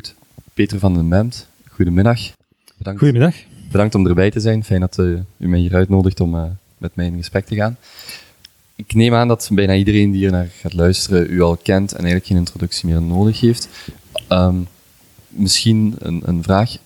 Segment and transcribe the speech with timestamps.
[0.00, 0.14] Goed.
[0.54, 2.20] Peter van den Bemt, goedemiddag.
[2.76, 3.00] Bedankt.
[3.00, 3.34] Goedemiddag.
[3.70, 4.64] Bedankt om erbij te zijn.
[4.64, 6.42] Fijn dat uh, u mij hier uitnodigt om uh,
[6.78, 7.76] met mij in gesprek te gaan.
[8.76, 11.98] Ik neem aan dat bijna iedereen die hier naar gaat luisteren u al kent en
[11.98, 13.68] eigenlijk geen introductie meer nodig heeft.
[14.28, 14.66] Um,
[15.28, 16.76] misschien een, een vraag.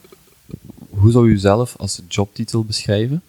[0.91, 3.23] Hoe zou u zelf als jobtitel beschrijven?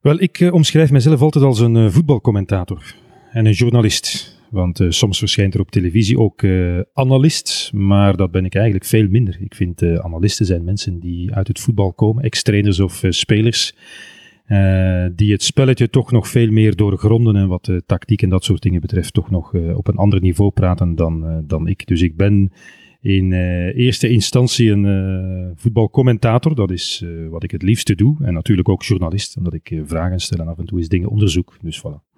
[0.00, 2.94] Wel, ik uh, omschrijf mezelf altijd als een voetbalcommentator
[3.32, 4.38] en een journalist.
[4.50, 6.44] Want uh, soms verschijnt er op televisie ook
[6.92, 9.36] analist, maar dat ben ik eigenlijk veel minder.
[9.40, 13.74] Ik vind analisten zijn mensen die uit het voetbal komen, ex-trainers of spelers,
[15.14, 18.80] die het spelletje toch nog veel meer doorgronden en wat tactiek en dat soort dingen
[18.80, 21.86] betreft toch nog op een ander niveau praten dan, dan ik.
[21.86, 22.52] Dus ik ben
[23.00, 23.32] in
[23.72, 26.54] eerste instantie een voetbalcommentator.
[26.54, 28.16] Dat is wat ik het liefste doe.
[28.24, 31.56] En natuurlijk ook journalist, omdat ik vragen stel en af en toe eens dingen onderzoek.
[31.62, 32.08] Dus voilà.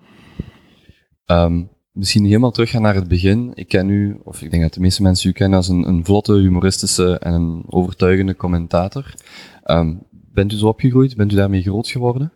[1.27, 3.51] Um, misschien helemaal teruggaan naar het begin.
[3.55, 6.05] Ik ken u, of ik denk dat de meeste mensen u kennen als een, een
[6.05, 9.15] vlotte, humoristische en een overtuigende commentator.
[9.65, 11.17] Um, bent u zo opgegroeid?
[11.17, 12.33] Bent u daarmee groot geworden?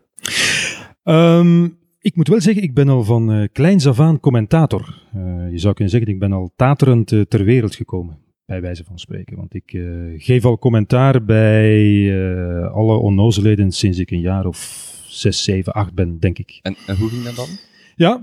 [1.04, 5.02] Um, ik moet wel zeggen, ik ben al van uh, kleins af aan commentator.
[5.16, 8.84] Uh, je zou kunnen zeggen, ik ben al taterend uh, ter wereld gekomen bij wijze
[8.84, 9.36] van spreken.
[9.36, 9.70] Want ik
[10.16, 12.10] geef al commentaar bij
[12.72, 14.58] alle onnozeleden sinds ik een jaar of
[15.08, 16.58] zes, zeven, acht ben, denk ik.
[16.62, 17.48] En, en hoe ging dat dan?
[17.98, 18.22] Ja,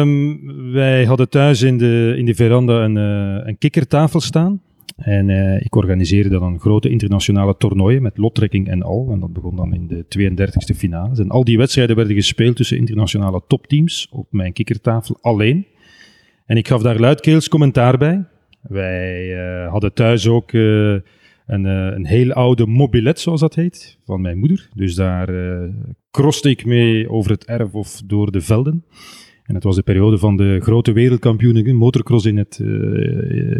[0.00, 4.62] um, wij hadden thuis in de, in de veranda een, uh, een kikkertafel staan.
[4.96, 5.30] En
[5.64, 9.08] ik organiseerde dan een grote internationale toernooien met lottrekking en al.
[9.12, 11.18] En dat begon dan in de 32e finales.
[11.18, 15.66] En al die wedstrijden werden gespeeld tussen internationale topteams op mijn kikkertafel alleen.
[16.46, 18.24] En ik gaf daar luidkeels commentaar bij.
[18.60, 20.52] Wij uh, hadden thuis ook
[21.46, 24.68] een, uh, een heel oude mobilet, zoals dat heet, van mijn moeder.
[24.74, 25.28] Dus daar
[26.10, 28.84] kroste ik mee over het erf of door de velden.
[29.42, 32.58] En het was de periode van de grote wereldkampioenen motocross in het,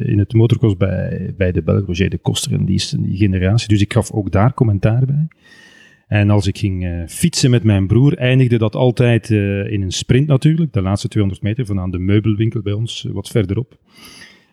[0.04, 3.68] in het motocross bij, bij de Belg, Roger de Koster en die, die generatie.
[3.68, 5.28] Dus ik gaf ook daar commentaar bij.
[6.12, 9.92] En als ik ging uh, fietsen met mijn broer, eindigde dat altijd uh, in een
[9.92, 10.72] sprint natuurlijk.
[10.72, 13.78] De laatste 200 meter van aan de meubelwinkel bij ons, wat verderop.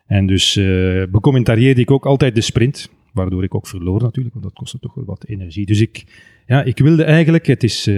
[0.05, 4.45] En dus uh, becommentarieerde ik ook altijd de sprint, waardoor ik ook verloor natuurlijk, want
[4.45, 5.65] dat kostte toch wel wat energie.
[5.65, 6.05] Dus ik,
[6.47, 7.95] ja, ik wilde eigenlijk, het is uh,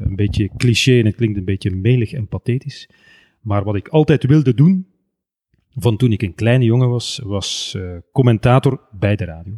[0.00, 2.88] een beetje cliché en het klinkt een beetje melig en pathetisch,
[3.40, 4.86] maar wat ik altijd wilde doen,
[5.74, 9.52] van toen ik een kleine jongen was, was uh, commentator bij de radio.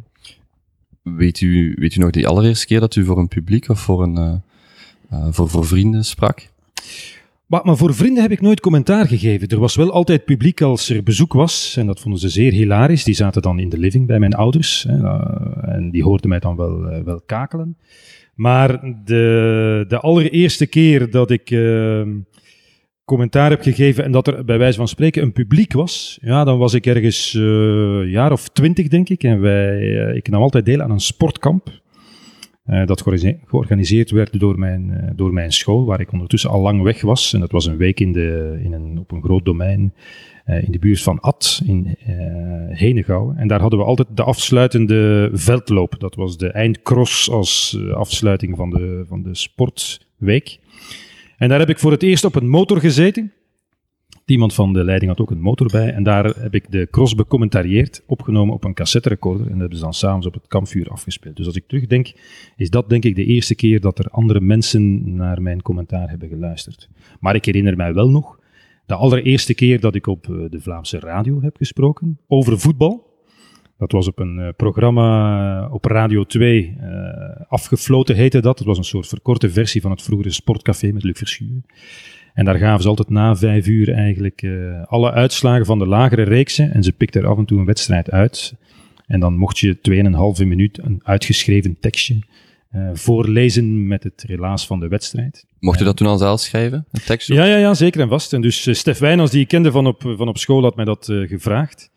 [1.01, 4.03] Weet u, weet u nog de allereerste keer dat u voor een publiek of voor,
[4.03, 4.41] een,
[5.33, 6.49] voor, voor vrienden sprak?
[7.49, 9.47] Maar, voor vrienden heb ik nooit commentaar gegeven.
[9.47, 11.75] Er was wel altijd publiek als er bezoek was.
[11.77, 13.03] En dat vonden ze zeer hilarisch.
[13.03, 14.85] Die zaten dan in de living bij mijn ouders.
[14.87, 17.77] Hè, uh, en die hoorden mij dan wel, uh, wel kakelen.
[18.35, 22.01] Maar de, de allereerste keer dat ik uh,
[23.05, 26.57] commentaar heb gegeven en dat er bij wijze van spreken een publiek was, ja, dan
[26.57, 29.23] was ik ergens een jaar of twintig, denk ik.
[29.23, 31.69] En wij, ik nam altijd deel aan een sportkamp.
[32.69, 33.03] Uh, dat
[33.45, 37.33] georganiseerd werd door mijn, uh, door mijn school, waar ik ondertussen al lang weg was.
[37.33, 39.93] En dat was een week in de, in een, op een groot domein
[40.47, 41.95] uh, in de buurt van At in
[42.69, 43.37] Henegouwen.
[43.37, 45.99] En daar hadden we altijd de afsluitende veldloop.
[45.99, 50.59] Dat was de eindcross als afsluiting van de, van de sportweek.
[51.37, 53.31] En daar heb ik voor het eerst op een motor gezeten.
[54.29, 55.93] Iemand van de leiding had ook een motor bij.
[55.93, 59.45] En daar heb ik de cross becommentarieerd, opgenomen op een cassette recorder.
[59.45, 61.35] En dat hebben ze dan s'avonds op het kampvuur afgespeeld.
[61.35, 62.13] Dus als ik terugdenk,
[62.55, 66.29] is dat denk ik de eerste keer dat er andere mensen naar mijn commentaar hebben
[66.29, 66.89] geluisterd.
[67.19, 68.39] Maar ik herinner mij wel nog
[68.85, 73.07] de allereerste keer dat ik op eh, de Vlaamse radio heb gesproken over voetbal.
[73.77, 76.89] Dat was op een uh, programma op Radio 2, uh,
[77.47, 78.57] afgefloten heette dat.
[78.57, 81.65] Dat was een soort verkorte versie van het vroegere Sportcafé met Luc Verschuren.
[82.33, 86.23] En daar gaven ze altijd na vijf uur eigenlijk uh, alle uitslagen van de lagere
[86.23, 86.73] reeksen.
[86.73, 88.53] En ze pikten er af en toe een wedstrijd uit.
[89.07, 89.77] En dan mocht je
[90.41, 92.19] 2,5 minuut een uitgeschreven tekstje
[92.75, 95.45] uh, voorlezen met het relaas van de wedstrijd.
[95.59, 97.33] Mocht je dat toen al zelf schrijven, een tekstje?
[97.33, 98.33] Ja, ja, ja, zeker en vast.
[98.33, 100.85] En dus uh, Stef Wijnans, die ik kende van op, van op school, had mij
[100.85, 101.91] dat gevraagd.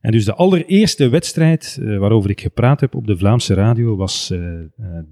[0.00, 4.34] En dus de allereerste wedstrijd waarover ik gepraat heb op de Vlaamse radio was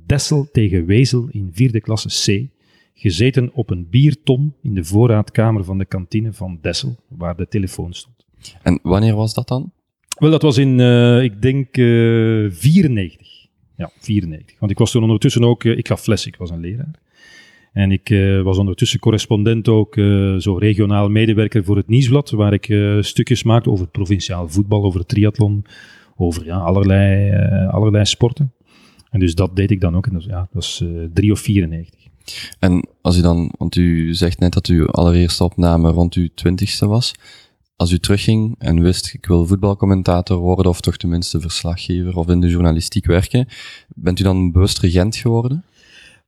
[0.07, 2.56] Dessel tegen Wezel in vierde klasse C
[2.99, 7.93] gezeten op een bierton in de voorraadkamer van de kantine van Dessel, waar de telefoon
[7.93, 8.27] stond.
[8.63, 9.73] En wanneer was dat dan?
[10.19, 13.47] Wel, dat was in, uh, ik denk, uh, eh, 94.
[13.77, 14.59] Ja, 94.
[14.59, 17.05] Want ik was toen ondertussen ook, uh, ik gaf les, ik was een leraar.
[17.73, 18.09] En ik
[18.43, 19.95] was ondertussen correspondent ook,
[20.39, 22.65] zo regionaal medewerker voor het Nieuwsblad, waar ik
[23.01, 25.65] stukjes maakte over provinciaal voetbal, over triathlon,
[26.17, 27.33] over ja, allerlei,
[27.71, 28.53] allerlei sporten.
[29.11, 30.07] En dus dat deed ik dan ook.
[30.07, 32.06] En dat, ja, dat was 3 of 94.
[32.59, 36.87] En als u dan, want u zegt net dat uw allereerste opname rond uw twintigste
[36.87, 37.15] was.
[37.77, 42.41] als u terugging en wist, ik wil voetbalcommentator worden, of toch tenminste verslaggever, of in
[42.41, 43.47] de journalistiek werken,
[43.89, 45.65] bent u dan bewust regent geworden?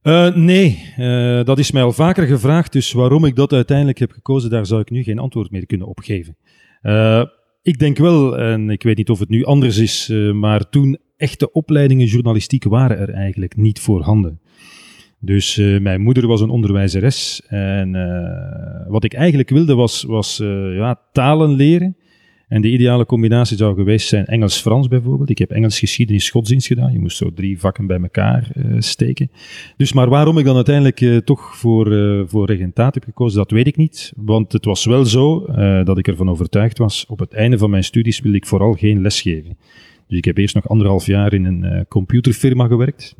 [0.03, 4.11] Uh, nee, uh, dat is mij al vaker gevraagd, dus waarom ik dat uiteindelijk heb
[4.11, 6.37] gekozen, daar zou ik nu geen antwoord meer kunnen opgeven.
[6.83, 7.25] Uh,
[7.63, 11.53] ik denk wel, en ik weet niet of het nu anders is, maar toen echte
[11.53, 14.41] opleidingen journalistiek waren er eigenlijk niet voorhanden.
[15.21, 20.41] Dus uh, mijn moeder was een onderwijzeres en uh, wat ik eigenlijk wilde was, was
[20.41, 21.97] uh, ja, talen leren.
[22.49, 25.31] En de ideale combinatie zou geweest zijn Engels-Frans bijvoorbeeld.
[25.31, 26.93] Ik heb Engels, geschiedenis, godsdienst gedaan.
[26.93, 29.31] Je moest zo drie vakken bij elkaar steken.
[29.77, 31.87] Dus maar waarom ik dan uiteindelijk toch voor,
[32.29, 34.13] voor regentaat heb gekozen, dat weet ik niet.
[34.17, 35.47] Want het was wel zo
[35.85, 39.01] dat ik ervan overtuigd was, op het einde van mijn studies wilde ik vooral geen
[39.01, 39.57] les geven.
[40.07, 43.17] Dus ik heb eerst nog anderhalf jaar in een computerfirma gewerkt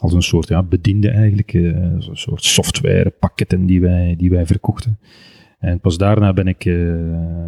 [0.00, 4.98] als een soort ja, bediende eigenlijk, uh, een soort softwarepakketten die wij, die wij verkochten.
[5.58, 6.74] En pas daarna ben ik uh,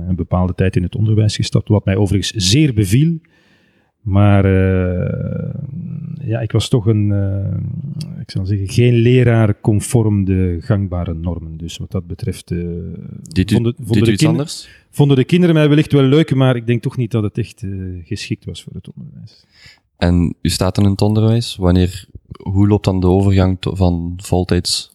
[0.09, 3.19] een bepaalde tijd in het onderwijs gestapt, wat mij overigens zeer beviel.
[4.01, 5.55] Maar uh,
[6.21, 7.13] ja, ik was toch een,
[8.21, 11.57] ik zal zeggen, geen leraar conform de gangbare normen.
[11.57, 12.49] Dus wat dat betreft.
[13.23, 14.69] dit vonden, vonden, de anders?
[14.91, 17.67] vonden de kinderen mij wellicht wel leuk, maar ik denk toch niet dat het echt
[18.05, 19.45] geschikt was voor het onderwijs.
[19.97, 21.57] En u staat in het onderwijs.
[21.57, 22.07] Wanneer
[22.43, 24.93] hoe loopt dan de overgang van voltijds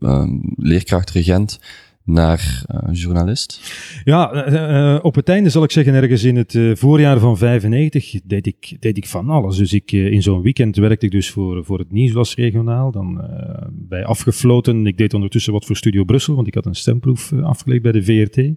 [0.00, 0.24] uh,
[0.56, 1.60] leerkracht regent
[2.04, 3.72] naar uh, journalist?
[4.04, 8.46] Ja, uh, op het einde zal ik zeggen, ergens in het voorjaar van 95 deed
[8.46, 9.56] ik, deed ik van alles.
[9.56, 13.28] Dus ik, in zo'n weekend werkte ik dus voor, voor het Nieuwslas regionaal, dan
[13.70, 14.86] bij Afgefloten.
[14.86, 18.02] Ik deed ondertussen wat voor Studio Brussel, want ik had een stemproef afgelegd bij de
[18.02, 18.50] VRT.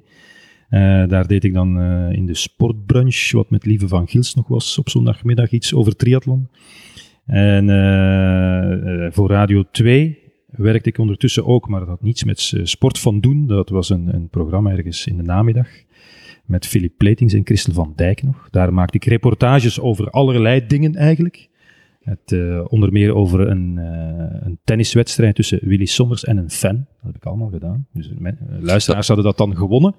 [1.10, 1.82] Daar deed ik dan
[2.12, 6.48] in de sportbrunch, wat met Lieve van Gils nog was, op zondagmiddag iets over triathlon.
[7.32, 13.00] En uh, voor Radio 2 werkte ik ondertussen ook, maar dat had niets met sport
[13.00, 13.48] van doen.
[13.48, 15.68] Dat was een, een programma ergens in de namiddag
[16.46, 18.48] met Philip Pletings en Christel van Dijk nog.
[18.50, 21.50] Daar maakte ik reportages over allerlei dingen eigenlijk.
[22.02, 26.76] Het, uh, onder meer over een, uh, een, tenniswedstrijd tussen Willy Sommers en een fan.
[26.76, 27.88] Dat heb ik allemaal gedaan.
[27.94, 29.96] Dus mijn, luisteraars hadden dat dan gewonnen.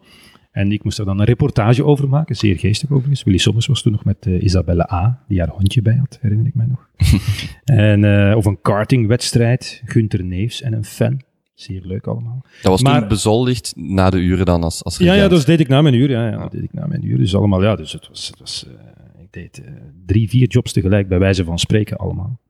[0.53, 3.23] En ik moest er dan een reportage over maken, zeer geestig overigens.
[3.23, 6.47] Willy Sommers was toen nog met uh, Isabelle A., die haar hondje bij had, herinner
[6.47, 6.89] ik mij nog.
[7.65, 11.23] en, uh, of een kartingwedstrijd, Gunther Neefs en een fan.
[11.55, 12.45] Zeer leuk allemaal.
[12.63, 15.61] Dat was maar, toen bezoldigd na de uren dan als, als Ja, ja, dat deed
[15.61, 16.11] ik na mijn uur.
[16.11, 17.19] Ja, ja, dat deed ik na mijn uur.
[17.19, 19.63] Dus allemaal, ja, dus het was, het was uh, ik deed
[20.07, 22.41] drie, vier jobs tegelijk, bij wijze van spreken allemaal.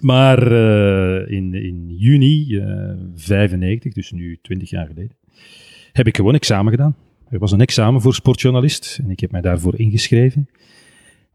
[0.00, 0.52] Maar
[1.28, 2.62] in, in juni
[3.14, 5.16] 95, dus nu 20 jaar geleden,
[5.92, 6.96] heb ik gewoon examen gedaan.
[7.28, 10.48] Er was een examen voor sportjournalist en ik heb mij daarvoor ingeschreven.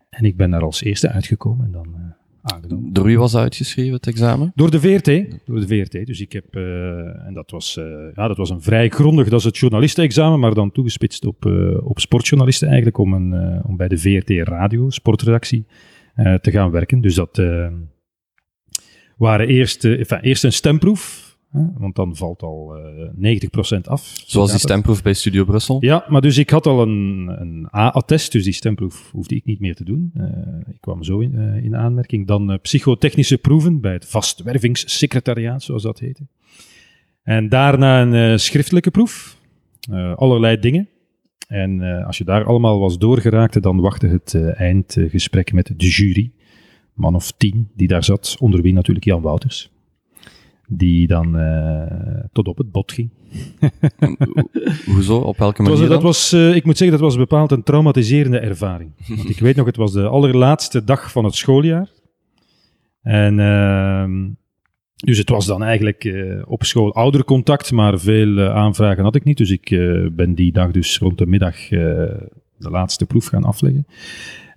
[0.10, 2.02] En ik ben daar als eerste uitgekomen en dan uh,
[2.42, 2.94] aangenomen.
[2.94, 4.52] Door wie was uitgeschreven, het examen?
[4.56, 5.06] Door de VRT.
[5.46, 6.06] Door de VRT.
[6.06, 7.86] Dus ik heb, uh, en dat was, uh,
[8.16, 11.46] ja, dat was een vrij grondig, dat is het journalistenexamen, maar dan toegespitst op,
[11.84, 15.66] op sportjournalisten eigenlijk, om, een, om bij de VRT Radio, sportredactie,
[16.16, 17.02] te gaan werken.
[17.02, 17.42] Dus dat
[19.18, 24.14] waren eerst, enfin, eerst een stemproef want dan valt al uh, eh, 90% af.
[24.26, 25.78] Zoals die stemproef bij Studio Brussel?
[25.80, 29.60] Ja, maar dus ik had al een, een A-attest, dus die stemproef hoefde ik niet
[29.60, 30.12] meer te doen.
[30.18, 30.26] Uh,
[30.74, 32.28] ik kwam zo in, uh, in aanmerking.
[32.28, 36.28] Dan psychotechnische proeven bij het vastwervingssecretariaat, zoals dat heette.
[37.24, 39.38] En daarna een schriftelijke proef.
[40.16, 40.90] allerlei dingen.
[41.48, 46.32] En als je daar allemaal was doorgeraakt, dan wachtte het eindgesprek met de jury.
[46.94, 49.72] Man of tien die daar zat, onder wie natuurlijk Jan Wouters
[50.74, 51.84] die dan uh,
[52.32, 53.10] tot op het bot ging.
[54.94, 55.18] Hoezo?
[55.18, 55.80] Op welke manier?
[55.80, 58.92] Was, dat was, uh, ik moet zeggen, dat was bepaald een traumatiserende ervaring.
[59.18, 61.90] Want ik weet nog, het was de allerlaatste dag van het schooljaar.
[63.02, 64.30] En uh,
[64.96, 69.38] dus het was dan eigenlijk uh, op school oudercontact, maar veel aanvragen had ik niet.
[69.38, 69.70] Dus ik
[70.12, 73.86] ben die dag dus rond de middag de laatste proef gaan afleggen.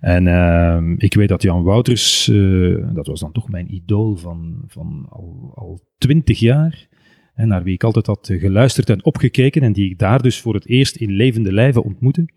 [0.05, 4.63] En uh, ik weet dat Jan Wouters, uh, dat was dan toch mijn idool van,
[4.67, 5.07] van
[5.53, 6.87] al, twintig jaar,
[7.33, 10.53] en naar wie ik altijd had geluisterd en opgekeken, en die ik daar dus voor
[10.53, 12.29] het eerst in levende lijven ontmoette.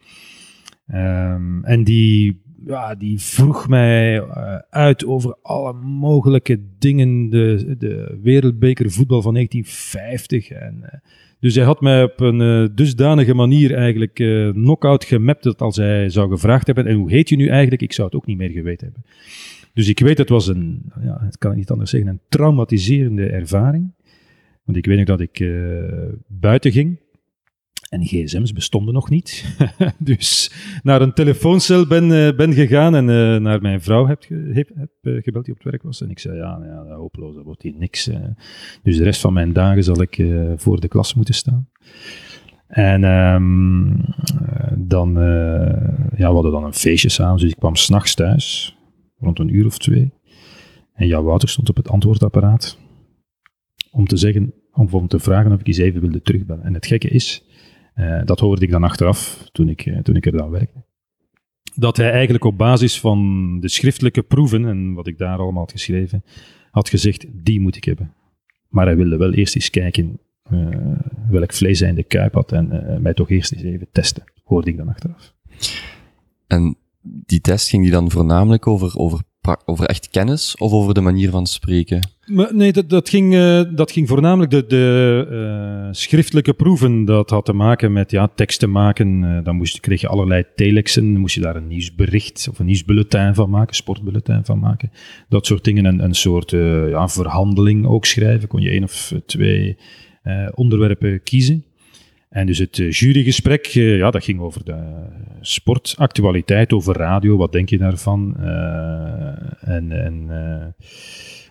[0.95, 8.19] Um, en die, ja, die vroeg mij uh, uit over alle mogelijke dingen, de, de
[8.23, 10.89] wereldbeker voetbal van 1950 en uh,
[11.41, 15.77] dus hij had mij op een uh, dusdanige manier eigenlijk uh, knock-out gemapt dat als
[15.77, 18.39] hij zou gevraagd hebben, en hoe heet je nu eigenlijk, ik zou het ook niet
[18.39, 19.05] meer geweten hebben.
[19.75, 23.27] Dus ik weet, het was een, ja, het kan ik niet anders zeggen, een traumatiserende
[23.27, 23.93] ervaring.
[24.65, 25.83] Want ik weet nog dat ik uh,
[26.27, 26.99] buiten ging
[27.89, 29.57] en gsm's bestonden nog niet.
[29.99, 34.71] dus naar een telefooncel ben, uh, ben gegaan en uh, naar mijn vrouw heb, heb,
[35.03, 36.01] uh, gebeld die op het werk was.
[36.01, 38.11] En ik zei, ja, ja hopeloos, dat wordt hier niks.
[38.83, 40.23] dus de rest van mijn dagen zal ik
[40.57, 41.69] voor de klas moeten staan.
[42.69, 47.77] En ehm, eh, dan, eh, ja, we hadden dan een feestje samen, dus ik kwam
[47.77, 48.77] s'nachts thuis,
[49.19, 50.13] rond een uur of twee.
[50.95, 52.79] En Jan Wouter stond op het antwoordapparaat
[53.91, 56.65] om te zeggen, om, om te vragen of ik eens even wilde terugbellen.
[56.65, 57.45] En het gekke is,
[57.99, 60.85] eh, dat hoorde ik dan achteraf, toen ik, eh, toen ik er dan werkte,
[61.75, 65.73] dat hij eigenlijk op basis van de schriftelijke proeven en wat ik daar allemaal had
[65.73, 66.25] geschreven,
[66.71, 68.13] had gezegd, die moet ik hebben.
[68.69, 70.69] Maar hij wilde wel eerst eens kijken eh,
[71.31, 74.71] welk vlees hij in de kuip had en mij toch eerst eens even testen, hoorde
[74.71, 75.35] ik dan achteraf.
[76.47, 79.21] En die test ging die dan voornamelijk over, over,
[79.65, 82.01] over echt kennis of over de manier van spreken?
[82.29, 87.05] Nee, dat, dat, ging, eh, dat ging voornamelijk de, de eh, schriftelijke proeven.
[87.05, 89.25] Dat had te maken met ja, teksten maken.
[89.25, 91.13] Eh, dan moest, kreeg je allerlei telexen.
[91.13, 94.91] Dan moest je daar een nieuwsbericht of een nieuwsbulletin van maken, sportbulletin van maken.
[95.29, 95.87] Dat soort dingen.
[95.87, 96.51] En een soort
[96.91, 98.49] ja, verhandeling ook schrijven.
[98.49, 99.77] Kon je één of twee
[100.55, 101.65] onderwerpen kiezen.
[102.29, 105.07] En dus het eh, jurygesprek, eh, ja, dat ging over de
[105.41, 107.37] sportactualiteit, over radio.
[107.37, 108.37] Wat denk je daarvan?
[108.39, 110.75] Eh, en en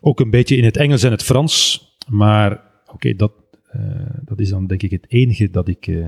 [0.01, 1.85] ook een beetje in het Engels en het Frans.
[2.09, 2.61] Maar
[2.93, 3.31] oké, dat,
[4.25, 6.05] dat is dan denk ik het enige dat ik eh,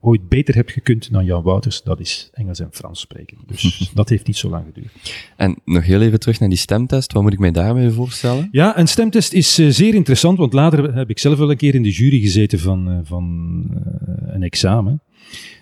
[0.00, 1.82] ooit beter heb gekund dan Jan Wouters.
[1.82, 3.38] Dat is Engels en Frans spreken.
[3.46, 4.92] Dus dat heeft niet zo lang geduurd.
[5.36, 7.12] En nog heel even terug naar die stemtest.
[7.12, 8.48] Wat moet ik mij daarbij voorstellen?
[8.50, 11.74] Ja, een stemtest is eh, zeer interessant, want later heb ik zelf wel een keer
[11.74, 15.02] in de jury gezeten van, eh, van eh, een examen.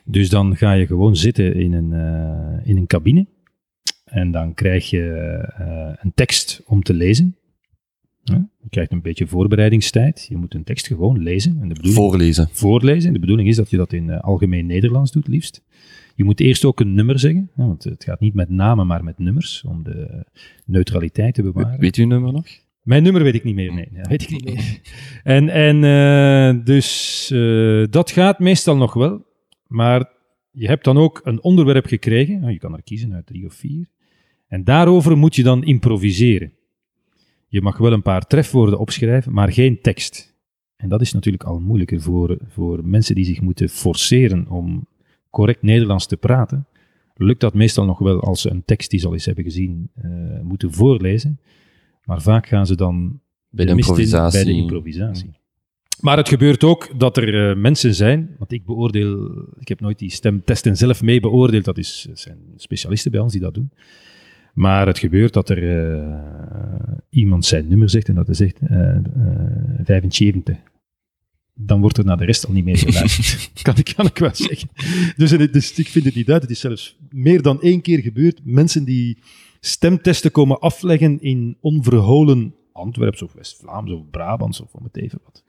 [0.05, 3.27] Dus dan ga je gewoon zitten in een, eh, in een cabine
[4.05, 5.03] en dan krijg je
[5.57, 7.37] eh, een tekst om te lezen.
[8.25, 10.27] Ja, je krijgt een beetje voorbereidingstijd.
[10.29, 11.53] Je moet een tekst gewoon lezen.
[11.61, 12.49] En de bedoeling, Voorlezen.
[12.53, 13.13] voorlezen.
[13.13, 15.63] De bedoeling is dat je dat in eh, algemeen Nederlands doet, liefst.
[16.15, 19.19] Je moet eerst ook een nummer zeggen, want het gaat niet met namen, maar met
[19.19, 20.27] nummers, om de
[20.67, 21.81] neutraliteit te bewaren.
[21.81, 22.47] Weet u uw nummer nog?
[22.83, 24.81] Mijn nummer weet ik niet meer, nee, dat weet ik niet meer.
[25.23, 29.27] En, en eh, dus eh, dat gaat meestal nog wel,
[29.67, 30.11] maar
[30.51, 33.55] je hebt dan ook een onderwerp gekregen, nou, je kan er kiezen uit drie of
[33.55, 33.87] vier,
[34.49, 36.53] en daarover moet je dan improviseren.
[37.53, 40.35] Je mag wel een paar trefwoorden opschrijven, maar geen tekst.
[40.77, 44.87] En dat is natuurlijk al moeilijker voor, voor mensen die zich moeten forceren om
[45.31, 46.67] correct Nederlands te praten.
[47.15, 49.91] Lukt dat meestal nog wel als ze een tekst die ze al eens hebben gezien
[49.95, 50.11] eh,
[50.43, 51.41] moeten voorlezen.
[52.05, 54.45] Maar vaak gaan ze dan Bij de in improvisatie.
[54.45, 55.31] bij de improvisatie.
[56.01, 59.99] Maar het gebeurt ook dat er eh, mensen zijn, want ik beoordeel, ik heb nooit
[59.99, 63.71] die stemtesten zelf mee beoordeeld, dat is, zijn specialisten bij ons die dat doen.
[64.53, 68.97] Maar het gebeurt dat er eh, iemand zijn nummer zegt en dat hij zegt eh,
[68.97, 69.03] eh,
[69.85, 70.57] 75.
[71.55, 73.49] Dan wordt er naar de rest al niet meer geluisterd.
[73.63, 74.69] kan, ik, kan ik wel zeggen.
[75.17, 76.43] Dus, dus ik vind het niet uit.
[76.43, 78.41] Het is zelfs meer dan één keer gebeurd.
[78.45, 79.19] Mensen die
[79.61, 85.43] stemtesten komen afleggen in onverholen Antwerps of West-Vlaams of Brabants of om het even wat.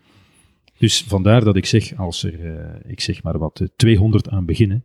[0.78, 4.46] Dus vandaar dat ik zeg, als er, eh, ik zeg maar wat, eh, 200 aan
[4.46, 4.84] beginnen,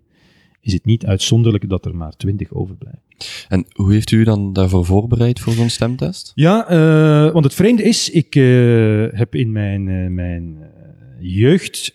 [0.69, 3.03] is het niet uitzonderlijk dat er maar 20 overblijven.
[3.49, 6.33] En hoe heeft u dan daarvoor voorbereid voor zo'n stemtest?
[6.35, 10.57] Ja, eh, want het vreemde is, ik eh, heb in mijn, eh, mijn
[11.21, 11.95] jeugd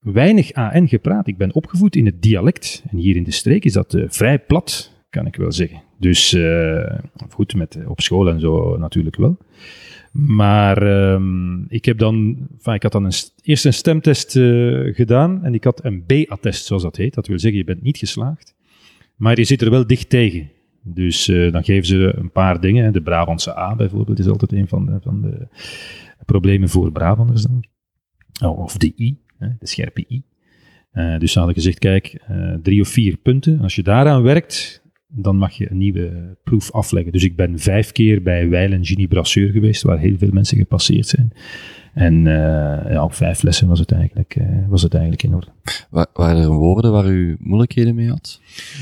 [0.00, 1.26] weinig AN gepraat.
[1.26, 2.82] Ik ben opgevoed in het dialect.
[2.90, 5.82] En hier in de streek is dat vrij plat, kan ik wel zeggen.
[5.98, 6.36] Dus
[7.28, 9.36] goed, met, op school en zo natuurlijk wel.
[10.10, 15.44] Maar ehm, ik heb dan, ik had dan een, st- eerst een stemtest eh, gedaan
[15.44, 17.14] en ik had een B-attest, zoals dat heet.
[17.14, 18.54] Dat wil zeggen, je bent niet geslaagd,
[19.16, 20.50] maar je zit er wel dicht tegen.
[20.82, 22.92] Dus eh, dan geven ze een paar dingen.
[22.92, 25.46] De Brabantse A bijvoorbeeld is altijd een van de, van de
[26.26, 27.64] problemen voor Brabanders dan.
[28.44, 30.22] Oh, of de I, de scherpe I.
[30.90, 32.22] Eh, dus ze hadden gezegd, kijk,
[32.62, 33.60] drie of vier punten.
[33.60, 37.12] Als je daaraan werkt, dan mag je een nieuwe proef afleggen.
[37.12, 40.56] Dus ik ben vijf keer bij Weil en Ginny Brasseur geweest, waar heel veel mensen
[40.58, 41.32] gepasseerd zijn.
[41.94, 45.46] En eh, ja, op vijf lessen was het eigenlijk, eh, was het eigenlijk in orde.
[45.90, 48.40] Wa- waren er woorden waar u moeilijkheden mee had?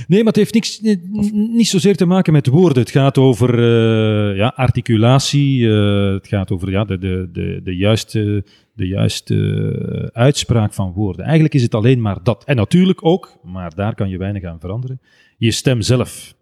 [0.08, 1.00] Nee, maar het heeft niks, ni-
[1.32, 2.82] niet zozeer te maken met woorden.
[2.82, 5.68] Het gaat over eh, ja, articulatie.
[5.70, 11.25] eh, het gaat over ja, de, de, de, de juiste, de juiste uitspraak van woorden.
[11.25, 12.44] Eigenlijk is het alleen maar dat.
[12.44, 15.00] En natuurlijk ook, maar daar kan je weinig aan veranderen,
[15.38, 16.37] je stem zelf.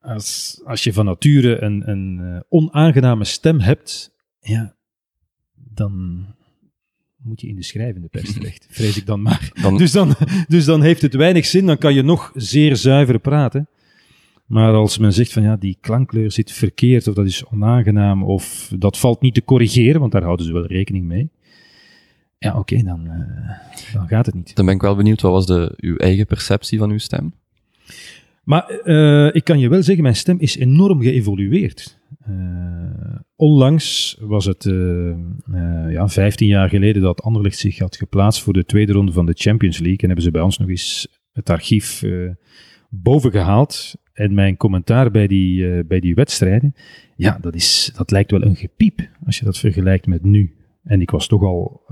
[0.00, 4.74] Als, als je van nature een, een eh, onaangename stem hebt, ja,
[5.54, 6.24] dan
[7.16, 9.50] moet je in de schrijvende pers terecht, vrees ik dan maar.
[9.62, 10.14] Dan, Dus dan,
[10.48, 13.68] dus dan heeft het weinig zin, dan kan je nog zeer zuiver praten.
[14.46, 18.72] Maar als men zegt van ja, die klankkleur zit verkeerd, of dat is onaangenaam, of
[18.78, 21.30] dat valt niet te corrigeren, want daar houden ze wel rekening mee.
[22.38, 24.56] Ja, oké, dan, eh, dan gaat het niet.
[24.56, 27.34] dan ben ik wel benieuwd, wat was de, uw eigen perceptie van uw stem?
[28.44, 31.98] Maar uh, ik kan je wel zeggen, mijn stem is enorm geëvolueerd.
[32.28, 32.36] Uh,
[33.36, 35.14] onlangs was het uh,
[35.88, 39.34] ja, 15 jaar geleden dat Anderlecht zich had geplaatst voor de tweede ronde van de
[39.36, 39.98] Champions League.
[39.98, 42.04] En hebben ze bij ons nog eens het archief
[42.90, 43.94] boven gehaald.
[44.12, 46.74] En mijn commentaar bij die, bij die wedstrijden,
[47.16, 50.55] ja, dat, is, dat lijkt wel een gepiep als je dat vergelijkt met nu.
[50.86, 51.82] En ik was toch al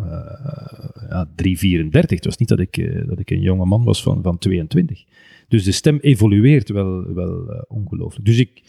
[1.08, 1.90] ja, 3,34.
[1.90, 5.04] Het was niet dat ik, dat ik een jonge man was van, van 22.
[5.48, 8.26] Dus de stem evolueert wel, wel uh, ongelooflijk.
[8.26, 8.62] Dus ik,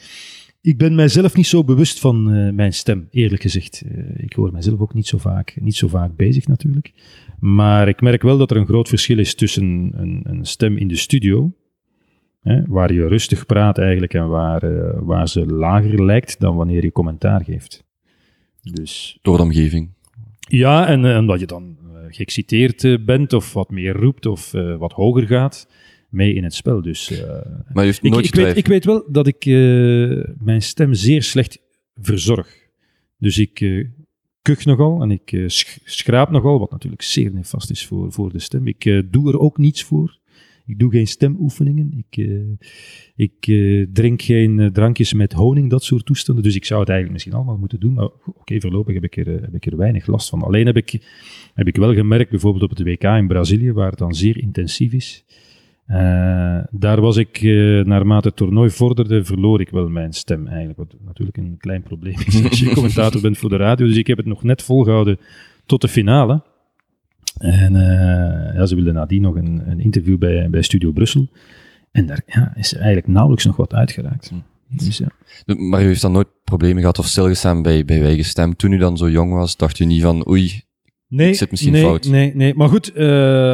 [0.62, 3.84] ik ben mijzelf niet zo bewust van uh, mijn stem, eerlijk gezegd.
[3.86, 6.94] Uh, ik hoor mijzelf ook niet zo, vaak, niet zo vaak bezig natuurlijk.
[7.40, 10.88] Maar ik merk wel dat er een groot verschil is tussen een, een stem in
[10.88, 11.54] de studio,
[12.42, 16.92] hè, waar je rustig praat eigenlijk en waar, waar ze lager lijkt dan wanneer je
[16.92, 17.84] commentaar geeft.
[18.62, 19.95] Dus, Door de omgeving.
[20.48, 21.78] Ja, en omdat je dan
[22.10, 25.68] geëxciteerd bent of wat meer roept of wat hoger gaat
[26.10, 26.82] mee in het spel.
[26.82, 27.24] Dus,
[27.74, 29.46] maar je heeft nooit ik, ik, weet, ik weet wel dat ik
[30.40, 31.60] mijn stem zeer slecht
[31.96, 32.58] verzorg.
[33.18, 33.88] Dus ik
[34.42, 38.40] kuch nogal en ik sch schraap nogal, wat natuurlijk zeer nefast is voor, voor de
[38.40, 38.68] stem.
[38.68, 40.18] Ik doe er ook niets voor.
[40.66, 42.06] Ik doe geen stemoefeningen.
[42.08, 42.30] Ik,
[43.16, 43.36] ik
[43.94, 46.44] drink geen drankjes met honing, dat soort toestanden.
[46.44, 47.94] Dus ik zou het eigenlijk misschien allemaal moeten doen.
[47.94, 50.42] Maar oké, voorlopig heb ik, er, heb ik er weinig last van.
[50.42, 50.92] Alleen heb ik,
[51.54, 54.94] heb ik wel gemerkt, bijvoorbeeld op het WK in Brazilië, waar het dan zeer intensief
[54.94, 55.26] is
[56.72, 57.42] daar was ik,
[57.86, 60.78] naarmate het toernooi vorderde, verloor ik wel mijn stem eigenlijk.
[60.78, 63.88] Wat natuurlijk een klein probleem is als je commentator bent voor de radio.
[63.88, 65.20] Dus ik heb het nog net volgehouden
[65.66, 66.44] tot de finale.
[67.38, 71.28] En uh, ja, ze wilden nadien nog een, een, interview bij, bij Studio Brussel.
[71.92, 74.32] En daar ja, is er eigenlijk nauwelijks nog wat uitgeraakt.
[74.68, 75.08] Dus, ja.
[75.56, 78.56] Maar u heeft dan nooit problemen gehad of stilgestaan bij, bij uw eigen stem?
[78.56, 80.62] Toen u dan zo jong was, dacht u niet van oei,
[81.08, 82.08] nee, ik zit misschien nee, fout?
[82.08, 82.98] Nee, nee, maar goed,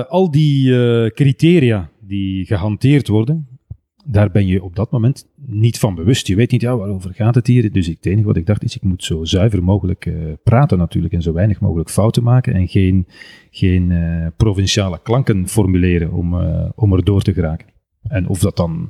[0.09, 0.73] al die
[1.11, 3.50] criteria die gehanteerd worden,
[4.11, 6.27] daar ben je op dat moment niet van bewust.
[6.27, 7.71] Je weet niet, ja, waarover gaat het hier?
[7.71, 11.13] Dus het enige wat ik dacht is, ik moet zo zuiver mogelijk uh, praten natuurlijk
[11.13, 13.07] en zo weinig mogelijk fouten maken en geen,
[13.51, 17.67] geen uh, provinciale klanken formuleren om, uh, om er door te geraken.
[18.01, 18.89] En of dat dan,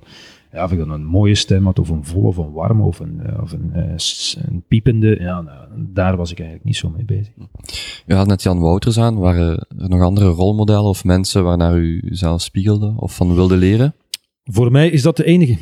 [0.52, 3.00] ja, of ik dan een mooie stem had, of een volle, of een warme, of
[3.00, 3.72] een, of een,
[4.48, 7.34] een piepende, ja, nou, daar was ik eigenlijk niet zo mee bezig.
[8.06, 9.20] U had net Jan Wouters aan.
[9.20, 13.94] Waren er nog andere rolmodellen of mensen waarnaar u zelf spiegelde of van wilde leren?
[14.44, 15.58] Voor mij is dat de enige.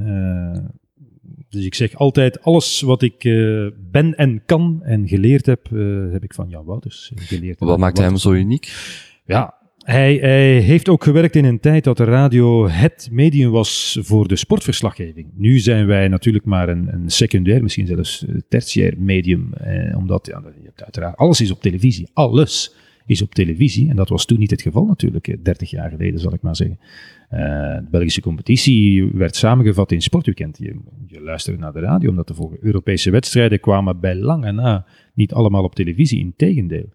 [0.00, 0.58] Uh,
[1.48, 6.12] dus ik zeg altijd, alles wat ik uh, ben en kan en geleerd heb, uh,
[6.12, 7.60] heb ik van Jan Wouters geleerd.
[7.60, 8.72] Wat maakt hem zo uniek?
[9.24, 13.98] Ja, hij, hij, heeft ook gewerkt in een tijd dat de radio het medium was
[14.00, 15.30] voor de sportverslaggeving.
[15.34, 19.52] Nu zijn wij natuurlijk maar een, een secundair, misschien zelfs tertiair medium.
[19.52, 20.42] Eh, omdat ja,
[20.74, 22.08] uiteraard alles is op televisie.
[22.12, 22.74] Alles
[23.06, 23.90] is op televisie.
[23.90, 26.78] En dat was toen niet het geval natuurlijk, 30 jaar geleden zal ik maar zeggen.
[27.32, 30.58] Uh, de Belgische competitie werd samengevat in Sportweekend.
[30.58, 32.58] Je, je luisterde naar de radio om dat te volgen.
[32.60, 36.88] Europese wedstrijden kwamen bij lang en na niet allemaal op televisie, in tegendeel.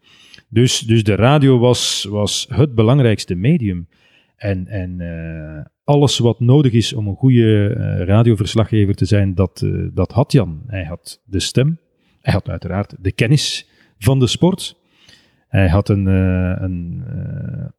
[0.50, 3.88] Dus, dus de radio was, was het belangrijkste medium.
[4.36, 9.68] En, en uh, alles wat nodig is om een goede uh, radioverslaggever te zijn, dat,
[9.94, 10.62] dat had Jan.
[10.68, 11.80] Hij had de stem,
[12.22, 14.76] hij had uiteraard de kennis van de sport.
[15.48, 17.04] Hij had een, een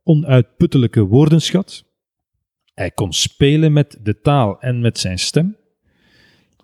[0.02, 1.86] onuitputtelijke woordenschat.
[2.78, 5.56] Hij kon spelen met de taal en met zijn stem.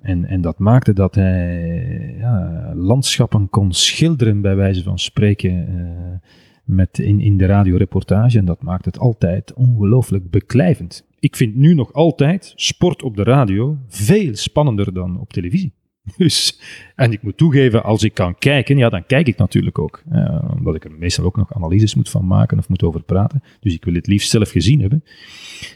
[0.01, 6.31] En, en dat maakte dat hij ja, landschappen kon schilderen, bij wijze van spreken, uh,
[6.65, 8.39] met in, in de radioreportage.
[8.39, 11.07] En dat maakt het altijd ongelooflijk beklijvend.
[11.19, 15.73] Ik vind nu nog altijd sport op de radio veel spannender dan op televisie.
[16.17, 16.61] Dus,
[16.95, 20.03] en ik moet toegeven, als ik kan kijken, ja, dan kijk ik natuurlijk ook.
[20.13, 23.43] Uh, omdat ik er meestal ook nog analyses moet van maken of moet over praten.
[23.61, 25.05] Dus ik wil het liefst zelf gezien hebben.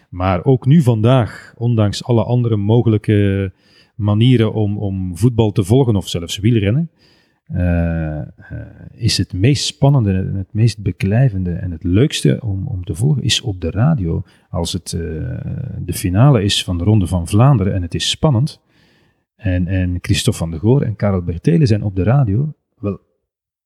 [0.08, 3.52] Maar ook nu vandaag, ondanks alle andere mogelijke
[3.94, 6.90] manieren om, om voetbal te volgen of zelfs wielrennen,
[7.52, 8.22] uh, uh,
[8.94, 13.40] is het meest spannende, het meest beklijvende en het leukste om, om te volgen, is
[13.40, 14.22] op de radio.
[14.50, 14.90] Als het
[15.78, 18.60] de finale is van de Ronde van Vlaanderen en het is spannend,
[19.38, 23.01] en, en Christophe van de Goor en Karel Bertelen zijn op de radio, wel,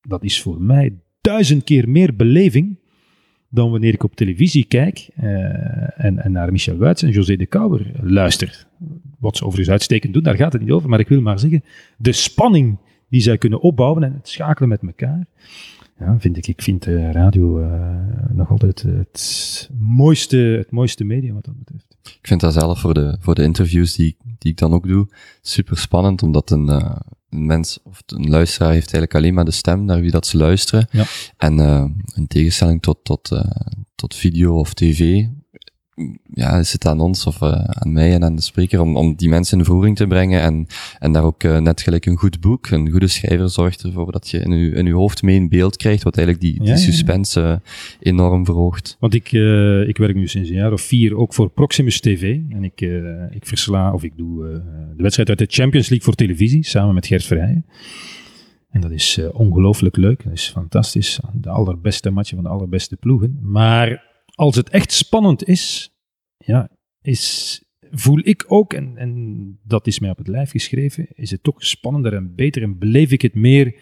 [0.01, 2.77] dat is voor mij duizend keer meer beleving
[3.49, 7.91] dan wanneer ik op televisie kijk en, en naar Michel Wuits en José de Kouwer
[8.01, 8.67] luister.
[9.19, 10.89] Wat ze overigens uitstekend doen, daar gaat het niet over.
[10.89, 11.63] Maar ik wil maar zeggen,
[11.97, 12.77] de spanning
[13.09, 15.25] die zij kunnen opbouwen en het schakelen met elkaar.
[15.99, 17.95] Ja, vind ik, ik vind de radio uh,
[18.29, 21.97] nog altijd het mooiste, het mooiste medium wat dat betreft.
[22.03, 25.07] Ik vind dat zelf voor de, voor de interviews die, die ik dan ook doe,
[25.41, 26.95] super spannend, omdat een, uh,
[27.29, 30.37] een mens of een luisteraar heeft eigenlijk alleen maar de stem naar wie dat ze
[30.37, 30.87] luisteren.
[30.91, 31.05] Ja.
[31.37, 33.41] En uh, in tegenstelling tot, tot,
[33.95, 35.25] tot video of tv,
[36.33, 39.15] ja, is het aan ons of uh, aan mij en aan de spreker om, om
[39.15, 40.67] die mensen in voering te brengen en,
[40.99, 44.29] en daar ook uh, net gelijk een goed boek, een goede schrijver zorgt ervoor dat
[44.29, 47.39] je in je, in je hoofd mee een beeld krijgt, wat eigenlijk die, die suspense
[47.39, 47.61] ja, ja.
[47.99, 48.97] enorm verhoogt.
[48.99, 49.31] Want ik,
[49.87, 52.81] ik werk nu sinds een jaar of vier ook voor Proximus TV en ik,
[53.29, 54.61] ik versla of ik doe
[54.95, 57.65] de wedstrijd uit de Champions League voor televisie samen met Gert Verheijen.
[58.71, 61.19] En dat is ongelooflijk leuk, dat is fantastisch.
[61.33, 63.39] De allerbeste matchen van de allerbeste ploegen.
[63.41, 65.93] Maar als het echt spannend is,
[66.37, 66.69] ja,
[67.01, 71.43] is, voel ik ook, en, en dat is mij op het lijf geschreven, is het
[71.43, 73.75] toch spannender en beter en beleef ik het meer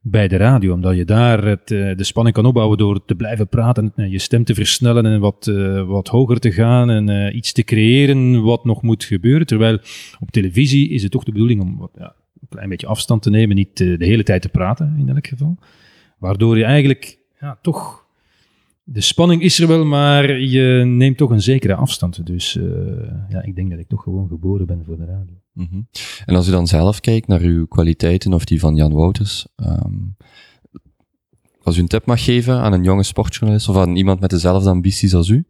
[0.00, 3.48] bij de radio, omdat je daar het, eh, de spanning kan opbouwen door te blijven
[3.48, 7.52] praten, en je stem te versnellen en wat, uh, wat hoger te gaan en iets
[7.52, 9.46] te creëren wat nog moet gebeuren.
[9.46, 9.78] Terwijl
[10.20, 13.56] op televisie is het toch de bedoeling om ja, een klein beetje afstand te nemen,
[13.56, 15.58] niet de hele tijd te praten in elk geval.
[16.18, 18.07] Waardoor je eigenlijk ja, toch
[18.90, 22.26] de spanning is er wel, maar je neemt toch een zekere afstand.
[22.26, 22.64] Dus uh,
[23.28, 25.34] ja, ik denk dat ik toch gewoon geboren ben voor de radio.
[25.54, 25.88] -hmm.
[26.26, 30.16] En als u dan zelf kijkt naar uw kwaliteiten of die van Jan Wouters, um,
[31.62, 34.70] als u een tip mag geven aan een jonge sportjournalist of aan iemand met dezelfde
[34.70, 35.46] ambities als u,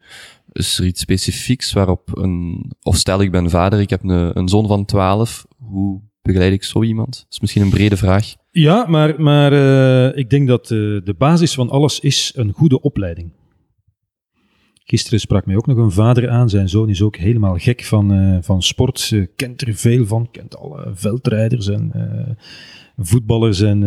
[0.52, 4.48] is er iets specifieks waarop een, of stel ik ben vader, ik heb een, een
[4.48, 7.16] zoon van 12, hoe begeleid ik zo iemand?
[7.16, 8.34] Dat is misschien een brede vraag.
[8.50, 12.80] Ja, maar, maar uh, ik denk dat uh, de basis van alles is een goede
[12.80, 13.30] opleiding.
[14.84, 16.48] Gisteren sprak mij ook nog een vader aan.
[16.48, 19.12] Zijn zoon is ook helemaal gek van, uh, van sport.
[19.36, 20.28] kent er veel van.
[20.30, 21.92] Kent alle veldrijders en
[22.96, 23.60] voetballers.
[23.60, 23.78] En,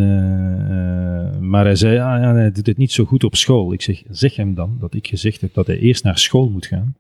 [1.49, 3.73] maar hij zei, ja, ja, hij doet het niet zo goed op school.
[3.73, 6.65] Ik zeg, zeg hem dan dat ik gezegd heb dat hij eerst naar school moet
[6.65, 6.95] gaan.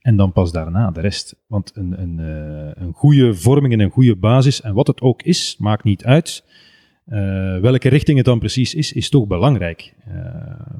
[0.00, 1.36] En dan pas daarna de rest.
[1.46, 2.18] Want een, een,
[2.82, 6.44] een goede vorming en een goede basis, en wat het ook is, maakt niet uit
[7.10, 9.94] uh, welke richting het dan precies is, is toch belangrijk.
[10.08, 10.14] Uh,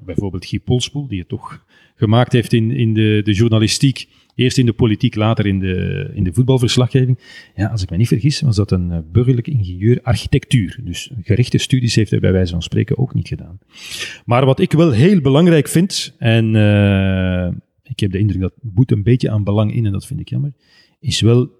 [0.04, 1.64] bijvoorbeeld Guy Polspoel, die het toch
[1.96, 4.08] gemaakt heeft in, in de, de journalistiek.
[4.34, 7.18] Eerst in de politiek, later in de, in de voetbalverslaggeving.
[7.54, 10.80] Ja, als ik me niet vergis, was dat een burgerlijk ingenieur architectuur.
[10.84, 13.58] Dus gerichte studies heeft hij bij wijze van spreken ook niet gedaan.
[14.24, 16.54] Maar wat ik wel heel belangrijk vind, en
[17.90, 20.28] ik heb de indruk dat boet een beetje aan belang in, en dat vind ik
[20.28, 20.52] jammer,
[20.98, 21.50] is wel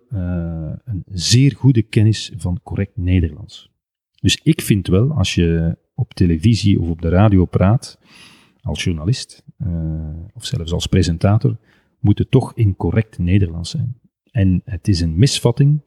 [0.85, 3.71] een zeer goede kennis van correct Nederlands.
[4.21, 7.99] Dus ik vind wel, als je op televisie of op de radio praat,
[8.61, 11.59] als journalist uh, of zelfs als presentator,
[12.01, 14.01] moet het toch in correct Nederlands zijn.
[14.31, 15.83] En het is een misvatting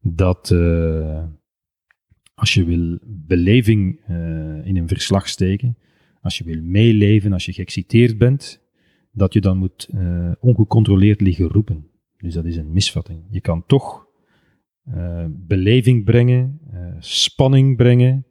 [0.00, 1.24] dat uh,
[2.34, 4.00] als je wil beleving
[4.64, 5.76] in een verslag steken,
[6.20, 8.61] als je wil meeleven, als je geëxciteerd bent,
[9.12, 9.88] dat je dan moet
[10.40, 11.86] ongecontroleerd liggen roepen.
[12.16, 13.24] Dus dat is een misvatting.
[13.30, 14.06] Je kan toch
[14.88, 18.26] uh, beleving brengen, uh, spanning brengen,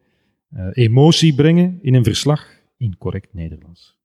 [0.72, 4.00] emotie brengen in een verslag in correct Nederlands.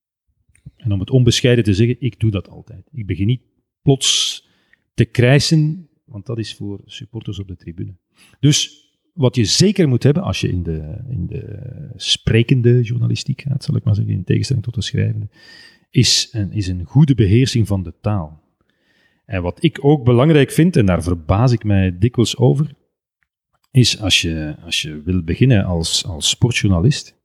[0.76, 2.88] En om het onbescheiden te zeggen, ik doe dat altijd.
[2.92, 3.42] Ik begin niet
[3.82, 4.48] plots
[4.94, 7.96] te krijsen, want dat is voor supporters op de tribune.
[8.40, 13.64] Dus wat je zeker moet hebben als je in de, in de sprekende journalistiek gaat,
[13.64, 15.28] zal ik maar zeggen, in tegenstelling tot de schrijvende,
[15.96, 18.42] is een, is een goede beheersing van de taal.
[19.24, 22.70] En wat ik ook belangrijk vind, en daar verbaas ik mij dikwijls over,
[23.70, 27.16] is als je, als je wil beginnen als, als sportjournalist,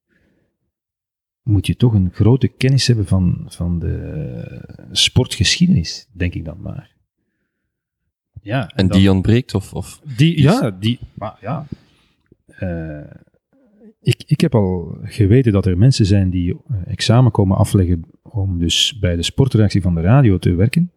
[1.44, 6.96] moet je toch een grote kennis hebben van, van de sportgeschiedenis, denk ik dan maar.
[8.42, 9.54] Ja, en, die ontbreekt?
[9.54, 11.68] Of, of die, ja, die, maar ja.
[12.60, 13.02] Uh,
[14.02, 19.00] ik, ik heb al geweten dat er mensen zijn die examen komen afleggen om dus
[19.00, 20.92] bij de sportreactie van de radio te werken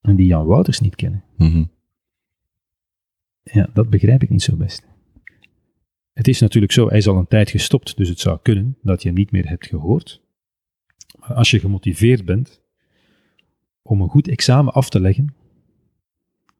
[0.00, 1.24] en die Jan Wouters niet kennen.
[1.36, 1.64] Mhm.
[3.42, 4.86] Ja, dat begrijp ik niet zo best.
[6.12, 9.02] Het is natuurlijk zo, hij is al een tijd gestopt, dus het zou kunnen dat
[9.02, 10.22] je hem niet meer hebt gehoord.
[11.18, 12.60] Maar als je gemotiveerd bent
[13.82, 15.34] om een goed examen af te leggen,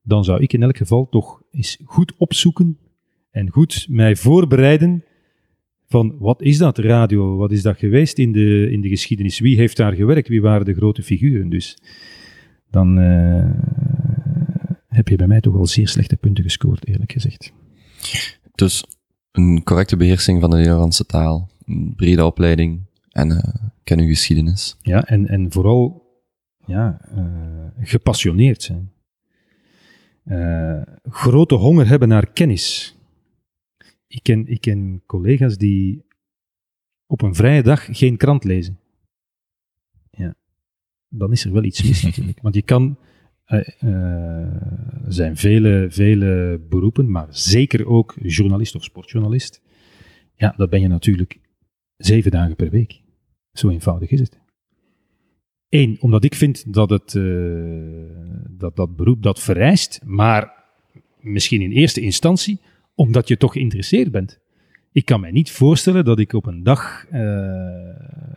[0.03, 2.79] dan zou ik in elk geval toch eens goed opzoeken
[3.31, 5.05] en goed mij voorbereiden
[5.89, 9.57] van wat is dat radio, wat is dat geweest in de, in de geschiedenis, wie
[9.57, 11.49] heeft daar gewerkt, wie waren de grote figuren.
[11.49, 11.79] Dus
[12.71, 13.51] dan uh,
[14.89, 17.53] heb je bij mij toch wel zeer slechte punten gescoord, eerlijk gezegd.
[18.55, 18.85] Dus
[19.33, 23.39] een correcte beheersing van de Nederlandse taal, een brede opleiding en uh,
[23.85, 24.77] ken uw geschiedenis.
[24.83, 26.07] Ja, en, en vooral
[26.67, 27.25] ja, uh,
[27.81, 28.93] gepassioneerd zijn.
[31.03, 32.98] Grote honger hebben naar kennis.
[34.09, 36.05] Ik ken, ik ken collega's die
[37.07, 38.79] op een vrije dag geen krant lezen
[41.09, 42.41] dan is er wel iets mis natuurlijk.
[42.43, 42.99] Want je kan,
[43.49, 43.69] uh,
[45.05, 49.63] er zijn vele, vele beroepen, maar zeker ook journalist of sportjournalist.
[50.35, 51.41] Ja, dat ben je natuurlijk
[51.97, 53.01] zeven dagen per week.
[53.53, 54.39] Zo eenvoudig is het.
[55.69, 58.11] Eén, omdat ik vind dat het, uh,
[58.51, 60.65] dat, dat beroep dat vereist, maar
[61.21, 62.61] misschien in eerste instantie
[62.99, 64.41] omdat je toch geïnteresseerd bent.
[64.93, 67.21] Ik kan mij niet voorstellen dat ik op een dag uh,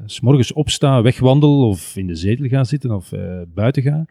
[0.05, 4.05] s morgens opsta, wegwandel of in de zetel ga zitten of uh, buiten ga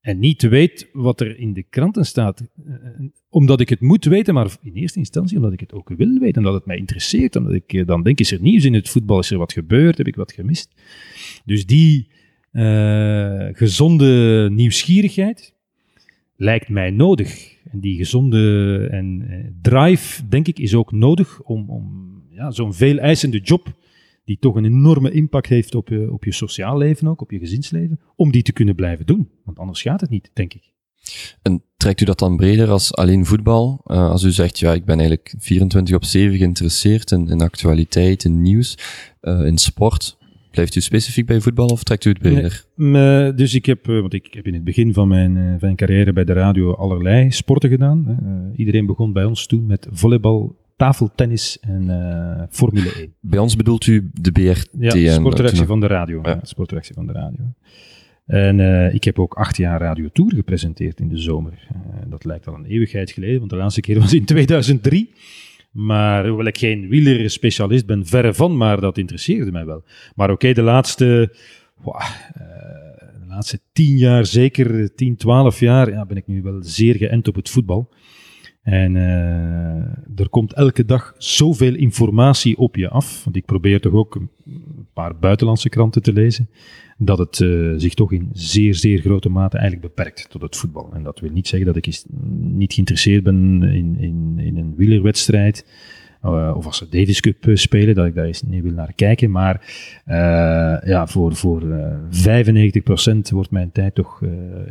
[0.00, 2.48] en niet weet wat er in de kranten staat.
[3.28, 6.38] omdat ik het moet weten, maar in eerste instantie omdat ik het ook wil weten,
[6.38, 7.36] omdat het mij interesseert.
[7.36, 10.06] Omdat ik dan denk, is er nieuws in het voetbal, is er wat gebeurd, heb
[10.06, 10.74] ik wat gemist.
[11.44, 12.10] Dus die
[13.52, 15.54] gezonde nieuwsgierigheid
[16.42, 17.56] lijkt mij nodig.
[17.70, 22.74] En die gezonde en, uh, drive, denk ik, is ook nodig om, om ja, zo'n
[22.74, 23.72] veel eisende job,
[24.24, 27.38] die toch een enorme impact heeft op je, op je sociaal leven ook, op je
[27.38, 29.28] gezinsleven, om die te kunnen blijven doen.
[29.44, 30.70] Want anders gaat het niet, denk ik.
[31.42, 33.80] En trekt u dat dan breder als alleen voetbal?
[33.86, 38.24] Uh, als u zegt, ja, ik ben eigenlijk 24 op 7 geïnteresseerd in, in actualiteit,
[38.24, 38.78] in nieuws,
[39.22, 40.16] uh, in sport.
[40.52, 42.64] Blijft u specifiek bij voetbal of trekt u het breder?
[42.76, 46.12] Nee, dus ik heb, want ik heb in het begin van mijn, van mijn carrière
[46.12, 48.18] bij de radio allerlei sporten gedaan.
[48.56, 53.14] Iedereen begon bij ons toen met volleybal, tafeltennis en uh, Formule 1.
[53.20, 54.68] Bij ons bedoelt u de BRT?
[54.78, 56.20] Ja, sportredactie van de radio.
[56.22, 56.40] Ja.
[56.94, 57.44] van de radio.
[58.26, 61.68] En uh, ik heb ook acht jaar Radio Tour gepresenteerd in de zomer.
[61.72, 65.10] Uh, dat lijkt al een eeuwigheid geleden, want de laatste keer was in 2003.
[65.72, 69.84] Maar hoewel ik geen wielerspecialist ben, verre van, maar dat interesseerde mij wel.
[70.14, 71.36] Maar oké, de laatste...
[71.82, 72.00] Wow,
[73.20, 77.28] de laatste tien jaar, zeker tien, twaalf jaar, ja, ben ik nu wel zeer geënt
[77.28, 77.90] op het voetbal.
[78.62, 83.24] En uh, er komt elke dag zoveel informatie op je af.
[83.24, 84.30] Want ik probeer toch ook een
[84.92, 86.48] paar buitenlandse kranten te lezen.
[87.04, 90.90] Dat het uh, zich toch in zeer, zeer grote mate eigenlijk beperkt tot het voetbal.
[90.92, 92.02] En dat wil niet zeggen dat ik
[92.38, 95.64] niet geïnteresseerd ben in, in, in een wielerwedstrijd.
[96.24, 99.30] Uh, of als ze Davis Cup spelen, dat ik daar eens niet wil naar kijken.
[99.30, 99.54] Maar
[100.06, 100.14] uh,
[100.84, 101.96] ja, voor, voor uh,
[103.16, 104.22] 95% wordt mijn tijd toch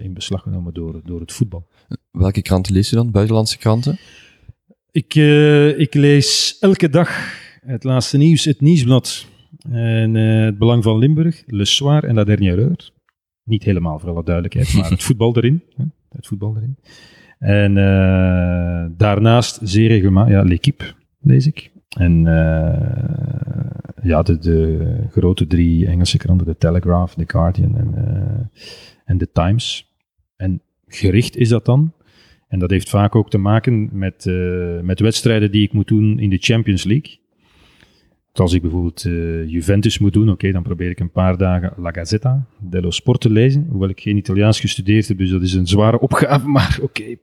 [0.03, 1.67] in beslag genomen door, door het voetbal.
[2.11, 3.11] Welke kranten lees je dan?
[3.11, 3.97] Buitenlandse kranten?
[4.91, 5.15] Ik,
[5.77, 7.33] ik lees elke dag
[7.65, 9.25] het laatste nieuws, het nieuwsblad.
[9.69, 12.77] En het Belang van Limburg, Le Soir en La Dernière Heure.
[13.43, 15.63] Niet helemaal, voor alle duidelijkheid, maar het voetbal erin.
[16.09, 16.77] Het voetbal erin.
[17.39, 17.73] En
[18.97, 20.83] daarnaast zeer regelmatig, ja, L'Equipe
[21.19, 21.71] lees ik.
[21.97, 22.81] En uh,
[24.01, 28.49] ja, de, de, grote drie Engelse kranten, de Telegraph, The Guardian en,
[29.05, 29.93] en The Times.
[30.35, 31.93] En gericht is dat dan.
[32.47, 34.25] En dat heeft vaak ook te maken met,
[34.81, 37.20] met wedstrijden die ik moet doen in de Champions League.
[38.33, 39.01] Als ik bijvoorbeeld
[39.51, 43.29] Juventus moet doen, oké, dan probeer ik een paar dagen La Gazzetta dello Sport te
[43.29, 43.67] lezen.
[43.69, 46.47] Hoewel ik geen Italiaans gestudeerd heb, dus dat is een zware opgave.
[46.57, 47.15] Maar oké,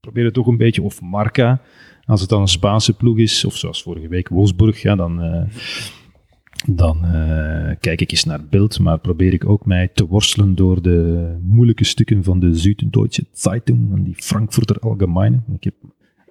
[0.00, 0.82] probeer het toch een beetje.
[0.82, 1.60] Of Marca,
[2.04, 5.42] als het dan een Spaanse ploeg is, of zoals vorige week Wolfsburg, ja, dan, uh,
[6.66, 8.78] dan uh, kijk ik eens naar het beeld.
[8.78, 13.92] Maar probeer ik ook mij te worstelen door de moeilijke stukken van de Süddeutsche Zeitung
[13.92, 15.40] en die Frankfurter Allgemeine.
[15.54, 15.74] Ik heb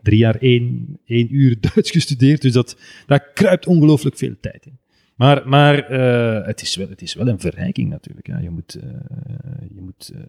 [0.06, 4.78] drie jaar één, één uur Duits gestudeerd, dus dat, daar kruipt ongelooflijk veel tijd in.
[5.16, 8.28] Maar, maar uh, het, is wel, het is wel een verrijking natuurlijk.
[8.28, 8.40] Ja.
[8.40, 8.84] Je moet, uh,
[9.76, 10.20] je moet uh,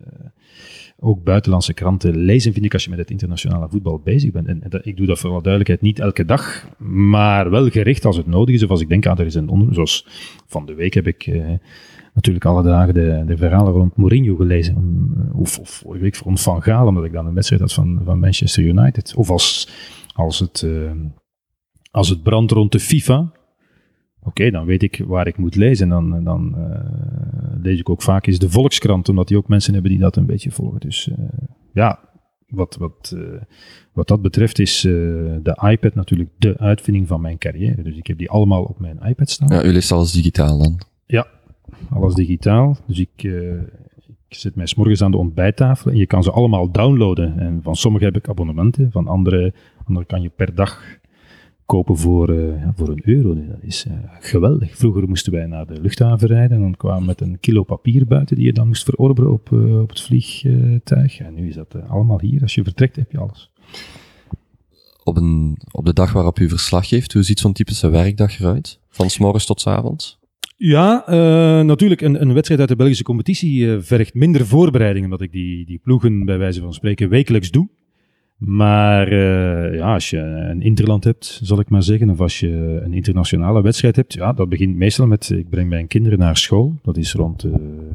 [0.99, 4.47] ook buitenlandse kranten lezen, vind ik, als je met het internationale voetbal bezig bent.
[4.47, 8.17] En, en ik doe dat voor alle duidelijkheid niet elke dag, maar wel gericht als
[8.17, 8.63] het nodig is.
[8.63, 9.75] Of als ik denk, ah, er is een onderzoek.
[9.75, 10.07] Zoals
[10.47, 11.31] van de week heb ik
[12.17, 14.77] natuurlijk alle dagen de, de verhalen rond Mourinho gelezen.
[15.33, 18.19] Of, of vorige week rond Van Gaal, omdat ik dan een wedstrijd had van, van
[18.19, 19.15] Manchester United.
[19.17, 19.69] Of als,
[20.15, 20.67] als, het,
[21.91, 23.33] als het brandt rond de FIFA
[24.27, 25.93] Oké, dan weet ik waar ik moet lezen.
[25.93, 29.73] En dan, dan uh, lees ik ook vaak eens de Volkskrant, omdat die ook mensen
[29.73, 30.81] hebben die dat een beetje volgen.
[30.81, 31.29] Dus uh,
[31.73, 32.01] ja,
[32.47, 33.41] wat, wat, uh,
[33.93, 37.83] wat dat betreft is de iPad natuurlijk de uitvinding van mijn carrière.
[37.83, 39.49] Dus ik heb die allemaal op mijn iPad staan.
[39.49, 40.81] Ja, u leest alles digitaal dan?
[41.07, 41.27] Ja,
[41.91, 42.77] alles digitaal.
[42.87, 43.23] Dus ik,
[44.29, 47.39] ik zit mij morgens aan de ontbijttafel en je kan ze allemaal downloaden.
[47.39, 49.53] En van sommige heb ik abonnementen, van andere,
[50.07, 50.99] kan je per dag
[51.67, 53.35] kopen voor, uh, ja, voor een euro.
[53.35, 54.77] Dat is uh, geweldig.
[54.77, 58.07] Vroeger moesten wij naar de luchthaven rijden en dan kwamen we met een kilo papier
[58.07, 61.19] buiten die je dan moest verorberen op, uh, op het vliegtuig.
[61.19, 62.43] En nu is dat allemaal hier.
[62.43, 63.51] Als je vertrekt heb je alles.
[65.05, 68.81] Op, een, op de dag waarop u verslag geeft, hoe ziet zo'n typische werkdag eruit?
[68.89, 70.19] Van s morgens tot s avonds?
[70.57, 71.05] Ja,
[71.63, 72.01] natuurlijk.
[72.01, 76.25] Een, een, wedstrijd uit de Belgische competitie vergt minder voorbereiding, omdat ik die, die ploegen
[76.25, 77.69] bij wijze van spreken wekelijks doe.
[78.37, 82.81] Maar uh, ja, als je een interland hebt, zal ik maar zeggen, of als je
[82.85, 86.75] een internationale wedstrijd hebt, ja, dat begint meestal met, ik breng mijn kinderen naar school,
[86.83, 87.47] dat is rond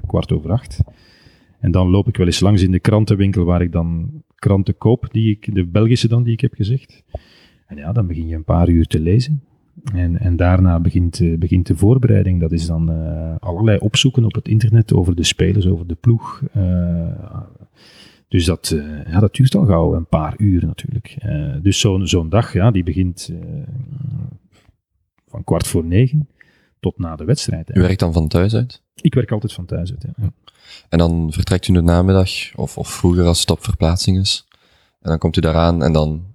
[0.07, 0.81] kwart over acht.
[1.59, 5.07] En dan loop ik wel eens langs in de krantenwinkel waar ik dan kranten koop,
[5.11, 7.03] die ik, de Belgische dan, die ik heb gezegd.
[7.67, 9.43] En ja, dan begin je een paar uur te lezen.
[9.93, 12.39] En, en daarna begint, eh, begint de voorbereiding.
[12.39, 16.41] Dat is dan eh, allerlei opzoeken op het internet over de spelers, over de ploeg.
[16.53, 17.41] Eh,
[18.27, 18.75] dus dat,
[19.07, 21.17] ja, dat duurt al gauw een paar uur natuurlijk.
[21.61, 23.33] Dus zo'n zo'n dag, ja, die begint
[25.27, 26.29] van kwart voor negen
[26.79, 27.67] tot na de wedstrijd.
[27.67, 27.77] hè.
[27.79, 28.81] U werkt dan van thuis uit?
[28.95, 30.05] Ik werk altijd van thuis uit.
[30.17, 30.31] Ja.
[30.89, 34.47] En dan vertrekt u in de namiddag, of, of vroeger als het op verplaatsing is.
[35.01, 36.30] En dan komt u daaraan en dan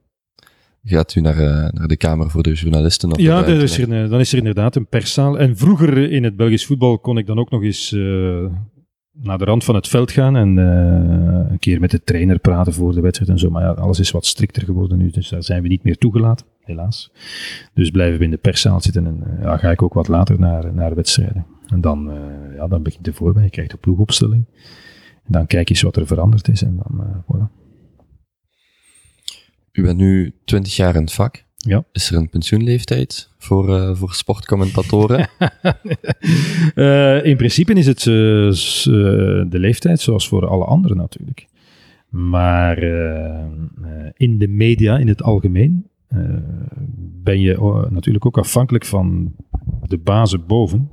[0.87, 3.13] gaat u naar, eh, naar de kamer voor de journalisten.
[3.13, 5.39] Of Ja, is, er een, dan is er inderdaad een perszaal.
[5.39, 8.47] En vroeger in het Belgisch voetbal kon ik dan ook nog eens eh,
[9.13, 12.73] naar de rand van het veld gaan en eh, een keer met de trainer praten
[12.73, 13.51] voor de wedstrijd en zo.
[13.51, 16.47] Maar ja, alles is wat strikter geworden nu, dus daar zijn we niet meer toegelaten,
[16.61, 17.13] helaas.
[17.75, 20.75] Dus blijven we in de perszaal zitten en ja, ga ik ook wat later naar,
[20.75, 21.47] naar wedstrijden.
[21.67, 22.11] En dan,
[22.57, 24.45] ja, dan begint de voorbij, je krijgt de ploegopstelling.
[25.25, 27.66] En dan kijk je eens wat er veranderd is en dan, voilà.
[29.77, 31.45] U bent nu 20 jaar in het vak.
[31.57, 31.85] Ja.
[31.93, 35.29] Is er een pensioenleeftijd voor, eh, voor sportcommentatoren?
[36.75, 38.05] Eh, in principe is het eh,
[39.51, 41.47] de leeftijd zoals voor alle anderen natuurlijk.
[42.09, 42.83] Maar
[44.17, 45.87] in de media in het algemeen
[47.23, 49.35] ben je natuurlijk ook afhankelijk van
[49.83, 50.89] de bazen boven.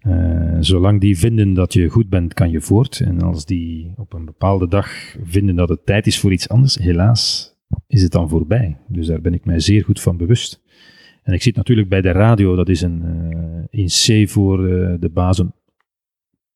[0.00, 3.00] Eh, zolang die vinden dat je goed bent, kan je voort.
[3.00, 6.74] En als die op een bepaalde dag vinden dat het tijd is voor iets anders,
[6.74, 7.54] helaas
[7.86, 8.76] is het dan voorbij.
[8.88, 10.62] Dus daar ben ik mij zeer goed van bewust.
[11.22, 13.02] En ik zit natuurlijk bij de radio, dat is een
[13.70, 15.54] eh, in C voor eh, de bazen.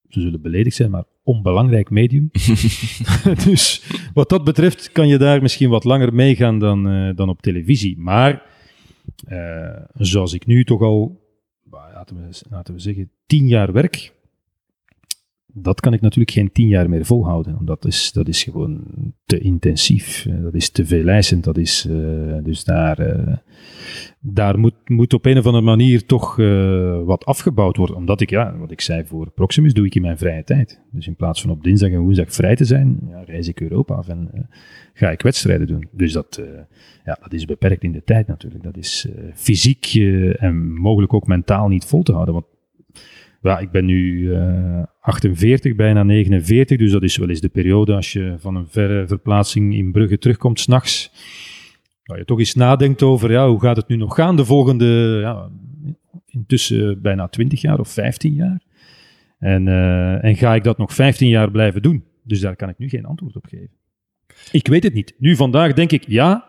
[0.09, 2.31] Ze zullen beledigd zijn, maar onbelangrijk medium.
[3.47, 7.43] dus wat dat betreft kan je daar misschien wat langer meegaan dan, eh, dan op
[7.43, 7.99] televisie.
[7.99, 8.43] Maar
[9.27, 11.24] eh, zoals ik nu toch al,
[12.51, 14.13] laten we, zeggen, tien jaar werk,
[15.57, 17.55] dat kan ik natuurlijk geen tien jaar meer volhouden.
[17.55, 18.85] Want dat is, dat is gewoon
[19.25, 20.27] te intensief.
[20.27, 21.45] Eh, Dat is te veeleisend.
[21.45, 23.37] Dat is, eh, dus daar, eh,
[24.21, 26.37] daar moet, moet op een of andere manier toch
[27.05, 27.97] wat afgebouwd worden.
[27.97, 30.83] Omdat ik, ja, wat ik zei voor Proximus, doe ik in mijn vrije tijd.
[30.91, 33.95] Dus in plaats van op dinsdag en woensdag vrij te zijn, ja, reis ik Europa
[33.95, 34.49] af en
[34.95, 35.89] ga ik wedstrijden doen.
[35.93, 36.43] Dus dat,
[37.05, 38.65] ja, dat is beperkt in de tijd natuurlijk.
[38.65, 39.95] Dat is fysiek
[40.39, 42.35] en mogelijk ook mentaal niet vol te houden.
[42.35, 42.47] Want
[43.51, 47.95] ja, ik ben nu eh 48, bijna 49, dus dat is wel eens de periode
[47.95, 51.11] als je van een verre verplaatsing in Brugge terugkomt s'nachts.
[52.03, 55.19] Dat je toch eens nadenkt over, ja, hoe gaat het nu nog gaan de volgende,
[55.21, 55.51] ja,
[56.27, 58.63] intussen bijna 20 jaar of 15 jaar.
[59.39, 62.05] En, eh, en ga ik dat nog 15 jaar blijven doen?
[62.23, 63.71] Dus daar kan ik nu geen antwoord op geven.
[64.53, 65.15] Ik weet het niet.
[65.19, 66.49] Nu vandaag denk ik ja,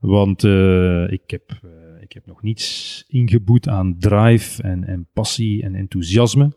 [0.00, 1.70] want eh, ik, heb, eh,
[2.10, 6.52] ik heb nog niets ingeboet aan drive en, en passie en enthousiasme.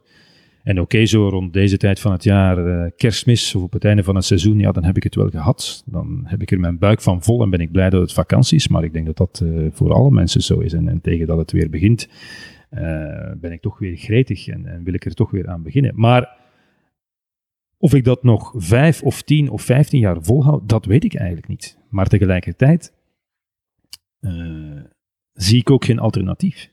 [0.63, 4.03] En oké, zo rond deze tijd van het jaar, eh, kerstmis of op het einde
[4.03, 5.83] van het seizoen, ja, dan heb ik het wel gehad.
[5.85, 8.57] Dan heb ik er mijn buik van vol en ben ik blij dat het vakantie
[8.57, 8.67] is.
[8.67, 10.73] Maar ik denk dat dat eh, voor alle mensen zo is.
[10.73, 12.09] En, en tegen dat het weer begint,
[12.69, 15.91] eh, ben ik toch weer gretig en, en wil ik er toch weer aan beginnen.
[15.95, 16.37] Maar
[17.77, 21.47] of ik dat nog vijf of tien of vijftien jaar volhoud, dat weet ik eigenlijk
[21.47, 21.77] niet.
[21.89, 22.93] Maar tegelijkertijd
[25.33, 26.69] zie ik ook geen alternatief.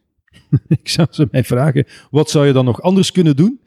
[0.69, 3.61] ik zou ze mij vragen, wat zou je dan nog anders kunnen doen?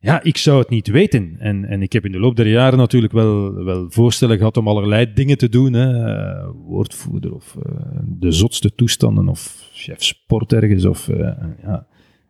[0.00, 1.36] Ja, ik zou het niet weten.
[1.38, 4.68] En, en ik heb in de loop der jaren natuurlijk wel, wel voorstellen gehad om
[4.68, 5.72] allerlei dingen te doen.
[5.72, 6.04] Hè.
[6.04, 7.72] Eh, woordvoerder of eh,
[8.04, 10.84] de zotste toestanden of chef sport ergens.
[10.84, 11.86] Of, eh, ja.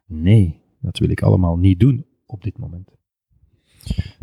[0.06, 2.90] Nee, dat wil ik allemaal niet doen op dit moment.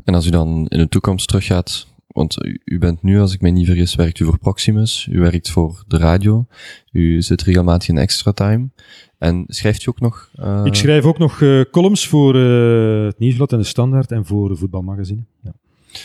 [0.03, 3.41] En als u dan in de toekomst teruggaat, want u, u bent nu, als ik
[3.41, 6.45] mij niet vergis, werkt u voor Proximus, u werkt voor de radio,
[6.91, 8.69] u zit regelmatig in extra time.
[9.17, 10.29] En schrijft u ook nog?
[10.35, 14.25] eh, Ik schrijf ook nog eh, columns voor eh, het Nieuwsblad en de Standaard en
[14.25, 15.21] voor de voetbalmagazine.
[15.43, 15.53] Ja.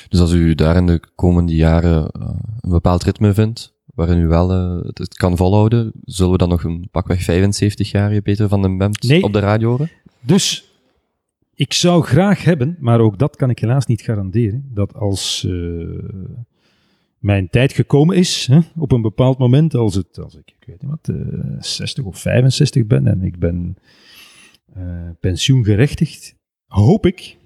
[0.09, 2.29] Dus als u daar in de komende jaren eh,
[2.61, 6.49] een bepaald ritme vindt, waarin u wel eh, het, het kan volhouden, zullen we dan
[6.49, 9.23] nog een pakweg 75 jaar Peter van den Bemt Nee.
[9.23, 9.91] op de radio horen?
[10.21, 10.68] Dus
[11.59, 15.53] ik zou graag hebben, maar ook dat kan ik helaas niet garanderen, dat als eh,
[17.19, 20.83] mijn tijd gekomen is, hè, op een bepaald moment, als, het, als ik, ik weet
[20.83, 23.77] niet wat, eh 60 of 65 ben en ik ben
[24.75, 26.35] eh, pensioengerechtigd,
[26.67, 27.37] hoop ik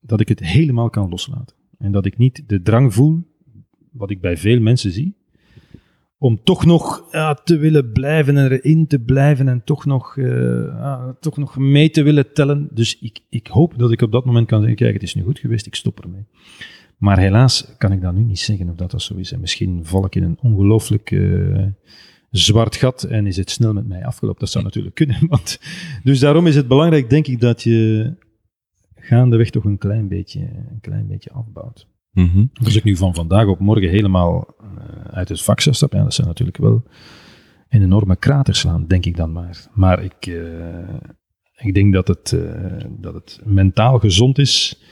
[0.00, 1.56] dat ik het helemaal kan loslaten.
[1.78, 3.22] En dat ik niet de drang voel,
[3.92, 5.16] wat ik bij veel mensen zie,
[6.26, 11.08] om toch nog ja, te willen blijven en erin te blijven en toch nog, eh,
[11.20, 12.68] toch nog mee te willen tellen.
[12.70, 15.22] Dus ik, ik hoop dat ik op dat moment kan zeggen, kijk, het is nu
[15.22, 16.24] goed geweest, ik stop ermee.
[16.96, 19.32] Maar helaas kan ik dat nu niet zeggen of dat dat zo is.
[19.32, 21.64] En misschien val ik in een ongelooflijk eh,
[22.30, 24.40] zwart gat en is het snel met mij afgelopen.
[24.40, 25.26] Dat zou natuurlijk kunnen.
[25.28, 25.60] Want,
[26.02, 28.12] dus daarom is het belangrijk, denk ik, dat je
[28.94, 31.88] gaandeweg toch een klein beetje, een klein beetje afbouwt.
[32.16, 32.44] Mhm.
[32.64, 34.66] Als ik nu van vandaag op morgen helemaal eh,
[35.10, 36.82] uit het vak zou stappen, ja, dat zou natuurlijk wel
[37.68, 39.66] een enorme krater slaan, denk ik dan maar.
[39.72, 40.94] Maar ik, uh,
[41.56, 44.82] ik denk dat het, uh, dat het mentaal gezond is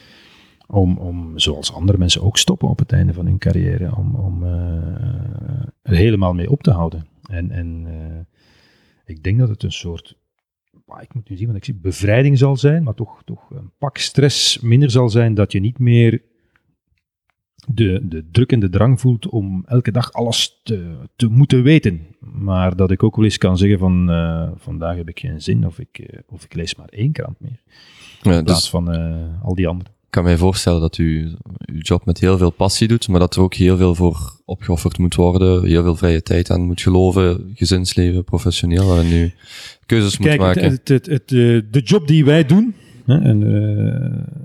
[0.66, 4.44] om, om, zoals andere mensen ook stoppen op het einde van hun carrière, om, om
[5.82, 7.06] er helemaal mee op te houden.
[7.30, 7.86] En, en
[9.04, 10.16] ik denk dat het een soort
[11.00, 13.98] ik moet nu zien wat ik zie, bevrijding zal zijn, maar toch, toch een pak
[13.98, 16.22] stress minder zal zijn dat je niet meer
[17.66, 22.00] de, de druk en de drang voelt om elke dag alles te, te moeten weten.
[22.20, 25.66] Maar dat ik ook wel eens kan zeggen van uh, vandaag heb ik geen zin
[25.66, 27.60] of ik, uh, of ik lees maar één krant meer.
[28.22, 29.90] Ja, in plaats dus, van uh, al die andere.
[29.90, 31.34] Ik kan mij voorstellen dat u
[31.66, 34.98] uw job met heel veel passie doet, maar dat er ook heel veel voor opgeofferd
[34.98, 39.32] moet worden, heel veel vrije tijd aan moet geloven, gezinsleven, professioneel, en nu
[39.86, 40.70] keuzes Kijk, moet maken.
[40.70, 43.42] Het, het, het, de job die wij doen, hè, en,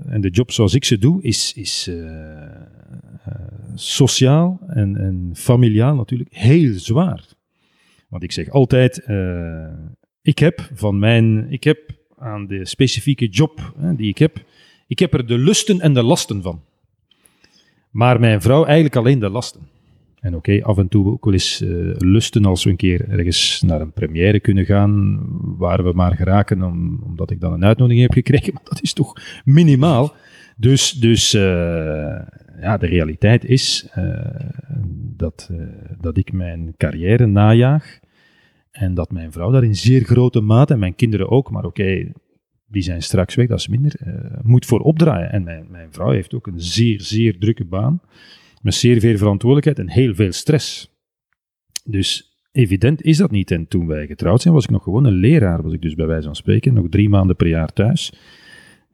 [0.08, 1.90] en de job zoals ik ze doe, is, is
[3.74, 7.24] sociaal en, en familiaal natuurlijk heel zwaar.
[8.08, 9.66] Want ik zeg altijd, uh,
[10.22, 11.78] ik heb van mijn, ik heb
[12.16, 14.44] aan de specifieke job hè, die ik heb,
[14.86, 16.62] ik heb er de lusten en de lasten van.
[17.90, 19.60] Maar mijn vrouw eigenlijk alleen de lasten.
[20.20, 23.62] En oké, af en toe ook wel eens uh, lusten als we een keer ergens
[23.66, 25.26] naar een première kunnen gaan,
[25.58, 28.92] waar we maar geraken om, omdat ik dan een uitnodiging heb gekregen, maar dat is
[28.92, 29.12] toch
[29.44, 30.14] minimaal.
[30.56, 32.20] Dus, dus uh,
[32.60, 34.20] ja, de realiteit is uh,
[35.16, 35.66] dat, uh,
[36.00, 38.00] dat ik mijn carrière najaag
[38.70, 42.12] en dat mijn vrouw daar in zeer grote mate, en mijn kinderen ook, maar oké,
[42.66, 43.94] die zijn straks weg, dat is minder,
[44.42, 45.32] moet voor opdraaien.
[45.32, 48.00] En mijn, mijn vrouw heeft ook een zeer, zeer drukke baan,
[48.62, 50.94] met zeer veel verantwoordelijkheid en heel veel stress.
[51.84, 53.50] Dus evident is dat niet.
[53.50, 56.06] En toen wij getrouwd zijn, was ik nog gewoon een leraar, was ik dus bij
[56.06, 58.12] wijze van spreken, nog drie maanden per jaar thuis.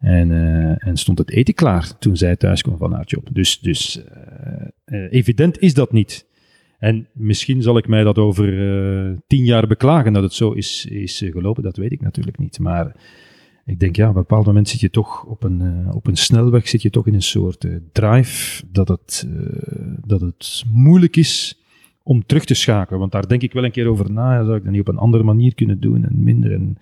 [0.00, 3.28] En, uh, en, stond het eten klaar toen zij thuis kwam van haar job.
[3.32, 4.00] Dus, dus
[4.86, 6.26] uh, evident is dat niet.
[6.78, 8.46] En misschien zal ik mij dat over
[9.26, 11.62] tien jaar beklagen dat het zo is, is gelopen.
[11.62, 12.58] Dat weet ik natuurlijk niet.
[12.58, 12.96] Maar
[13.64, 16.68] ik denk, ja, op een bepaald moment zit je toch op een, op een snelweg,
[16.68, 19.28] zit je toch in een soort drive dat het,
[20.04, 21.60] dat het moeilijk is
[22.02, 23.00] om terug te schakelen.
[23.00, 24.44] Want daar denk ik wel een keer over na.
[24.44, 26.52] Zou ik dat niet op een andere manier kunnen doen en minder.
[26.52, 26.78] En,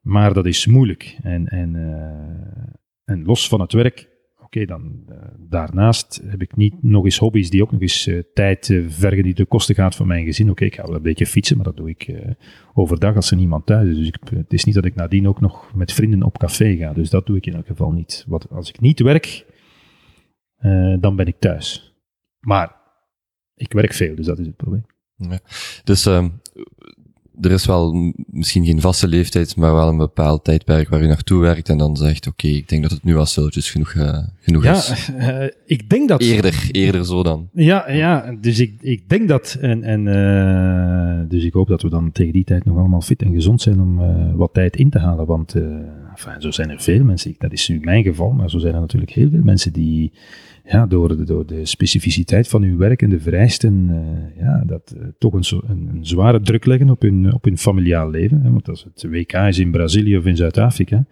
[0.00, 1.18] maar dat is moeilijk.
[1.22, 4.08] En, en, uh, en los van het werk,
[4.40, 8.22] oké, dan uh, daarnaast heb ik niet nog eens hobby's die ook nog eens uh,
[8.34, 10.50] tijd vergen die de kosten gaat van mijn gezin.
[10.50, 12.14] Oké, ik ga wel een beetje fietsen, maar dat doe ik
[12.74, 13.96] overdag als er niemand thuis is.
[13.96, 16.92] Dus ik, het is niet dat ik nadien ook nog met vrienden op café ga.
[16.92, 18.24] Dus dat doe ik in elk geval niet.
[18.28, 19.46] Wat, als ik niet werk,
[21.00, 21.96] dan ben ik thuis.
[22.40, 22.76] Maar
[23.54, 24.86] ik werk veel, dus dat is het probleem.
[25.16, 25.40] Ja.
[25.84, 26.28] Dus ehm,
[27.40, 31.40] er is wel misschien geen vaste leeftijd, maar wel een bepaald tijdperk waar je naartoe
[31.40, 34.18] werkt en dan zegt, oké, okay, ik denk dat het nu al stilletjes genoeg, uh,
[34.40, 35.10] genoeg ja, is.
[35.18, 35.44] Uh,
[35.76, 36.20] ik denk dat...
[36.20, 37.48] Eerder, eerder zo dan.
[37.52, 41.88] Ja, ja dus ik, ik denk dat, en, en uh, dus ik hoop dat we
[41.88, 43.96] dan tegen die tijd nog allemaal fit en gezond zijn om
[44.36, 45.54] wat tijd in te halen, want
[46.26, 48.80] enfin, zo zijn er veel mensen, dat is nu mijn geval, maar zo zijn er
[48.80, 50.12] natuurlijk heel veel mensen die
[50.64, 54.94] ja, door, de, door de specificiteit van hun werk en de vereisten, uh, ja, dat
[54.96, 58.42] uh, toch een, een, een, zware druk leggen op hun, op hun familiaal leven.
[58.42, 61.06] Hè, want als het WK is in Brazilië of in Zuid-Afrika,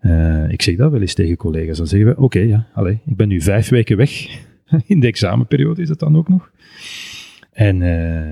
[0.00, 2.96] uh, ik zeg dat wel eens tegen collega's, dan zeggen we, oké, okay, ja, allez,
[3.06, 4.10] ik ben nu vijf weken weg.
[4.86, 6.50] in de examenperiode is het dan ook nog.
[7.52, 7.76] En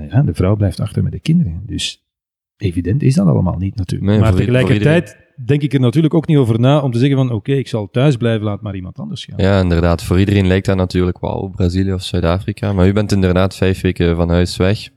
[0.09, 1.61] ja, de vrouw blijft achter met de kinderen.
[1.65, 2.03] Dus
[2.57, 4.11] evident is dat allemaal niet natuurlijk.
[4.11, 7.31] Nee, maar tegelijkertijd denk ik er natuurlijk ook niet over na om te zeggen van
[7.31, 9.37] oké, ik zal thuis blijven, laat maar iemand anders gaan.
[9.37, 10.03] Ja, inderdaad.
[10.03, 12.73] Voor iedereen lijkt dat natuurlijk wel Brazilië of Zuid-Afrika.
[12.73, 14.89] Maar u bent inderdaad vijf weken van huis weg.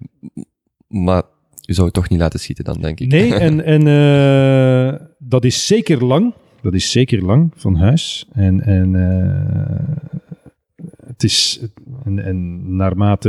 [0.88, 1.22] Maar
[1.66, 3.08] u zou het toch niet laten schieten dan, denk ik.
[3.08, 6.34] Nee, en, en uh, dat is zeker lang.
[6.62, 8.26] Dat is zeker lang van huis.
[8.32, 10.06] En, en uh,
[11.06, 11.66] het is,
[12.04, 13.28] en, en naarmate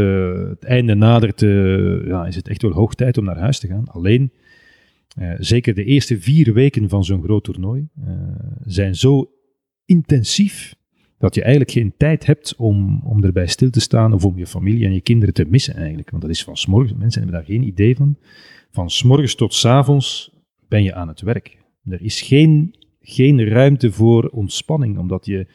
[0.50, 3.68] het einde nadert, uh, ja, is het echt wel hoog tijd om naar huis te
[3.68, 3.86] gaan.
[3.92, 4.32] Alleen,
[5.20, 8.14] uh, zeker de eerste vier weken van zo'n groot toernooi uh,
[8.66, 9.32] zijn zo
[9.86, 10.76] intensief
[11.18, 14.48] dat je eigenlijk geen tijd hebt om, om erbij stil te staan of om je
[14.48, 16.10] familie en je kinderen te missen eigenlijk.
[16.10, 18.18] Want dat is van s'morgens, mensen hebben daar geen idee van.
[18.72, 20.32] Van s'morgens tot s'avonds
[20.68, 21.58] ben je aan het werk.
[21.86, 25.48] Er is geen, geen ruimte voor ontspanning, omdat je,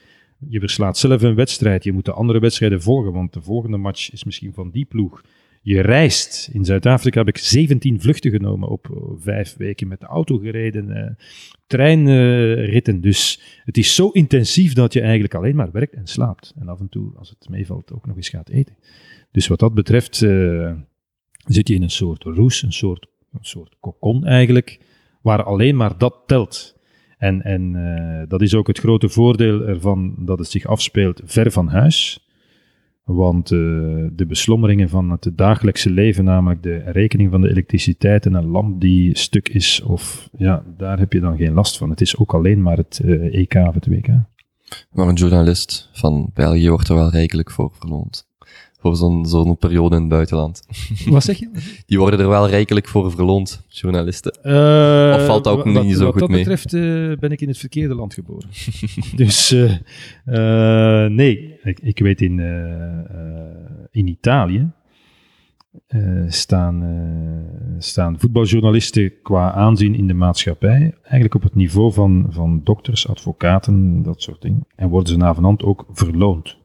[0.49, 1.85] je verslaat zelf een wedstrijd.
[1.85, 5.23] Je moet de andere wedstrijden volgen, want de volgende match is misschien van die ploeg
[5.63, 6.51] je reist.
[6.53, 10.89] In Zuid-Afrika heb ik 17 vluchten genomen op eh, vijf weken met de auto gereden,
[10.91, 11.11] uh,
[11.67, 13.01] treinritten.
[13.01, 16.55] dus het is zo intensief dat je eigenlijk alleen maar werkt en slaapt.
[16.59, 18.77] En af en toe, als het meevalt, ook nog eens gaat eten.
[19.31, 20.17] Dus wat dat betreft
[21.45, 24.81] zit je in een soort roes, een soort, een soort kokon eigenlijk,
[25.23, 26.77] waar alleen maar dat telt.
[27.19, 27.73] En, en
[28.29, 32.28] dat is ook het grote voordeel ervan dat het zich afspeelt ver van huis.
[33.09, 33.59] Want uh,
[34.13, 38.81] de beslommeringen van het dagelijkse leven, namelijk de rekening van de elektriciteit en een lamp
[38.81, 41.91] die stuk is, of ja, daar heb je dan geen last van.
[41.91, 44.09] Het is ook alleen maar het uh, EK of het WK.
[44.93, 48.28] Maar een journalist van België wordt er wel rijkelijk voor verloond
[48.81, 50.63] voor zo'n zo'n periode in het buitenland.
[51.11, 51.51] Wat zeg je?
[51.87, 54.39] Die worden er wel rijkelijk voor verloond, journalisten.
[54.43, 56.11] Uh, of valt dat ook niet zo goed mee?
[56.13, 58.49] Wat dat betreft uh, ben ik in het verkeerde land geboren.
[59.17, 62.41] dus uh, nee, ik, ik, weet in,
[63.91, 64.71] in Italië
[66.29, 66.85] staan,
[67.79, 74.03] staan voetbaljournalisten qua aanzien in de maatschappij eigenlijk op het niveau van, van dokters, advocaten,
[74.03, 74.67] dat soort dingen.
[74.75, 76.57] En worden ze navenant ook verloond.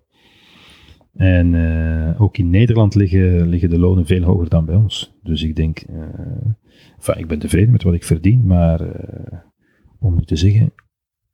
[1.14, 5.14] En uh, ook in Nederland liggen, liggen de lonen veel hoger dan bij ons.
[5.24, 9.39] Dus ik denk, uh, ik ben tevreden met wat ik verdien, maar uh,
[9.99, 10.74] om nu te zeggen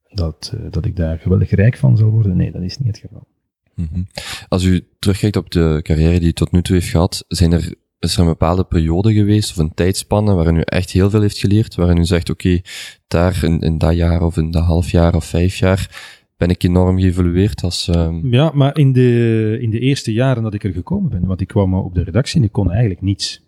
[0.10, 3.28] dat, dat ik daar geweldig rijk van zal worden, nee, dat is niet het geval.
[3.76, 4.08] -hmm.
[4.48, 7.76] Als u terugkijkt op de carrière die u tot nu toe heeft gehad, zijn er,
[8.00, 11.38] is er een bepaalde periode geweest of een tijdspanne waarin u echt heel veel heeft
[11.38, 12.62] geleerd, waarin u zegt, oké,
[13.08, 16.64] daar in, in dat jaar of in dat half jaar of vijf jaar ben ik
[16.64, 17.88] enorm geëvolueerd als...
[17.88, 18.32] Um...
[18.32, 21.48] Ja, maar in de, in de eerste jaren dat ik er gekomen ben, want ik
[21.48, 23.46] kwam op de redactie en ik kon eigenlijk niets.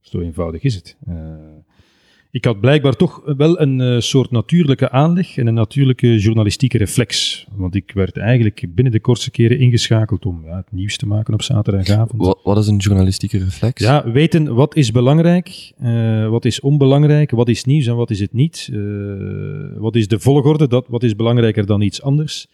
[0.00, 0.96] Zo eenvoudig is het.
[1.08, 1.14] Uh,
[2.34, 7.46] ik had blijkbaar toch wel een uh, soort natuurlijke aanleg en een natuurlijke journalistieke reflex.
[7.56, 11.34] Want ik werd eigenlijk binnen de kortste keren ingeschakeld om ja, het nieuws te maken
[11.34, 12.22] op zaterdagavond.
[12.22, 13.80] Wat, wat, is een journalistieke reflex?
[13.82, 18.20] Ja, weten wat is belangrijk, uh, wat is onbelangrijk, wat is nieuws en wat is
[18.20, 18.68] het niet.
[18.72, 22.46] Uh, wat is de volgorde, dat, wat is belangrijker dan iets anders.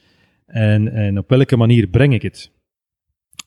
[0.47, 2.51] En, en op welke manier breng ik het?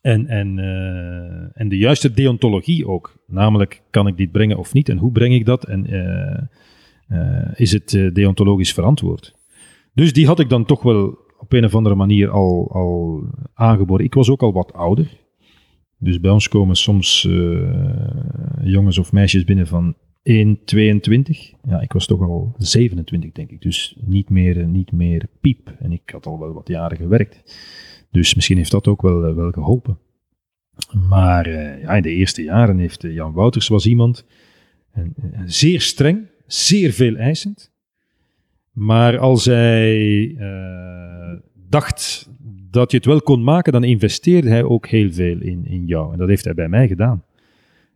[0.04, 3.18] En, en, uh, en de juiste deontologie ook.
[3.28, 4.90] Namelijk, kan ik dit brengen of niet?
[4.90, 5.66] En hoe breng ik dat?
[5.66, 9.36] En uh, uh, is het deontologisch verantwoord?
[9.94, 13.24] Dus die had ik dan toch wel op een of andere manier al, al
[13.54, 14.06] aangeboren.
[14.06, 15.18] Ik was ook al wat ouder.
[15.98, 17.28] Dus bij ons komen soms
[18.64, 21.54] jongens of meisjes binnen van 1, 22.
[21.68, 23.62] Ja, ik was toch al 27, denk ik.
[23.62, 25.74] Dus niet meer, niet meer piep.
[25.80, 27.44] En ik had al wel wat jaren gewerkt.
[28.14, 29.98] Dus misschien heeft dat ook wel, eh, wel geholpen.
[31.10, 34.26] Maar uh, ja, in de eerste jaren heeft uh, Jan Wouters was iemand
[34.92, 37.72] en, zeer streng, zeer veel eisend.
[38.72, 40.38] Maar als hij
[41.70, 42.30] dacht
[42.70, 46.12] dat je het wel kon maken, dan investeerde hij ook heel veel in, in jou.
[46.14, 47.24] En dat heeft hij bij mij gedaan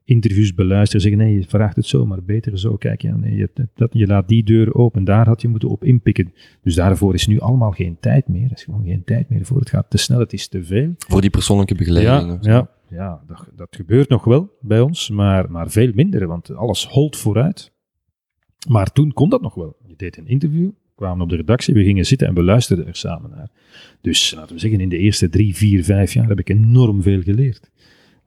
[0.07, 2.75] interviews beluisteren, zeggen nee, je vraagt het zo, maar beter zo.
[2.75, 5.83] Kijk, ja, nee, je, dat, je laat die deur open, daar had je moeten op
[5.83, 6.33] inpikken.
[6.61, 8.45] Dus daarvoor is nu allemaal geen tijd meer.
[8.45, 9.59] Er is gewoon geen tijd meer voor.
[9.59, 10.93] Het gaat te snel, het is te veel.
[10.97, 12.37] Voor die persoonlijke begeleiding.
[12.41, 16.55] Ja, ja, ja dat, dat, gebeurt nog wel bij ons, maar, maar veel minder, want
[16.55, 17.71] alles holt vooruit.
[18.69, 19.75] Maar toen kon dat nog wel.
[19.87, 22.95] Je deed een interview, kwamen op de redactie, we gingen zitten en we luisterden er
[22.95, 23.49] samen naar.
[24.01, 27.21] Dus laten we zeggen, in de eerste drie, vier, vijf jaar heb ik enorm veel
[27.21, 27.69] geleerd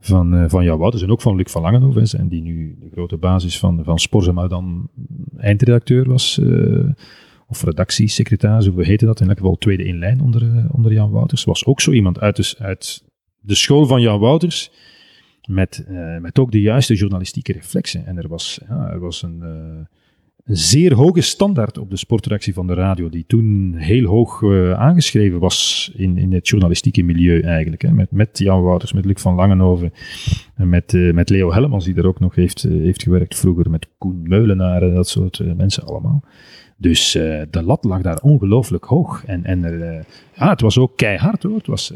[0.01, 2.19] van, uh, van Jan Wouters en ook van Luc van Langenhoven.
[2.19, 4.89] En die nu de grote basis van, van Sporza, maar dan
[5.37, 6.39] eindredacteur was.
[6.43, 6.91] Uh,
[7.49, 9.21] of redactiesecretaris, hoe heette dat?
[9.21, 11.45] In elk geval tweede in lijn onder, uh, onder Jan Wouters.
[11.45, 13.05] Was ook zo iemand uit de, uit
[13.41, 14.71] de school van Jan Wouters.
[15.49, 15.87] Met,
[16.21, 18.07] met ook de juiste journalistieke reflexen.
[18.07, 19.43] En er was, ja, er was een
[20.45, 24.73] een zeer hoge standaard op de sportreactie van de radio, die toen heel hoog uh,
[24.73, 27.83] aangeschreven was in, in het journalistieke milieu eigenlijk.
[27.83, 27.93] Hè.
[27.93, 29.93] Met, met Jan Wouters, met Luc van Langenhoven
[30.55, 33.71] en met, uh, met Leo Hellemans, die er ook nog heeft, uh, heeft gewerkt vroeger,
[33.71, 36.25] met Koen Meulenaar en dat soort mensen allemaal.
[36.81, 37.13] Dus
[37.51, 39.25] de lat lag daar ongelooflijk hoog.
[39.25, 41.57] En, en er, ja, het was ook keihard hoor.
[41.57, 41.93] Het was,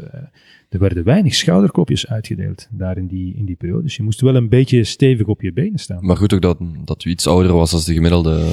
[0.69, 3.83] er werden weinig schouderklopjes uitgedeeld daar in die, in die periode.
[3.83, 6.05] Dus je moest wel een beetje stevig op je benen staan.
[6.05, 8.47] Maar goed ook dat, dat u iets ouder was als de gemiddelde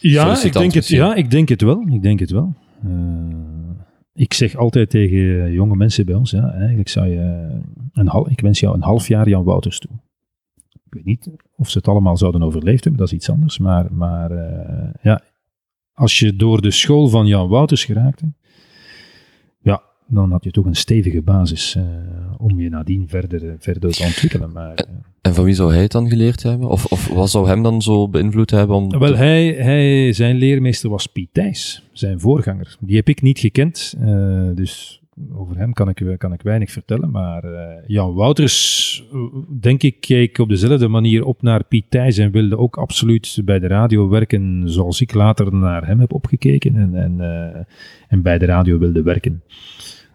[0.00, 1.86] ja, ik denk het, ja, ik denk het wel.
[1.88, 2.54] Ik denk het wel.
[4.12, 7.48] Ik zeg altijd tegen jonge mensen bij ons, ja, eigenlijk zou je
[7.92, 9.90] een half, ik wens jou een half jaar Jan Wouters toe.
[10.84, 13.58] Ik weet niet of ze het allemaal zouden overleefd hebben, dat is iets anders.
[13.58, 15.22] Maar, maar uh, ja,
[16.00, 18.32] als je door de school van Jan Wouters geraakte,
[20.10, 21.84] dan had je toch een stevige basis uh,
[22.38, 24.52] om je nadien verder, verder te ontwikkelen.
[24.52, 26.68] Maar, en, uh, en, van wie zou hij het dan geleerd hebben?
[26.68, 28.76] Of, of wat zou hem dan zo beïnvloed hebben?
[28.76, 32.76] Om Wel, hij, hij, zijn leermeester was Piet Thijs, zijn voorganger.
[32.80, 34.99] Die heb ik niet gekend, uh, dus
[35.32, 37.10] over hem kan ik, kan ik weinig vertellen.
[37.10, 37.44] Maar
[37.86, 39.04] Jan Wouters,
[39.60, 43.58] denk ik, keek op dezelfde manier op naar Piet Thijs en wilde ook absoluut bij
[43.58, 47.66] de radio werken zoals ik later naar hem heb opgekeken en, en,
[48.08, 49.42] en bij de radio wilde werken.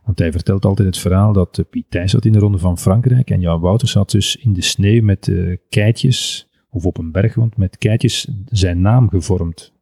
[0.06, 3.30] Want hij vertelt altijd het verhaal dat Piet Thijs zat in de Ronde van Frankrijk
[3.30, 7.58] en Jan Wouters zat dus in de sneeuw met uh, keitjes, of op een bergwand
[7.58, 9.74] met keitjes, zijn naam gevormd.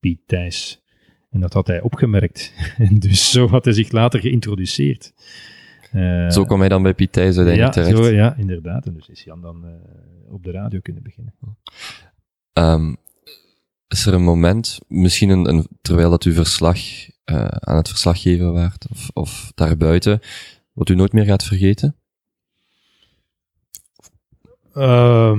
[0.00, 0.79] Piet Thijs.
[1.30, 2.52] En dat had hij opgemerkt.
[2.78, 5.12] en dus zo had hij zich later geïntroduceerd.
[5.92, 8.04] Uh, zo kwam hij dan bij Piet Thijs uiteindelijk ja, terecht.
[8.04, 8.86] Zo, ja, inderdaad.
[8.86, 11.34] En dus is Jan dan uh, op de radio kunnen beginnen.
[12.52, 12.96] Um,
[13.88, 16.78] is er een moment, misschien een, een, terwijl dat u verslag,
[17.24, 20.20] uh, aan het verslag geven waart, of, of daarbuiten,
[20.72, 21.96] wat u nooit meer gaat vergeten?
[24.74, 25.38] Uh,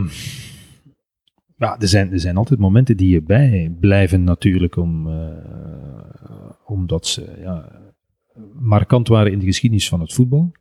[1.58, 5.08] ja, er zijn, er zijn altijd momenten die je bij blijven natuurlijk, om,
[6.72, 7.82] omdat ze ja,
[8.54, 10.52] markant waren in de geschiedenis van het voetbal.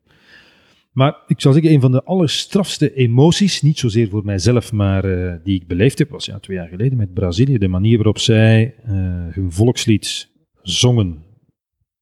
[0.92, 5.34] Maar ik zal zeggen, een van de allerstrafste emoties, niet zozeer voor mijzelf, maar uh,
[5.44, 7.58] die ik beleefd heb, was ja, twee jaar geleden met Brazilië.
[7.58, 8.90] De manier waarop zij uh,
[9.30, 10.30] hun volkslied
[10.62, 11.22] zongen,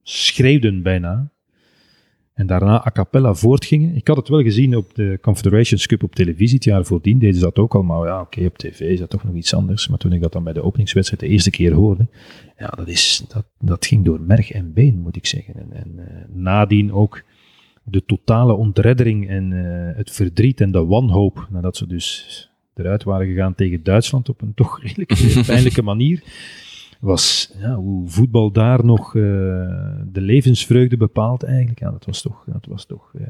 [0.03, 1.33] schreeuwden bijna.
[2.39, 3.95] En daarna a cappella voortgingen.
[3.95, 6.55] Ik had het wel gezien op de Confederations Cup op televisie.
[6.55, 7.82] Het jaar voordien deden ze dat ook al.
[7.82, 9.89] Maar ja, oké, okay, op tv is dat toch nog iets anders.
[9.89, 12.07] Maar toen ik dat dan bij de openingswedstrijd de eerste keer hoorde.
[12.59, 15.55] Ja, dat, is, dat, dat ging door merg en been, moet ik zeggen.
[15.55, 17.22] En, en uh, nadien ook
[17.82, 21.49] de totale ontreddering en uh, het verdriet en de wanhoop.
[21.51, 25.12] Nadat ze dus eruit waren gegaan tegen Duitsland op een toch redelijk
[25.47, 26.22] pijnlijke manier
[26.99, 29.22] was ja, hoe voetbal daar nog uh,
[30.07, 31.78] de levensvreugde bepaalt eigenlijk.
[31.78, 33.26] Ja, dat was toch, dat was toch uh,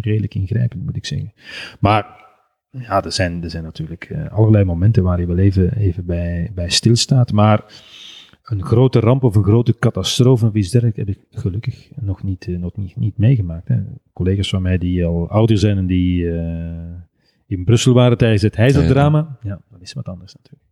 [0.00, 1.32] redelijk ingrijpend, moet ik zeggen.
[1.80, 2.26] Maar
[2.70, 6.50] ja, er zijn, er zijn natuurlijk uh, allerlei momenten waar je wel even, even bij,
[6.54, 7.32] bij stilstaat.
[7.32, 7.64] Maar
[8.44, 12.46] een grote ramp of een grote catastrofe of iets dergelijks heb ik gelukkig nog niet,
[12.46, 13.68] nog niet, niet meegemaakt.
[13.68, 13.76] Hè.
[14.12, 16.26] Collega's van mij die al ouder zijn en die
[17.46, 20.67] in Brussel waren tijdens het Heizeldrama, ja, dat is wat anders natuurlijk.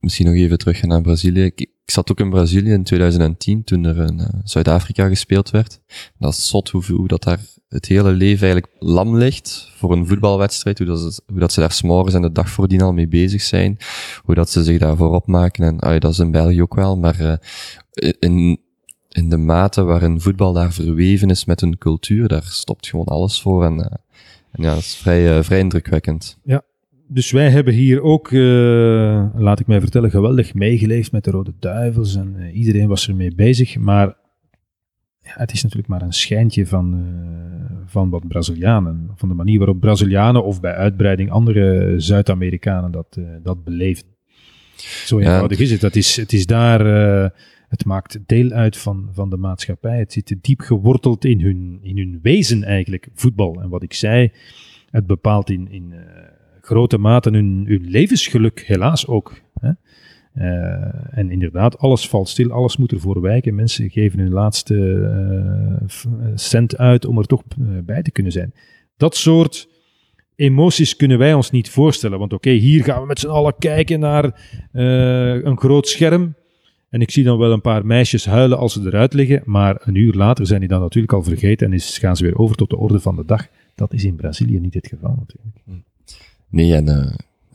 [0.00, 1.44] Misschien nog even terug naar Brazilië.
[1.44, 5.80] Ik, zat ook in Brazilië in 2010, toen er in uh, Zuid-Afrika gespeeld werd.
[6.18, 10.06] Dat is zot hoe, hoe dat daar het hele leven eigenlijk lam ligt voor een
[10.06, 10.78] voetbalwedstrijd.
[10.78, 13.42] Hoe dat ze, hoe dat ze daar s'morgens en de dag voordien al mee bezig
[13.42, 13.76] zijn.
[14.24, 15.64] Hoe dat ze zich daarvoor opmaken.
[15.64, 16.98] En ah, dat is in België ook wel.
[16.98, 17.34] Maar uh,
[18.18, 18.60] in,
[19.08, 23.40] in de mate waarin voetbal daar verweven is met hun cultuur, daar stopt gewoon alles
[23.40, 23.64] voor.
[23.64, 23.84] En, uh,
[24.50, 26.38] en ja, dat is vrij, vrij indrukwekkend.
[26.42, 26.62] Ja,
[27.12, 31.52] dus wij hebben hier ook, uh, laat ik mij vertellen, geweldig meegeleefd met de Rode
[31.58, 33.78] Duivels en uh, iedereen was ermee bezig.
[33.78, 34.06] Maar
[35.20, 39.58] ja, het is natuurlijk maar een schijntje van, uh, van wat Brazilianen, van de manier
[39.58, 44.04] waarop Brazilianen of bij uitbreiding andere Zuid-Amerikanen dat, dat beleven.
[45.04, 45.64] Zo eenvoudig ja.
[45.64, 45.80] is het.
[45.80, 46.84] Dat is, het is daar,
[47.68, 49.98] het maakt deel uit van, van de maatschappij.
[49.98, 53.62] Het zit diep geworteld in hun, in hun wezen eigenlijk, voetbal.
[53.62, 54.32] En wat ik zei,
[54.90, 55.94] het bepaalt in, in
[56.62, 59.40] grote mate hun, hun levensgeluk helaas ook.
[59.60, 59.70] Hè?
[60.34, 63.54] Uh, en inderdaad, alles valt stil, alles moet ervoor wijken.
[63.54, 64.74] Mensen geven hun laatste
[65.84, 67.42] uh, cent uit om er toch
[67.84, 68.54] bij te kunnen zijn.
[68.96, 69.68] Dat soort
[70.36, 72.18] emoties kunnen wij ons niet voorstellen.
[72.18, 74.40] Want oké, hier gaan we met z'n allen kijken naar
[74.72, 76.34] een groot scherm.
[76.88, 79.42] En ik zie dan wel een paar meisjes huilen als ze eruit liggen.
[79.44, 82.38] Maar een uur later zijn die dan natuurlijk al vergeten en is, gaan ze weer
[82.38, 83.46] over tot de orde van de dag.
[83.74, 85.84] Dat is in Brazilië niet het geval natuurlijk.
[86.50, 87.12] Nee, en uh,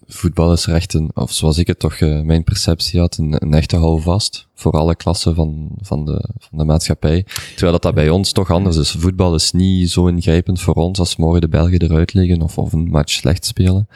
[0.08, 3.36] voetbal is er echt een, of zoals ik het toch uh, mijn perceptie had, een,
[3.38, 7.24] een echte houvast voor alle klassen van, van, de, van de maatschappij.
[7.50, 8.91] Terwijl dat, dat bij ons toch anders is.
[8.91, 12.74] Voetbal is niet zo ingrijpend voor ons als morgen de Belgen eruit liggen of, of
[12.74, 13.88] een match slecht spelen.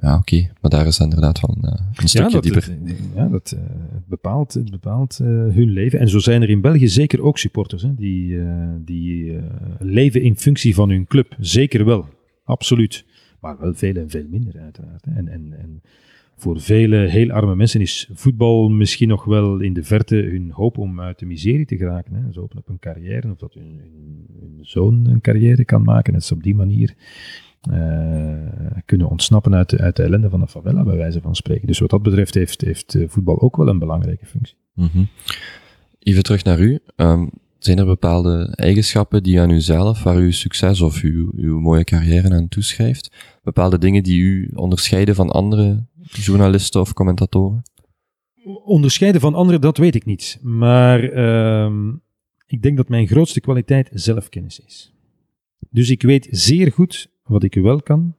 [0.00, 0.50] Ja, oké, okay.
[0.60, 2.78] maar daar is inderdaad wel een, een stukje ja, dat, dieper.
[3.14, 3.60] Ja, dat uh,
[4.06, 5.98] bepaalt, het bepaalt uh, hun leven.
[5.98, 8.40] En zo zijn er in België zeker ook supporters hè, die,
[8.84, 9.40] die
[9.78, 11.36] leven in functie van hun club.
[11.38, 12.06] Zeker wel,
[12.44, 13.04] absoluut.
[13.40, 15.04] Maar wel veel en veel minder, uiteraard.
[15.04, 15.82] En, en, en
[16.36, 20.78] voor vele heel arme mensen is voetbal misschien nog wel in de verte hun hoop
[20.78, 22.14] om uit de miserie te geraken.
[22.14, 22.32] Hè.
[22.32, 23.80] Ze hopen op een carrière, of dat hun,
[24.60, 26.14] zoon een carrière kan maken.
[26.14, 26.94] En ze op die manier
[27.70, 28.38] uh,
[28.84, 31.66] kunnen ontsnappen uit de, uit de ellende van de favela, bij wijze van spreken.
[31.66, 34.56] Dus wat dat betreft heeft, heeft voetbal ook wel een belangrijke functie.
[34.74, 35.08] Mm.
[35.98, 36.78] Even terug naar u.
[36.96, 37.30] Um,
[37.68, 42.34] zijn er bepaalde eigenschappen die aan uzelf, waar u succes of uw, uw mooie carrière
[42.34, 43.10] aan toeschrijft?
[43.42, 47.62] Bepaalde dingen die u onderscheiden van andere journalisten of commentatoren?
[48.64, 50.38] Onderscheiden van anderen, dat weet ik niet.
[50.42, 51.92] Maar uh,
[52.46, 54.94] ik denk dat mijn grootste kwaliteit zelfkennis is.
[55.70, 58.14] Dus ik weet zeer goed wat ik wel kan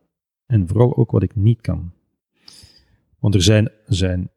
[0.46, 1.92] en vooral ook wat ik niet kan.
[3.20, 4.30] Want er zijn, zijn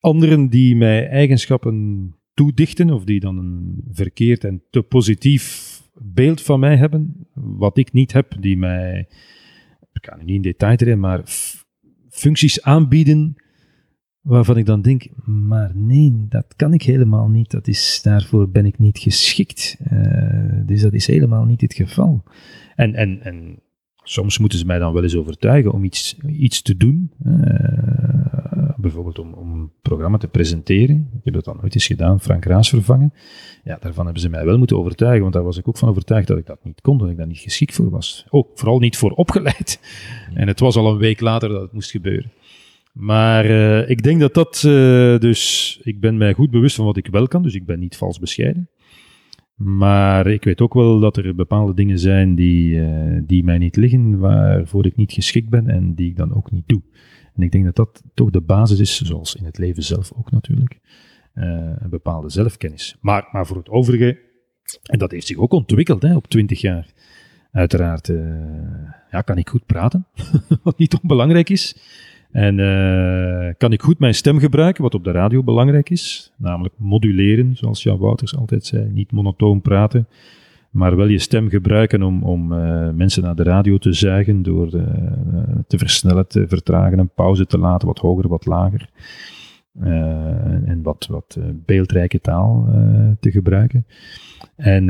[0.00, 6.60] anderen die mij eigenschappen toedichten of die dan een verkeerd en te positief beeld van
[6.60, 9.08] mij hebben, wat ik niet heb, die mij,
[9.92, 11.22] ik kan niet in detail erin, maar
[12.08, 13.36] functies aanbieden
[14.20, 18.66] waarvan ik dan denk, maar nee, dat kan ik helemaal niet, dat is, daarvoor ben
[18.66, 19.76] ik niet geschikt.
[19.92, 22.22] Uh, dus dat is helemaal niet het geval.
[22.74, 23.60] En, en, en
[24.08, 27.10] soms moeten ze mij dan wel eens overtuigen om iets, iets te doen.
[27.26, 31.10] Uh, bijvoorbeeld om, om een programma te presenteren.
[31.12, 33.12] Ik heb dat dan ooit eens gedaan, Frank Raas vervangen.
[33.64, 36.26] Ja, daarvan hebben ze mij wel moeten overtuigen, want daar was ik ook van overtuigd
[36.26, 38.26] dat ik dat niet kon, dat ik daar niet geschikt voor was.
[38.30, 39.80] Ook vooral niet voor opgeleid.
[40.34, 42.32] En het was al een week later dat het moest gebeuren.
[42.92, 46.96] Maar uh, ik denk dat dat, uh, dus ik ben mij goed bewust van wat
[46.96, 48.68] ik wel kan, dus ik ben niet vals bescheiden.
[49.56, 53.76] Maar ik weet ook wel dat er bepaalde dingen zijn die, uh, die mij niet
[53.76, 56.82] liggen, waarvoor ik niet geschikt ben en die ik dan ook niet doe.
[57.34, 60.30] En ik denk dat dat toch de basis is, zoals in het leven zelf ook
[60.30, 60.78] natuurlijk,
[61.34, 62.96] een bepaalde zelfkennis.
[63.00, 64.18] Maar, maar voor het overige,
[64.82, 66.92] en dat heeft zich ook ontwikkeld hè, op twintig jaar.
[67.52, 68.06] Uiteraard
[69.10, 70.06] ja, kan ik goed praten,
[70.62, 71.76] wat niet onbelangrijk is.
[72.36, 76.74] En uh, kan ik goed mijn stem gebruiken, wat op de radio belangrijk is, namelijk
[76.78, 80.08] moduleren, zoals Jan Wouters altijd zei, niet monotoon praten,
[80.70, 84.74] maar wel je stem gebruiken om, om uh, mensen naar de radio te zuigen door
[84.74, 84.82] uh,
[85.66, 88.88] te versnellen, te vertragen, een pauze te laten, wat hoger, wat lager.
[90.64, 92.68] en wat, wat beeldrijke taal
[93.20, 93.86] te gebruiken.
[94.56, 94.86] En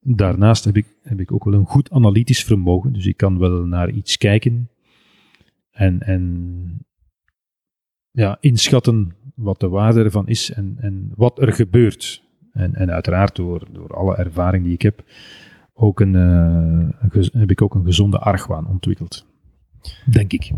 [0.00, 3.64] daarnaast heb ik, heb ik ook wel een goed analytisch vermogen, dus ik kan wel
[3.64, 4.70] naar iets kijken
[5.72, 6.86] en, en
[8.10, 12.22] ja, inschatten wat de waarde ervan is en, en wat er gebeurt.
[12.52, 15.04] En, en uiteraard door, door alle ervaring die ik heb,
[15.74, 19.26] ook een, uh, heb ik ook een gezonde argwaan ontwikkeld.
[20.10, 20.50] Denk ik.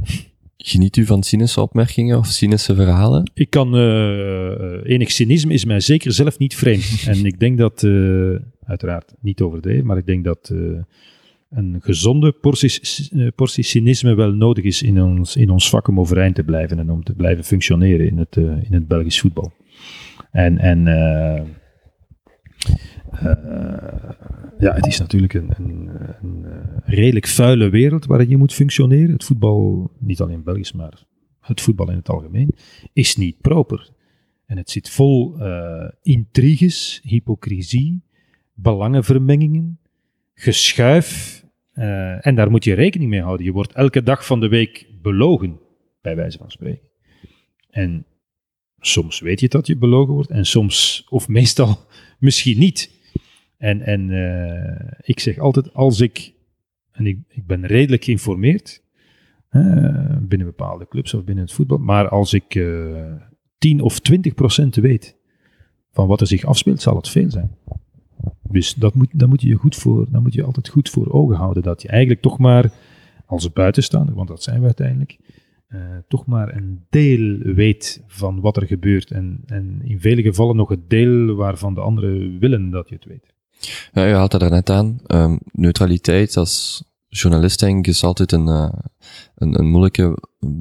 [0.57, 3.31] Geniet u van cynische opmerkingen of cynische verhalen?
[3.35, 7.05] Ik kan, uh, enig cynisme is mij zeker zelf niet vreemd.
[7.09, 10.55] en ik denk dat, uh, uiteraard niet overdreven, maar ik denk dat
[11.55, 12.81] een gezonde portie,
[13.13, 16.79] eh, portie cynisme wel nodig is in ons, in ons vak om overeind te blijven
[16.79, 19.53] en om te blijven functioneren in het, uh, in het Belgisch voetbal.
[20.31, 21.43] En, en uh,
[24.59, 25.91] ja, het is natuurlijk een, een,
[26.23, 26.47] een,
[26.85, 29.13] redelijk vuile wereld waarin je moet functioneren.
[29.13, 31.03] Het voetbal, niet alleen Belgisch, maar
[31.41, 32.55] het voetbal in het algemeen,
[32.93, 33.91] is niet proper.
[34.47, 35.37] En het zit vol
[36.03, 38.03] intriges, hypocrisie,
[38.55, 39.79] belangenvermengingen,
[40.35, 41.44] geschuif
[41.75, 43.47] uh, en daar moet je rekening mee houden.
[43.47, 45.61] Je wordt elke dag van de week belogen,
[46.01, 46.89] bij wijze van spreken.
[47.71, 48.07] En
[48.79, 51.79] soms weet je dat je belogen wordt, en soms, of meestal,
[52.19, 52.91] misschien niet.
[53.59, 56.33] En, en uh, ik zeg altijd, als ik,
[56.93, 58.83] en ik, ik ben redelijk geïnformeerd,
[59.51, 63.13] uh, binnen bepaalde clubs of binnen het voetbal, maar als ik uh,
[63.59, 65.17] 10 of 20 procent weet
[65.91, 67.57] van wat er zich afspeelt, zal het veel zijn.
[68.55, 71.37] Dus dat moet, dat moet je goed voor, dat moet je altijd goed voor ogen
[71.37, 71.63] houden.
[71.63, 72.73] Dat je eigenlijk toch maar
[73.27, 75.19] als buitenstaander, want dat zijn we uiteindelijk,
[75.69, 79.11] uh, toch maar een deel weet van wat er gebeurt.
[79.11, 83.05] En, en in vele gevallen nog het deel waarvan de anderen willen dat je het
[83.05, 83.35] weet.
[83.93, 84.99] Ja, je haalt dat er net aan.
[85.07, 90.19] Um, neutraliteit als journalist denk ik is altijd een, een, een moeilijke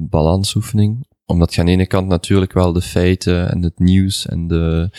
[0.08, 4.46] balansoefening omdat je aan de ene kant natuurlijk wel de feiten en het nieuws en
[4.46, 4.90] de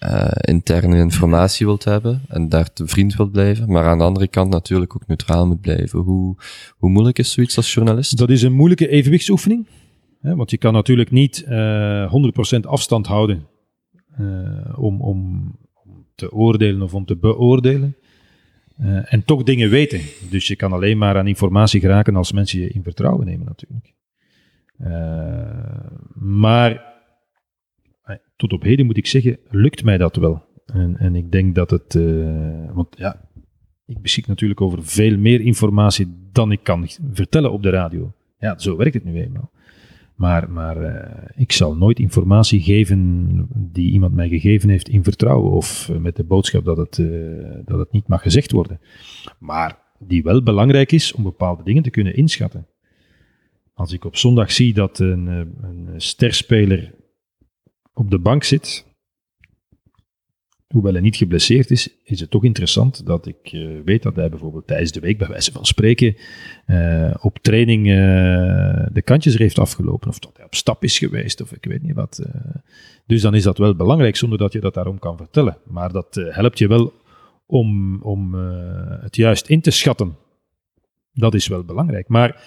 [0.00, 4.28] uh, interne informatie wilt hebben en daar te vriend wilt blijven, maar aan de andere
[4.28, 5.98] kant natuurlijk ook neutraal moet blijven.
[5.98, 6.36] Hoe,
[6.76, 8.18] hoe moeilijk is zoiets als journalist?
[8.18, 9.66] Dat is een moeilijke evenwichtsoefening,
[10.20, 12.12] hè, want je kan natuurlijk niet uh, eh,
[12.56, 13.46] 100% afstand houden
[14.76, 17.96] om, om, om te oordelen of om te beoordelen.
[19.04, 20.00] en toch dingen weten.
[20.30, 23.96] Dus je kan alleen maar aan informatie geraken als mensen je in vertrouwen nemen natuurlijk.
[24.80, 24.88] Uh,
[26.14, 26.84] maar
[28.02, 30.44] eh, tot op heden moet ik zeggen, lukt mij dat wel.
[30.66, 33.20] En, en ik denk dat het, uh, want ja,
[33.86, 38.12] ik beschik natuurlijk over veel meer informatie dan ik kan vertellen op de radio.
[38.38, 39.50] Ja, zo werkt het nu eenmaal.
[40.14, 40.76] Maar, maar
[41.36, 46.24] ik zal nooit informatie geven die iemand mij gegeven heeft in vertrouwen of met de
[46.24, 47.02] boodschap dat het,
[47.64, 48.80] dat het niet mag gezegd worden.
[49.38, 52.66] Maar die wel belangrijk is om bepaalde dingen te kunnen inschatten.
[53.78, 56.94] Als ik op zondag zie dat een, eh, een sterspeler
[57.92, 58.86] op de bank zit,
[60.66, 64.28] hoewel hij niet geblesseerd is, is het toch interessant dat ik uh, weet dat hij
[64.28, 66.16] bijvoorbeeld tijdens de week, bij wijze van spreken,
[66.66, 67.84] uh, op training
[68.92, 71.82] de kantjes er heeft afgelopen, of dat hij op stap is geweest, of ik weet
[71.82, 72.22] niet wat.
[73.06, 75.58] dus dan is dat wel belangrijk, zonder dat je dat daarom kan vertellen.
[75.64, 76.92] Maar dat helpt je wel
[77.46, 78.34] om, om
[79.00, 80.16] het juist in te schatten.
[81.12, 82.08] Dat is wel belangrijk.
[82.08, 82.42] Maar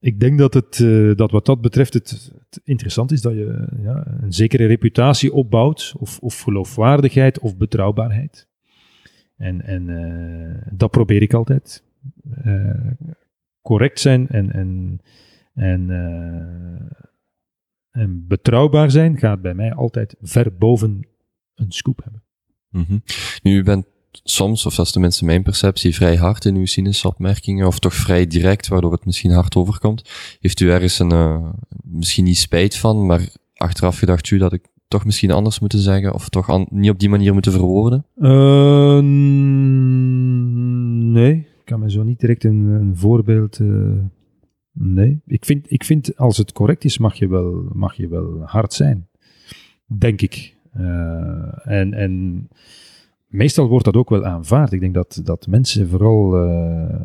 [0.00, 2.32] ik denk dat, het, uh, dat wat dat betreft het,
[2.64, 8.48] interessant is dat je ja, een zekere reputatie opbouwt, of, of geloofwaardigheid of betrouwbaarheid.
[9.36, 11.84] En, en uh, dat probeer ik altijd.
[13.62, 15.00] correct zijn en, en,
[15.54, 15.90] en,
[17.90, 21.08] en betrouwbaar zijn gaat bij mij altijd ver boven
[21.54, 22.22] een scoop hebben.
[22.70, 23.02] -hmm.
[23.42, 27.66] Nu, bent soms, of dat is tenminste mijn perceptie, vrij hard in uw cynische opmerkingen,
[27.66, 30.10] of toch vrij direct, waardoor het misschien hard overkomt.
[30.40, 31.48] Heeft u ergens een, uh,
[31.82, 36.14] misschien niet spijt van, maar achteraf gedacht u dat ik toch misschien anders moeten zeggen,
[36.14, 38.04] of toch niet op die manier moeten verwoorden?
[38.16, 38.98] Uh,
[41.12, 43.58] nee, ik kan me zo niet direct een, een voorbeeld...
[43.58, 43.98] Uh,
[44.72, 48.42] nee, ik vind, ik vind als het correct is, mag je wel, mag je wel
[48.44, 49.08] hard zijn.
[49.86, 50.56] Denk ik.
[51.64, 52.48] En, en
[53.30, 54.72] meestal wordt dat ook wel aanvaard.
[54.72, 57.00] Ik denk dat, dat mensen vooral uh,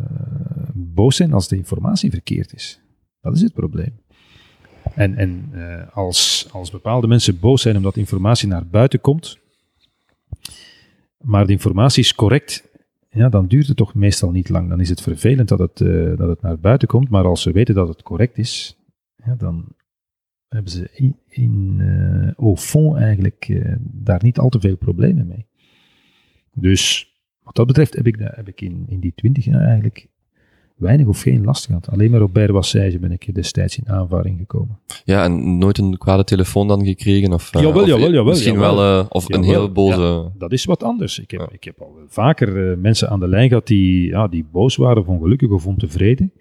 [0.73, 2.81] boos zijn als de informatie verkeerd is.
[3.21, 3.99] Dat is het probleem.
[4.93, 9.37] En, en uh, als, als bepaalde mensen boos zijn omdat informatie naar buiten komt,
[11.17, 12.69] maar de informatie is correct,
[13.09, 14.69] ja, dan duurt het toch meestal niet lang.
[14.69, 17.51] Dan is het vervelend dat het, uh, dat het naar buiten komt, maar als ze
[17.51, 18.77] weten dat het correct is,
[19.25, 19.65] ja, dan
[20.47, 21.81] hebben ze in, in
[22.37, 25.47] au fond eigenlijk daar niet al te veel problemen mee.
[26.55, 30.07] Dus wat dat betreft heb ik, heb ik in, in die twintig jaar eigenlijk
[30.75, 31.89] weinig of geen last gehad.
[31.89, 34.79] Alleen maar op Bijrwassage ben ik destijds in aanvaring gekomen.
[35.03, 37.33] Ja, en nooit een kwade telefoon dan gekregen?
[37.33, 38.23] Of, uh, jawel, jawel, jawel.
[38.23, 38.75] Misschien jawel.
[38.75, 40.01] wel, uh, of jawel, een heel boze...
[40.01, 41.19] Ja, dat is wat anders.
[41.19, 41.47] Ik heb, ja.
[41.51, 45.01] ik heb al vaker uh, mensen aan de lijn gehad die, ja, die boos waren
[45.01, 46.31] of ongelukkig of ontevreden.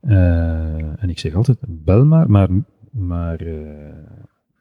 [0.00, 2.48] en ik zeg altijd, bel maar, maar,
[2.90, 3.44] maar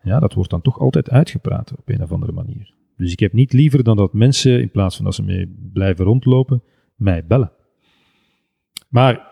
[0.02, 2.74] ja, dat wordt dan toch altijd uitgepraat op een of andere manier.
[2.98, 6.06] Dus ik heb niet liever dan dat mensen, in plaats van dat ze mee blijven
[6.06, 6.64] rondlopen,
[6.96, 7.52] mij bellen.
[8.89, 9.32] Maar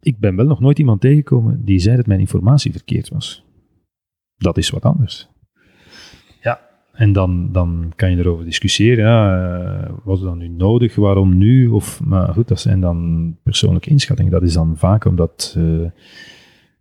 [0.00, 3.44] ik ben wel nog nooit iemand tegengekomen die zei dat mijn informatie verkeerd was.
[4.36, 5.28] Dat is wat anders.
[6.42, 6.60] Ja,
[6.92, 9.04] en dan, dan kan je erover discussiëren.
[9.04, 10.94] Ja, uh, was het dan nu nodig?
[10.94, 11.66] Waarom nu?
[11.66, 14.32] Of, maar goed, dat zijn dan persoonlijke inschattingen.
[14.32, 15.90] Dat is dan vaak omdat uh,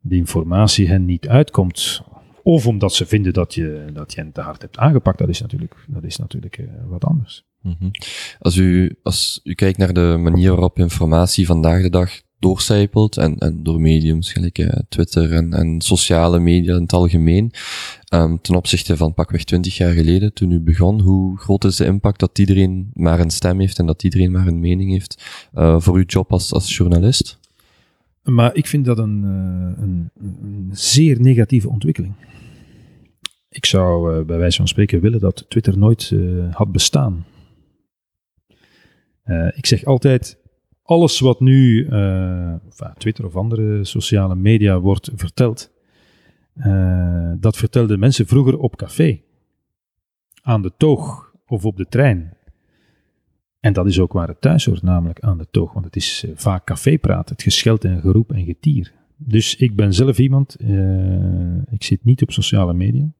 [0.02, 2.04] de informatie hen niet uitkomt.
[2.48, 5.18] Of omdat ze vinden dat je, dat je hen te hard hebt aangepakt.
[5.18, 7.46] Dat is natuurlijk, dat is natuurlijk uh, wat anders.
[7.62, 7.91] Mm -hmm.
[8.39, 13.38] Als u, als u kijkt naar de manier waarop informatie vandaag de dag doorcijpelt en,
[13.38, 17.52] en door mediums, gelijk uh, Twitter en, en sociale media in het algemeen,
[18.14, 21.86] um, ten opzichte van pakweg twintig jaar geleden, toen u begon, hoe groot is de
[21.86, 25.24] impact dat iedereen maar een stem heeft en dat iedereen maar een mening heeft
[25.56, 27.39] uh, voor uw job als, als journalist?
[28.24, 32.14] Maar ik vind dat een, een, een zeer negatieve ontwikkeling.
[33.56, 37.26] Ik zou uh, bij wijze van spreken willen dat Twitter nooit uh, had bestaan.
[39.26, 40.38] Uh, ik zeg altijd,
[40.82, 41.88] alles wat nu
[42.97, 45.72] Twitter of andere sociale media wordt verteld,
[47.39, 49.22] dat vertelden mensen vroeger op café,
[50.41, 52.38] aan de toog of op de trein.
[53.60, 56.26] En dat is ook waar het thuis hoort, namelijk aan de toog, want het is
[56.36, 58.93] vaak cafépraat, het gescheld en geroep en getier.
[59.18, 60.62] Dus ik ben zelf iemand,
[61.70, 63.14] ik zit niet op sociale media,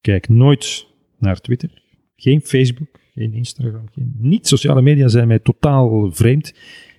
[0.00, 0.86] kijk nooit
[1.18, 1.82] naar Twitter,
[2.16, 6.54] geen Facebook, geen Instagram, geen, niet sociale media zijn mij totaal vreemd.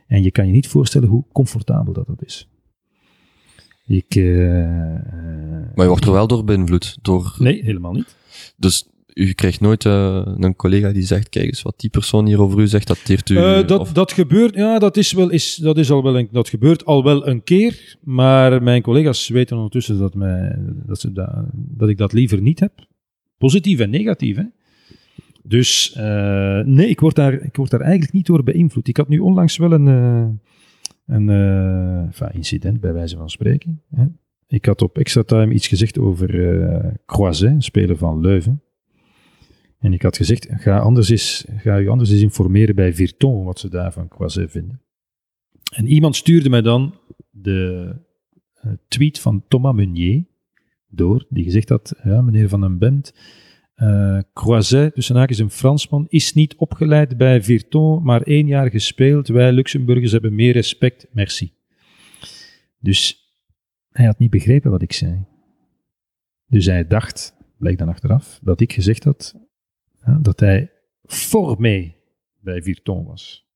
[0.08, 2.48] En je kan je niet voorstellen hoe comfortabel dat, dat is.
[3.86, 4.66] Ik, uh,
[5.76, 6.98] maar je wordt er wel door beïnvloed?
[7.02, 7.36] Door...
[7.40, 8.16] Nee, helemaal niet.
[8.58, 12.42] Dus u krijgt nooit uh, een collega die zegt, kijk eens wat die persoon hier
[12.42, 13.36] over u zegt, dat heeft u...
[13.36, 13.92] Uh, dat, of...
[13.92, 17.04] dat gebeurt, ja, dat is wel, is, dat is al wel een, dat gebeurt al
[17.04, 21.98] wel een keer, maar mijn collega's weten ondertussen dat, mij, dat, ze da, dat ik
[21.98, 22.90] dat liever niet heb.
[23.42, 24.44] Positief en negatief, hè.
[25.44, 28.88] Dus uh, nee, ik word, daar, ik word daar eigenlijk niet door beïnvloed.
[28.88, 30.28] Ik had nu onlangs wel een, uh,
[31.06, 33.82] een uh, enfin, incident, bij wijze van spreken.
[33.96, 34.06] Hè.
[34.48, 38.62] Ik had op extra time iets gezegd over Croiset, een speler van Leuven.
[39.80, 43.60] En ik had gezegd, ga, anders eens, ga u anders eens informeren bij Virton wat
[43.60, 44.82] ze daar van Croiset vinden.
[45.76, 46.94] En iemand stuurde mij dan
[47.30, 47.96] de
[48.88, 50.24] tweet van Thomas Meunier
[50.92, 53.14] door, die gezegd had, ja, meneer Van den Bent,
[53.76, 59.28] uh, Croiset, tussen haakjes een Fransman, is niet opgeleid bij Virton, maar één jaar gespeeld.
[59.28, 61.54] Wij Luxemburgers hebben meer respect, merci.
[62.80, 63.20] Dus
[63.90, 65.26] hij had niet begrepen wat ik zei.
[66.48, 69.36] Dus hij dacht, blijkt dan achteraf, dat ik gezegd had
[70.22, 70.72] dat hij
[71.04, 71.96] formé
[72.40, 73.51] bij Virton was.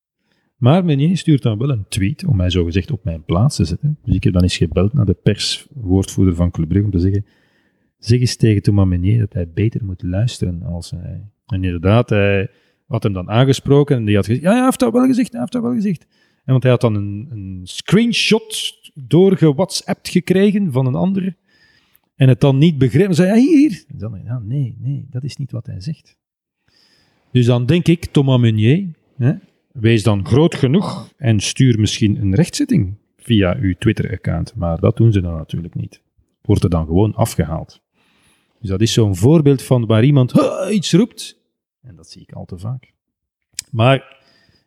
[0.55, 3.97] Maar meneer stuurt dan wel een tweet om mij zogezegd op mijn plaats te zetten.
[4.03, 7.25] Dus ik heb dan eens gebeld naar de perswoordvoerder van Club Brugge om te zeggen
[7.97, 11.29] zeg eens tegen Thomas Meunier dat hij beter moet luisteren als hij...
[11.45, 12.49] En inderdaad, hij
[12.87, 15.39] had hem dan aangesproken en die had gezegd, ja, hij heeft dat wel gezegd, hij
[15.39, 16.07] heeft dat wel gezegd.
[16.45, 21.35] En want hij had dan een, een screenshot doorgewhatsappt gekregen van een ander
[22.15, 23.15] en het dan niet begrepen.
[23.15, 23.83] zei, ja, hier.
[23.87, 26.17] En dan, ja, nee, nee, dat is niet wat hij zegt.
[27.31, 29.33] Dus dan denk ik, Thomas Meunier, hè,
[29.79, 34.55] wees dan groot genoeg en stuur misschien een rechtszitting via uw Twitter-account.
[34.55, 36.01] Maar dat doen ze dan natuurlijk niet.
[36.41, 37.81] Wordt er dan gewoon afgehaald.
[38.59, 40.33] Dus dat is zo'n voorbeeld van waar iemand
[40.71, 41.37] iets roept
[41.81, 42.93] En dat zie ik al te vaak.
[43.71, 43.95] Maar,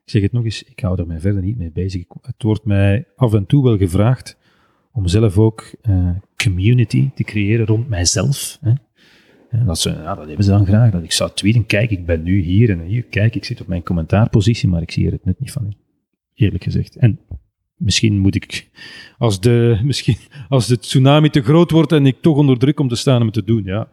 [0.05, 2.05] ik zeg het nog eens, ik hou er mij verder niet mee bezig.
[2.21, 4.37] Het wordt mij af en toe wel gevraagd
[4.93, 8.59] om zelf ook uh, community te creëren rond mijzelf.
[8.61, 8.73] Hè.
[9.51, 10.91] Dat, ze, dat hebben ze dan graag.
[10.91, 13.67] Dat ik zou tweeten, kijk, ik ben nu hier en hier, kijk, ik zit op
[13.67, 15.77] mijn commentaarpositie, maar ik zie er het nut niet van in.
[16.35, 16.97] Eerlijk gezegd.
[16.97, 17.21] En
[17.77, 18.71] misschien moet ik,
[19.19, 20.17] als de, misschien,
[20.49, 23.27] als de tsunami te groot wordt en ik toch onder druk om te staan om
[23.27, 23.89] het te doen, ja,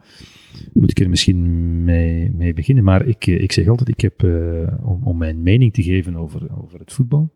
[0.72, 2.84] moet ik er misschien mee, mee beginnen.
[2.84, 6.60] Maar ik, ik zeg altijd, ik heb, uh, om, om mijn mening te geven over,
[6.62, 7.32] over het voetbal,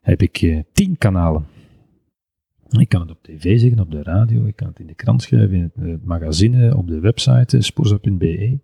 [0.00, 1.46] heb ik uh, tien kanalen.
[2.80, 5.22] Ik kan het op tv zeggen, op de radio, ik kan het in de krant
[5.22, 8.60] schrijven, in het, magazine, op de website sporza.be.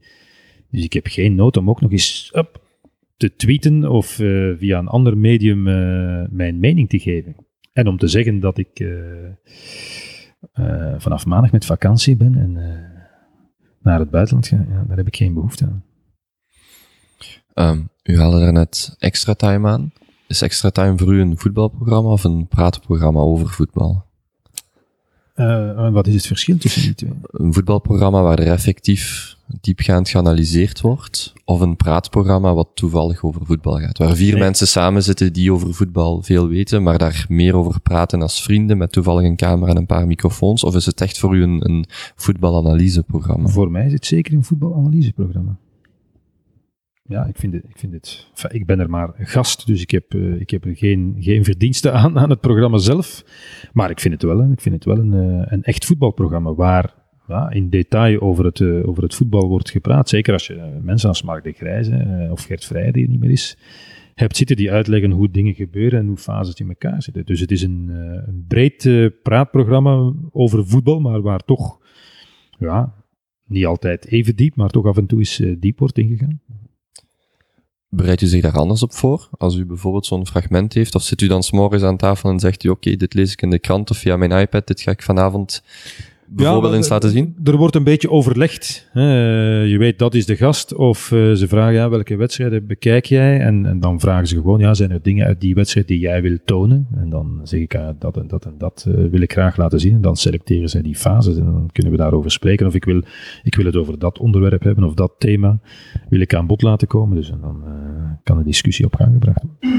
[0.71, 2.63] Dus ik heb geen nood om ook nog eens up,
[3.17, 5.63] te tweeten of uh, via een ander medium
[6.37, 7.37] mijn mening te geven.
[7.73, 8.85] En om te zeggen dat ik
[10.99, 12.53] vanaf maandag met vakantie ben en
[13.83, 15.85] naar het buitenland ga, ja, daar heb ik geen behoefte aan.
[17.55, 19.93] Um, u haalde net extra time aan.
[20.31, 24.05] Is Extra Time voor u een voetbalprogramma of een praatprogramma over voetbal?
[25.37, 27.13] Uh, wat is het verschil tussen die twee?
[27.31, 33.79] Een voetbalprogramma waar er effectief diepgaand geanalyseerd wordt, of een praatprogramma wat toevallig over voetbal
[33.79, 34.43] gaat, waar vier nee.
[34.43, 38.79] mensen samen zitten die over voetbal veel weten, maar daar meer over praten als vrienden
[38.79, 41.71] met toevallig een camera en een paar microfoons, of is het echt voor u een,
[41.71, 41.85] een
[42.17, 43.49] voetbalanalyseprogramma?
[43.49, 45.59] Voor mij is het zeker een voetbalanalyseprogramma
[47.11, 50.41] ja, ik vind ik vind het, ik ben er maar gast, dus ik heb, uh,
[50.41, 53.25] ik heb geen, geen verdiensten aan, aan het programma zelf.
[53.73, 56.95] Maar ik vind het wel, ik vind het wel een, uh, een echt voetbalprogramma waar
[57.29, 60.09] ja, in detail over het, uh, over het voetbal wordt gepraat.
[60.09, 63.31] Zeker als je mensen als Mark de Grijze of Gert Vrij, die er niet meer
[63.31, 63.59] is,
[64.15, 67.27] hebt zitten die uitleggen hoe dingen gebeuren en hoe fases in elkaar zitten.
[67.27, 67.89] Dus het is een,
[68.27, 71.79] een breed praatprogramma over voetbal, maar waar toch,
[72.59, 72.95] ja,
[73.47, 76.41] niet altijd even diep, maar toch af en toe is diep wordt ingegaan.
[77.93, 79.29] Bereidt u zich daar anders op voor?
[79.39, 82.65] Als u bijvoorbeeld zo'n fragment heeft, of zit u dan s'morgens aan tafel en zegt
[82.65, 85.03] u, oké, dit lees ik in de krant of via mijn iPad, dit ga ik
[85.03, 85.63] vanavond
[86.31, 87.37] bijvoorbeeld ja, eens laten zien?
[87.45, 88.89] Er wordt een beetje overlegd.
[88.93, 89.03] Hè.
[89.63, 90.75] Je weet, dat is de gast.
[90.75, 93.41] Of uh, ze vragen, ja, welke wedstrijden bekijk jij?
[93.41, 96.23] En, en, dan vragen ze gewoon, ja, zijn er dingen uit die wedstrijd die jij
[96.23, 96.87] wil tonen?
[96.95, 99.81] En dan zeg ik, ja, dat en dat en dat uh, wil ik graag laten
[99.81, 99.95] zien.
[99.95, 102.67] En dan selecteren ze die fases en dan kunnen we daarover spreken.
[102.67, 103.03] Of ik wil,
[103.43, 105.61] ik wil het over dat onderwerp hebben of dat thema
[106.09, 107.17] wil ik aan bod laten komen.
[107.17, 107.73] Dus en dan uh,
[108.23, 109.79] kan de discussie op gang gebracht worden.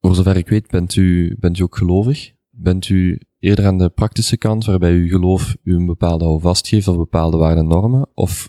[0.00, 2.32] Voor zover ik weet, bent u, bent u ook gelovig?
[2.62, 6.88] Bent u eerder aan de praktische kant, waarbij uw geloof u een bepaalde houvast geeft
[6.88, 8.06] of bepaalde waarden normen?
[8.14, 8.48] Of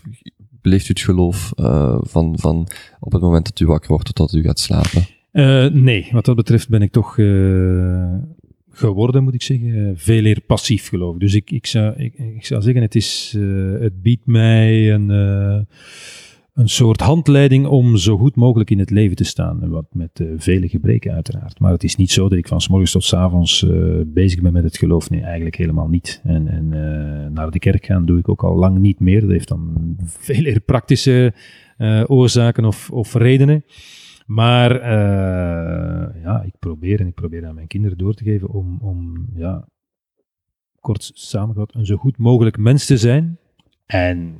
[0.60, 2.68] beleeft u het geloof uh, van, van
[3.00, 5.06] op het moment dat u wakker wordt tot u gaat slapen?
[5.32, 8.14] Uh, nee, wat dat betreft ben ik toch uh,
[8.70, 11.16] geworden, moet ik zeggen, veel eer passief geloof.
[11.16, 13.36] Dus ik, ik, zou, ik, ik zou zeggen, het, is,
[13.80, 15.10] het biedt mij een
[16.52, 19.68] een soort handleiding om zo goed mogelijk in het leven te staan.
[19.68, 21.60] Wat met uh, vele gebreken uiteraard.
[21.60, 24.40] Maar het is niet zo dat ik van s morgens tot s avonds uh, bezig
[24.40, 25.10] ben met het geloof.
[25.10, 26.20] Nee, eigenlijk helemaal niet.
[26.24, 29.20] En, en uh, naar de kerk gaan doe ik ook al lang niet meer.
[29.20, 31.34] Dat heeft dan veel praktische
[32.06, 33.64] oorzaken of, of redenen.
[34.26, 34.90] Maar
[36.22, 39.68] ja, ik probeer en ik probeer aan mijn kinderen door te geven om, om ja,
[40.80, 43.38] kort samengevat, een zo goed mogelijk mens te zijn.
[43.86, 44.38] En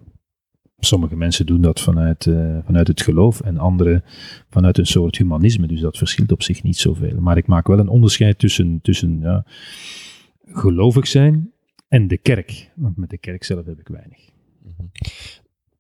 [0.85, 4.05] Sommige mensen doen dat vanuit, uh, vanuit het geloof en anderen
[4.51, 5.67] vanuit een soort humanisme.
[5.67, 7.21] Dus dat verschilt op zich niet zoveel.
[7.21, 9.45] Maar ik maak wel een onderscheid tussen, tussen ja,
[10.45, 11.51] gelovig zijn
[11.89, 12.71] en de kerk.
[12.75, 14.19] Want met de kerk zelf heb ik weinig.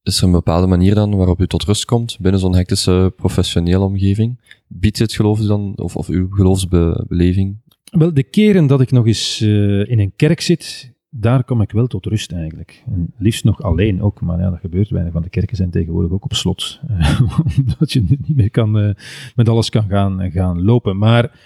[0.02, 3.84] Is er een bepaalde manier dan waarop u tot rust komt binnen zo'n hectische professionele
[3.84, 4.40] omgeving?
[4.66, 7.56] Biedt het geloof dan, of, of uw geloofsbeleving?
[7.90, 11.70] Wel, de keren dat ik nog eens uh, in een kerk zit, daar kom ik
[11.70, 12.82] wel tot rust eigenlijk.
[12.86, 16.12] En liefst nog alleen ook, maar ja, dat gebeurt weinig, want de kerken zijn tegenwoordig
[16.12, 16.80] ook op slot.
[17.58, 18.90] omdat je niet meer kan, uh,
[19.34, 20.98] met alles kan gaan, gaan lopen.
[20.98, 21.38] Maar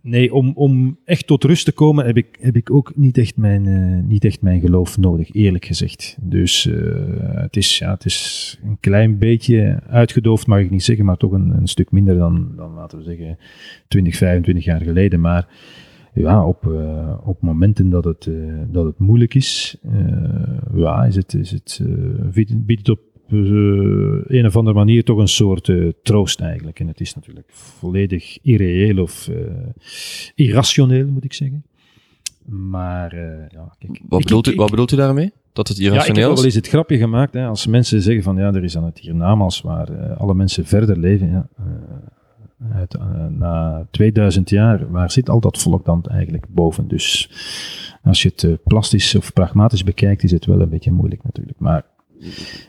[0.00, 3.36] nee, om, om echt tot rust te komen heb ik, heb ik ook niet echt,
[3.36, 6.16] mijn, uh, niet echt mijn geloof nodig, eerlijk gezegd.
[6.20, 6.64] Dus
[7.22, 11.32] het, is, ja, het is een klein beetje uitgedoofd, mag ik niet zeggen, maar toch
[11.32, 13.38] een, een stuk minder dan, dan, laten we zeggen,
[13.88, 15.20] 20, 25 jaar geleden.
[15.20, 15.48] Maar
[16.14, 19.92] ja, op, uh, op momenten dat het, uh, dat het moeilijk is, uh,
[20.74, 21.80] ja, is het, is het,
[22.56, 26.80] biedt het op een of andere manier toch een soort troost eigenlijk.
[26.80, 29.30] En het is natuurlijk volledig irreëel of
[30.34, 31.64] irrationeel, moet ik zeggen.
[32.46, 33.16] Maar
[33.50, 34.00] ja, kijk.
[34.08, 35.32] Wat bedoelt, u, wat bedoelt u daarmee?
[35.52, 37.34] Dat het irrationeel ja, ik heb wel eens het grapje gemaakt.
[37.34, 40.98] Hè, als mensen zeggen van ja, er is aan het hiernamaals waar alle mensen verder
[40.98, 41.30] leven.
[41.30, 41.48] Ja,
[42.98, 46.88] uh, na 2000 jaar, waar zit al dat volk dan eigenlijk boven?
[46.88, 47.30] Dus
[48.02, 51.58] als je het uh, plastisch of pragmatisch bekijkt, is het wel een beetje moeilijk natuurlijk.
[51.58, 51.84] Maar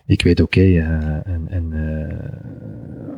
[0.05, 1.73] ik weet oké, eh, en,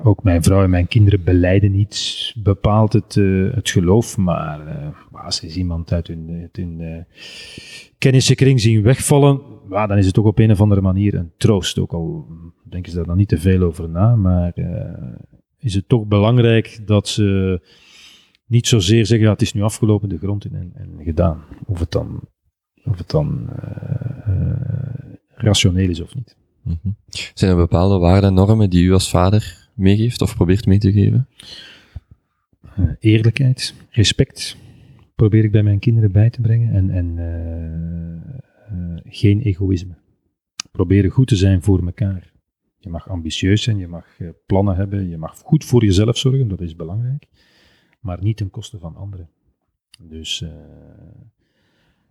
[0.04, 3.16] ook mijn vrouw en mijn kinderen beleiden niet bepaald het,
[3.56, 4.60] het geloof, maar
[5.12, 7.06] als ze iemand uit hun, uit
[7.98, 11.80] kennissenkring zien wegvallen, dan is het toch op een of andere manier een troost.
[11.80, 12.28] Ook al
[12.70, 14.54] denken ze daar dan niet te veel over na, maar
[15.66, 17.60] is het toch belangrijk dat ze
[18.46, 21.44] niet zozeer zeggen, ja, het is nu afgelopen de grond in en, en gedaan.
[21.66, 22.20] Of het dan,
[22.84, 23.50] of het dan
[25.36, 26.38] rationeel is of niet.
[26.62, 26.90] Mhm.
[27.34, 30.92] Zijn er bepaalde waarden en normen die u als vader meegeeft of probeert mee te
[30.92, 31.28] geven?
[32.80, 34.58] Uh, eerlijkheid, respect
[35.16, 39.96] probeer ik bij mijn kinderen bij te brengen en, en uh, geen egoïsme.
[40.72, 42.34] Proberen goed te zijn voor elkaar.
[42.86, 44.06] Je mag ambitieus zijn, je mag
[44.46, 47.28] plannen hebben, je mag goed voor jezelf zorgen, dat is belangrijk,
[48.00, 49.30] maar niet ten koste van anderen.
[50.00, 50.46] Dus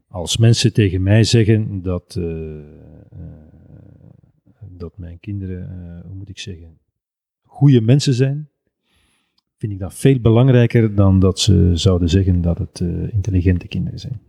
[0.08, 2.62] als mensen tegen mij zeggen dat, uh,
[4.68, 6.78] dat mijn kinderen, hoe moet ik zeggen,
[7.42, 8.48] goede mensen zijn,
[9.56, 14.20] vind ik dat veel belangrijker dan dat ze zouden zeggen dat het intelligente kinderen zijn.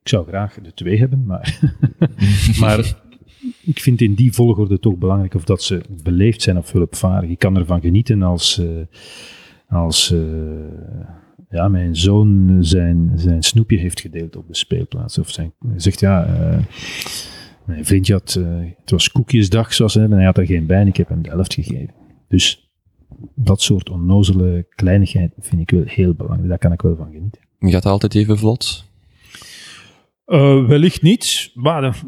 [0.00, 1.60] Ik zou graag de twee hebben, maar,
[2.60, 3.08] maar
[3.64, 7.30] ik vind in die volgorde toch belangrijk of dat ze beleefd zijn of hulpvaardig.
[7.30, 8.62] Ik kan ervan genieten als,
[9.68, 10.14] als
[11.50, 15.18] ja, mijn zoon zijn, zijn snoepje heeft gedeeld op de speelplaats.
[15.18, 16.58] Of zijn, zegt, ja, uh,
[17.64, 18.40] mijn vriendje had,
[18.80, 21.30] het was koekjesdag, zoals en hij had er geen bij en ik heb hem de
[21.30, 21.94] helft gegeven.
[22.28, 22.70] Dus
[23.34, 26.48] dat soort onnozele kleinigheid vind ik wel heel belangrijk.
[26.48, 27.40] Daar kan ik wel van genieten.
[27.58, 28.89] Gaat altijd even vlot?
[30.30, 32.04] Uh, wellicht niet, maar dat,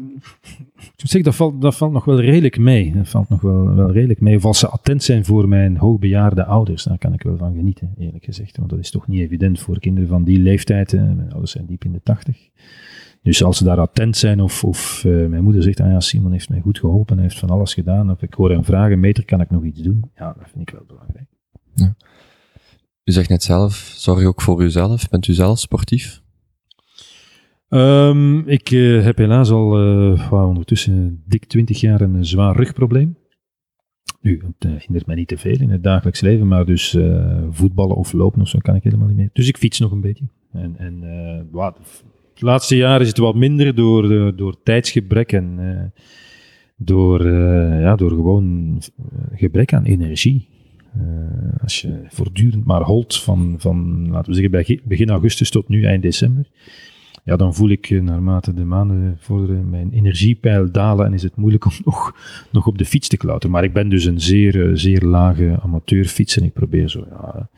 [0.95, 2.93] zeg, dat, valt, dat valt nog wel redelijk mee.
[2.93, 4.35] Dat valt nog wel, wel redelijk mee.
[4.35, 7.93] Of als ze attent zijn voor mijn hoogbejaarde ouders, daar kan ik wel van genieten,
[7.97, 8.57] eerlijk gezegd.
[8.57, 10.91] Want dat is toch niet evident voor kinderen van die leeftijd.
[10.91, 12.49] Mijn ouders zijn diep in de tachtig.
[13.21, 16.31] Dus als ze daar attent zijn, of, of uh, mijn moeder zegt, ah ja, Simon
[16.31, 19.25] heeft mij goed geholpen, hij heeft van alles gedaan, of ik hoor hem vragen, meter,
[19.25, 20.11] kan ik nog iets doen?
[20.15, 21.27] Ja, dat vind ik wel belangrijk.
[21.75, 21.95] Ja.
[23.03, 25.09] U zegt net zelf, zorg ook voor uzelf.
[25.09, 26.22] Bent u zelf sportief?
[27.73, 33.17] Um, ik uh, heb helaas al uh, ondertussen dik twintig jaar een zwaar rugprobleem.
[34.21, 36.97] Nu, het uh, hindert mij niet te veel in het dagelijks leven, maar dus
[37.49, 39.29] voetballen of lopen of zo kan ik helemaal niet meer.
[39.33, 40.25] Dus ik fiets nog een beetje.
[40.51, 41.03] En, en
[41.51, 41.77] wat,
[42.33, 45.59] het laatste jaar is het wat minder door, door tijdsgebrek en
[46.77, 47.27] door,
[47.79, 48.77] ja, door gewoon
[49.31, 50.47] gebrek aan energie.
[51.61, 56.01] als je voortdurend maar holt van, van, laten we zeggen, begin augustus tot nu, eind
[56.01, 56.47] december
[57.23, 61.35] ja, dan voel ik eh, naarmate de maanden vorderen mijn energiepeil dalen en is het
[61.35, 62.15] moeilijk om nog,
[62.51, 63.51] nog op de fiets te klauteren.
[63.51, 67.49] Maar ik ben dus een zeer, eh, zeer lage amateurfiets en ik probeer zo, ja,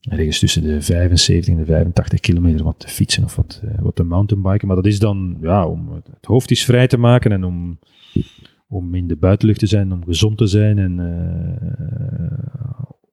[0.00, 3.96] ergens tussen de 75 en de 85 kilometer wat te fietsen of wat, eh, wat
[3.96, 4.66] te mountainbiken.
[4.66, 7.78] Maar dat is dan, ja, om het hoofd eens vrij te maken en om,
[8.68, 11.00] om in de buitenlucht te zijn, om gezond te zijn en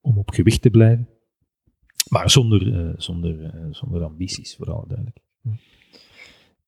[0.01, 1.07] om op gewicht te blijven.
[2.09, 5.21] Maar zonder, zonder, zonder ambities, vooral duidelijk.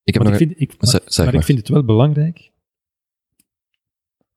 [0.05, 0.81] Ik heb maar ik vind, ik,
[1.17, 2.51] maar, ik vind het wel belangrijk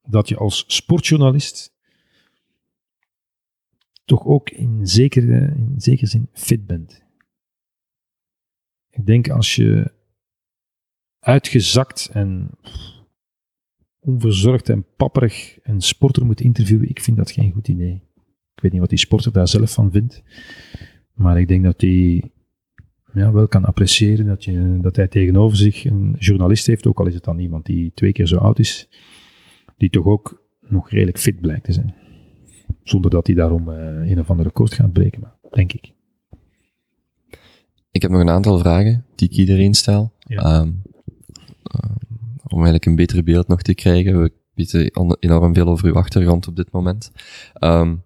[0.03, 1.73] dat je als sportjournalist
[4.05, 7.03] toch ook in zekere, in zekere zin fit bent.
[8.91, 9.93] Ik denk als je
[11.19, 12.51] uitgezakt en
[13.99, 18.03] onverzorgd en papperig een sporter moet interviewen, ik vind dat geen goed idee.
[18.55, 20.23] Ik weet niet wat die sporter daar zelf van vindt,
[21.13, 22.33] maar ik denk dat die
[23.19, 27.07] ja, wel kan appreciëren dat, je, dat hij tegenover zich een journalist heeft, ook al
[27.07, 28.89] is het dan iemand die twee keer zo oud is,
[29.77, 31.95] die toch ook nog redelijk fit blijkt te zijn.
[32.83, 35.93] Zonder dat hij daarom uh, een of andere record gaat breken, maar, denk ik.
[37.91, 40.13] Ik heb nog een aantal vragen die ik iedereen stel.
[40.19, 40.61] Ja.
[40.61, 40.83] Um,
[42.43, 44.23] om eigenlijk een beter beeld nog te krijgen.
[44.23, 44.91] We weten
[45.21, 47.11] enorm veel over uw achtergrond op dit moment.
[47.61, 48.05] Um,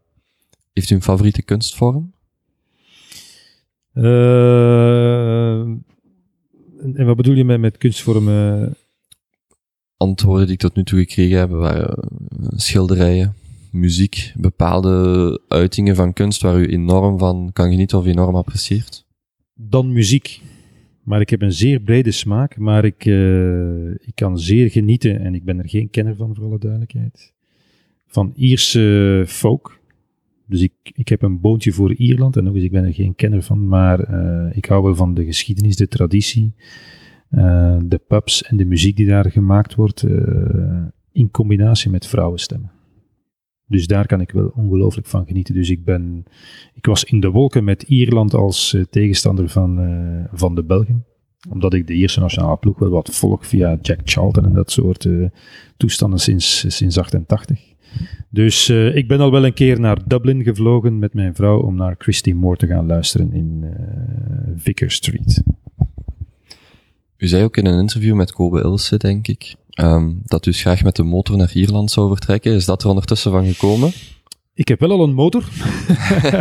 [0.72, 2.14] heeft u een favoriete kunstvorm?
[3.94, 5.60] Uh,
[6.96, 8.74] en wat bedoel je met, met kunstvormen?
[9.96, 13.34] Antwoorden die ik tot nu toe gekregen heb waren eh, schilderijen,
[13.70, 19.06] muziek, bepaalde uitingen van kunst waar u enorm van kan genieten of enorm apprecieert?
[19.54, 20.40] Dan muziek.
[21.02, 25.34] Maar ik heb een zeer brede smaak, maar ik, uh, ik kan zeer genieten, en
[25.34, 27.32] ik ben er geen kenner van voor alle duidelijkheid,
[28.06, 29.80] van Ierse folk.
[30.46, 32.36] Dus ik, ik heb een boontje voor Ierland.
[32.36, 33.68] En nog eens, ik ben er geen kenner van.
[33.68, 36.54] Maar uh, ik hou wel van de geschiedenis, de traditie.
[37.30, 40.02] Uh, de pubs en de muziek die daar gemaakt wordt.
[40.02, 42.70] Uh, in combinatie met vrouwenstemmen.
[43.66, 45.54] Dus daar kan ik wel ongelooflijk van genieten.
[45.54, 46.24] Dus ik ben.
[46.74, 51.04] Ik was in de wolken met Ierland als tegenstander van, van de Belgen.
[51.50, 55.08] Omdat ik de eerste nationale ploeg wel wat volg via Jack Charlton en dat soort
[55.76, 57.71] toestanden sinds, sinds 88.
[58.28, 61.74] Dus uh, ik ben al wel een keer naar Dublin gevlogen met mijn vrouw om
[61.74, 63.70] naar Christy Moore te gaan luisteren in uh,
[64.56, 65.42] Vicker Street.
[67.16, 70.60] U zei ook in een interview met Kobe Ilse, denk ik, um, dat u dus
[70.60, 72.52] graag met de motor naar Ierland zou vertrekken.
[72.52, 73.90] Is dat er ondertussen van gekomen?
[74.54, 75.48] Ik heb wel al een motor,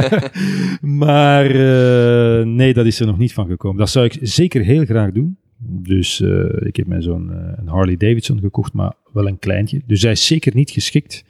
[0.81, 3.77] maar uh, nee, dat is er nog niet van gekomen.
[3.77, 5.37] Dat zou ik zeker heel graag doen.
[5.63, 9.81] Dus uh, ik heb mij zo'n uh, Harley Davidson gekocht, maar wel een kleintje.
[9.85, 11.23] Dus hij is zeker niet geschikt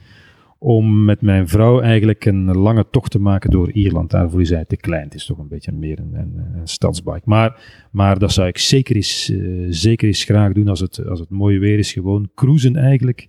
[0.64, 4.10] om met mijn vrouw eigenlijk een lange tocht te maken door Ierland.
[4.10, 5.04] Daarvoor is hij te klein.
[5.04, 7.22] Het is toch een beetje meer een, een, stadsbike.
[7.26, 7.62] Maar,
[7.92, 11.30] maar dat zou ik zeker eens, uh, zeker eens graag doen als het, als het
[11.30, 11.92] mooi weer is.
[11.92, 13.28] Gewoon cruisen eigenlijk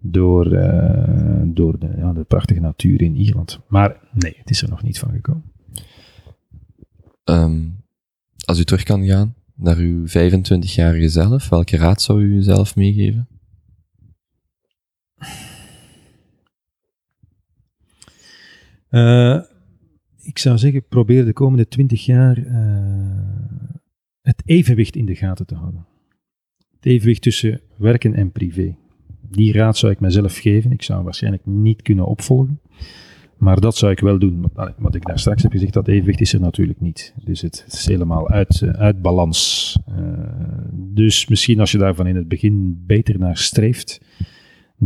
[0.00, 3.60] door, uh, door de, ja, de prachtige natuur in Ierland.
[3.68, 5.52] Maar nee, het is er nog niet van gekomen.
[7.24, 7.84] Um,
[8.44, 13.28] als u terug kan gaan naar uw 25-jarige zelf, welke raad zou u zelf meegeven?
[18.94, 19.40] Uh,
[20.22, 22.54] ik zou zeggen, probeer de komende twintig jaar uh,
[24.22, 25.86] het evenwicht in de gaten te houden.
[26.76, 28.76] Het evenwicht tussen werken en privé.
[29.30, 30.70] Die raad zou ik mezelf geven.
[30.70, 32.60] Ik zou waarschijnlijk niet kunnen opvolgen.
[33.38, 34.50] Maar dat zou ik wel doen.
[34.78, 37.14] Wat ik daar straks heb gezegd, dat evenwicht is er natuurlijk niet.
[37.24, 39.78] Dus het is helemaal uit, uit balans.
[40.72, 44.00] Dus misschien als je daarvan in het begin beter naar streeft,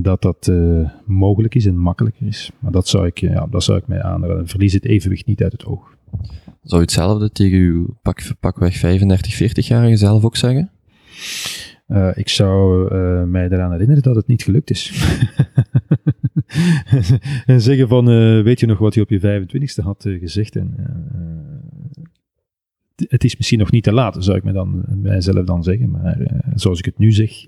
[0.02, 2.50] dat dat uh, mogelijk is en makkelijker is.
[2.58, 4.48] Maar dat zou ik, ja, dat zou ik mij aanraden.
[4.48, 5.96] Verlies het evenwicht niet uit het oog.
[6.62, 10.70] Zou je hetzelfde tegen uw pak, pakweg 35, 40-jarige zelf ook zeggen?
[11.88, 14.92] Uh, ik zou uh, mij eraan herinneren dat het niet gelukt is.
[17.46, 20.56] en zeggen van, uh, weet je nog wat je op je 25ste had gezegd?
[20.56, 20.74] En,
[23.08, 25.90] het is misschien nog niet te laat, zou ik mij dan, mijzelf dan zeggen.
[25.90, 27.46] Maar zoals ik het nu zeg,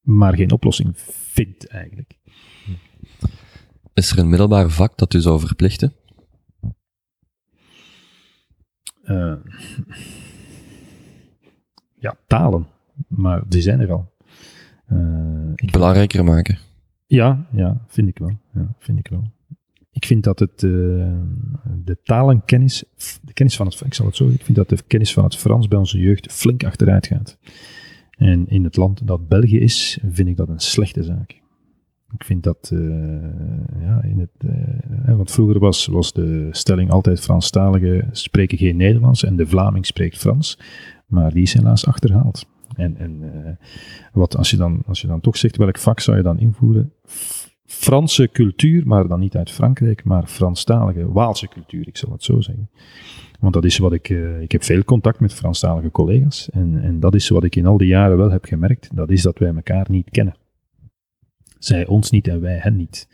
[0.00, 2.18] maar geen oplossing vindt eigenlijk.
[3.94, 5.92] Is er een middelbaar vak dat u zou verplichten?
[9.04, 9.36] Uh,
[11.94, 12.66] ja, talen.
[13.08, 14.12] Maar die zijn er al.
[14.92, 16.58] Uh, ik Belangrijker maken.
[17.06, 18.38] Ja, ja, vind ik wel.
[18.54, 19.32] Ja, vind ik wel.
[19.92, 20.70] Ik vind dat het, uh,
[21.84, 22.84] de talenkennis,
[23.22, 25.36] de kennis van het, ik zal het zo ik vind dat de kennis van het
[25.36, 27.38] Frans bij onze jeugd flink achteruit gaat.
[28.20, 31.40] En in het land dat België is, vind ik dat een slechte zaak.
[32.14, 32.80] Ik vind dat, uh,
[33.80, 34.30] ja, in het,
[35.06, 39.86] uh, want vroeger was, was de stelling altijd Franstaligen spreken geen Nederlands en de Vlaming
[39.86, 40.58] spreekt Frans,
[41.06, 42.46] maar die is helaas achterhaald.
[42.76, 43.50] En, en uh,
[44.12, 46.92] wat, als, je dan, als je dan toch zegt welk vak zou je dan invoeren?
[47.64, 52.40] Franse cultuur, maar dan niet uit Frankrijk, maar Franstalige, Waalse cultuur, ik zal het zo
[52.40, 52.70] zeggen.
[53.40, 56.50] Want dat is wat ik, uh, ik heb veel contact met Franstalige collega's.
[56.50, 58.90] En, en dat is wat ik in al die jaren wel heb gemerkt.
[58.94, 60.34] Dat is dat wij elkaar niet kennen.
[61.58, 63.08] Zij ons niet en wij hen niet.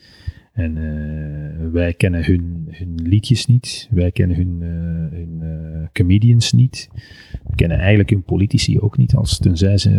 [0.53, 3.89] En uh, wij kennen hun, hun liedjes niet.
[3.91, 5.43] Wij kennen hun, uh, hun
[5.93, 6.89] comedians niet.
[7.49, 9.91] We kennen eigenlijk hun politici ook niet, als tenzij ze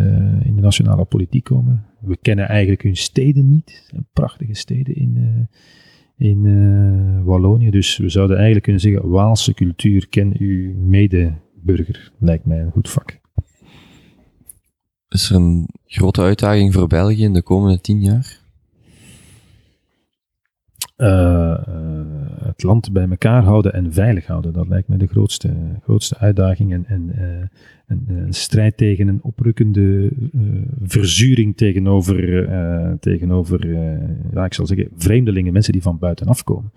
[0.44, 1.84] in de nationale politiek komen.
[2.00, 3.92] We kennen eigenlijk hun steden niet.
[4.12, 5.48] Prachtige steden in
[6.18, 7.70] in uh, Wallonië.
[7.70, 12.90] Dus we zouden eigenlijk kunnen zeggen, Waalse cultuur, ken uw medeburger, lijkt mij een goed
[12.90, 13.20] vak.
[15.08, 18.47] Is er een grote uitdaging voor België in de komende tien jaar?
[21.00, 22.00] Uh, uh,
[22.42, 25.50] het land bij elkaar houden en veilig houden, dat lijkt me de grootste,
[25.82, 26.72] grootste uitdaging.
[26.72, 27.12] En, en
[27.86, 30.10] een, een, strijd tegen een oprukkende
[30.82, 32.48] verzuring tegenover,
[33.00, 33.68] tegenover
[34.32, 36.72] ja, ik zal zeggen, vreemdelingen, mensen die van buitenaf komen.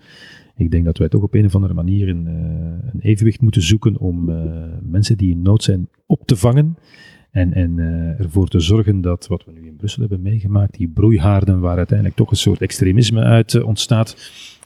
[0.56, 2.26] Ik denk dat wij toch op een of andere manier een,
[2.92, 4.24] een evenwicht moeten zoeken om
[4.82, 6.76] mensen die in nood zijn op te vangen
[7.32, 10.88] en, en uh, ervoor te zorgen dat wat we nu in Brussel hebben meegemaakt, die
[10.88, 14.16] broeihaarden waar uiteindelijk toch een soort extremisme uit uh, ontstaat,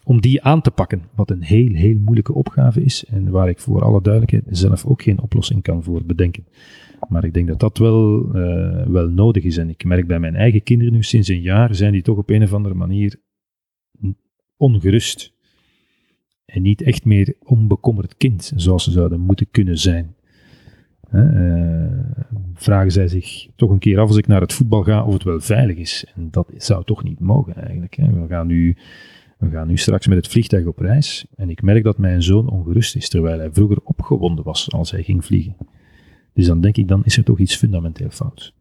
[0.05, 1.03] om die aan te pakken.
[1.15, 5.03] Wat een heel, heel moeilijke opgave is en waar ik voor alle duidelijkheid zelf ook
[5.03, 6.47] geen oplossing kan voor bedenken.
[7.09, 9.57] Maar ik denk dat dat wel, uh, wel nodig is.
[9.57, 12.31] En ik merk bij mijn eigen kinderen nu sinds een jaar, zijn die toch op
[12.31, 13.21] een of andere manier
[14.57, 15.35] ongerust.
[16.45, 20.16] En niet echt meer onbekommerd kind, zoals ze zouden moeten kunnen zijn.
[21.13, 21.87] Uh,
[22.55, 25.23] vragen zij zich toch een keer af als ik naar het voetbal ga of het
[25.23, 26.05] wel veilig is.
[26.15, 27.95] En dat zou toch niet mogen eigenlijk.
[27.95, 28.13] Hè.
[28.13, 28.77] We, gaan nu,
[29.39, 32.49] we gaan nu straks met het vliegtuig op reis en ik merk dat mijn zoon
[32.49, 35.57] ongerust is, terwijl hij vroeger opgewonden was als hij ging vliegen.
[36.33, 38.55] Dus dan denk ik, dan is er toch iets fundamenteel fout.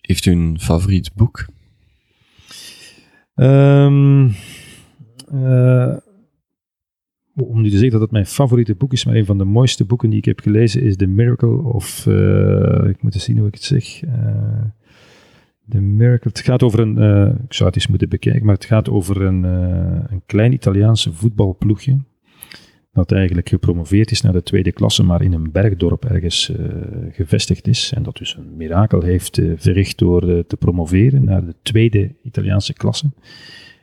[0.00, 1.46] Heeft u een favoriet boek?
[3.34, 4.34] Um,
[5.32, 5.96] uh,
[7.34, 9.84] om nu te zeggen dat het mijn favoriete boek is, maar een van de mooiste
[9.84, 13.46] boeken die ik heb gelezen is The Miracle of, uh, ik moet eens zien hoe
[13.46, 14.04] ik het zeg.
[14.04, 14.12] Uh,
[15.68, 16.30] The Miracle.
[16.30, 19.22] Het gaat over een, uh, ik zou het eens moeten bekijken, maar het gaat over
[19.22, 19.42] een,
[20.12, 21.98] een klein Italiaanse voetbalploegje.
[22.92, 26.52] Dat eigenlijk gepromoveerd is naar de tweede klasse, maar in een bergdorp ergens
[27.10, 27.92] gevestigd is.
[27.94, 33.10] En dat dus een mirakel heeft verricht door te promoveren naar de tweede Italiaanse klasse.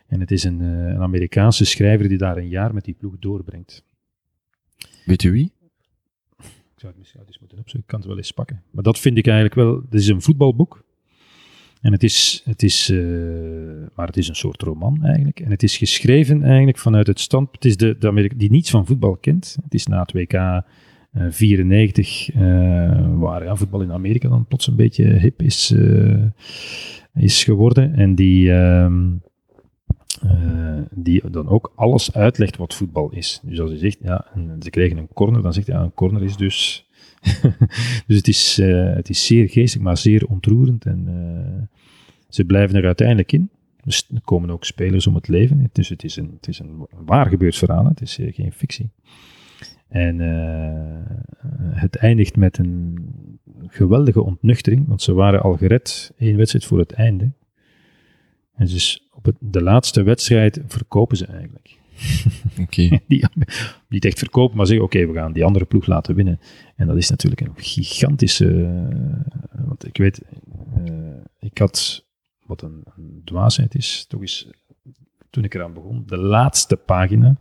[0.08, 3.16] En het is een, eh, een Amerikaanse schrijver die daar een jaar met die ploeg
[3.20, 3.84] doorbrengt.
[5.06, 5.52] Weet u wie?
[6.38, 8.64] Ik zou het misschien eens moeten opzoeken, ik kan het wel eens pakken.
[8.72, 10.86] Maar dat vind ik eigenlijk wel, het is een voetbalboek.
[11.82, 15.40] En het is, het is uh, maar het is een soort roman eigenlijk.
[15.40, 18.70] En het is geschreven eigenlijk vanuit het stand, het is de, de Amerika die niets
[18.70, 19.58] van voetbal kent.
[19.64, 20.62] Het is na het WK uh,
[21.30, 22.40] 94, uh,
[23.20, 26.24] waar ja, voetbal in Amerika dan plots een beetje hip is, uh,
[27.14, 27.94] is geworden.
[27.96, 28.50] En die...
[28.50, 28.92] Uh,
[30.24, 33.40] uh, die dan ook alles uitlegt wat voetbal is.
[33.44, 34.26] Dus als je zegt, ja,
[34.60, 36.86] ze kregen een corner, dan zegt hij, ja, een corner is dus...
[38.08, 40.86] dus het is, uh, het is zeer geestig, maar zeer ontroerend.
[40.86, 41.64] En uh,
[42.30, 43.50] ze blijven er uiteindelijk in.
[43.84, 45.70] Dus er komen ook spelers om het leven.
[45.72, 48.90] Dus het is een, het is een waar gebeurd verhaal, het is geen fictie.
[49.88, 50.20] En
[51.72, 52.98] het eindigt met een
[53.68, 57.32] geweldige ontnuchtering, want ze waren al gered één wedstrijd voor het einde.
[58.58, 61.78] En dus op de laatste wedstrijd verkopen ze eigenlijk.
[62.64, 63.00] Oké.
[63.90, 66.40] niet echt verkopen, maar zeggen: oké, we gaan die andere ploeg laten winnen.
[66.76, 68.46] En dat is natuurlijk een gigantische.
[68.46, 70.22] Uh, want ik weet,
[70.88, 72.06] uh, ik had
[72.46, 74.48] wat een, een, dwaasheid is, toch eens
[75.30, 77.38] toen ik eraan begon, de laatste pagina,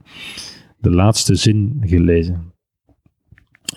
[0.79, 2.53] de laatste zin gelezen.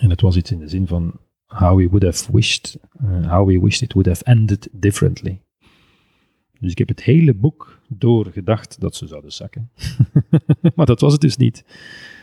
[0.00, 3.46] En het was iets in de zin van: how we would have wished, uh, how
[3.46, 5.40] we wished it would have ended differently.
[6.60, 9.70] Dus ik heb het hele boek doorgedacht dat ze zouden zakken.
[10.76, 11.64] maar dat was het dus niet.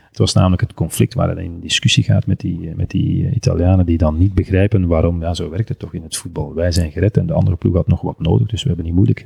[0.09, 3.85] Het was namelijk het conflict waar hij in discussie gaat met die, met die Italianen
[3.85, 6.53] die dan niet begrijpen waarom, ja, zo werkt het toch in het voetbal.
[6.53, 8.95] Wij zijn gered en de andere ploeg had nog wat nodig, dus we hebben niet
[8.95, 9.25] moeilijk.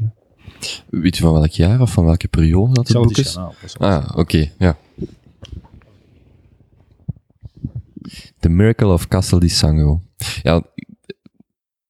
[0.89, 3.33] Weet je van welk jaar of van welke periode dat het boek is?
[3.33, 4.77] Kanaal, ah, oké, okay, ja.
[8.39, 10.01] The Miracle of Castel di Sangro.
[10.43, 10.63] Ja,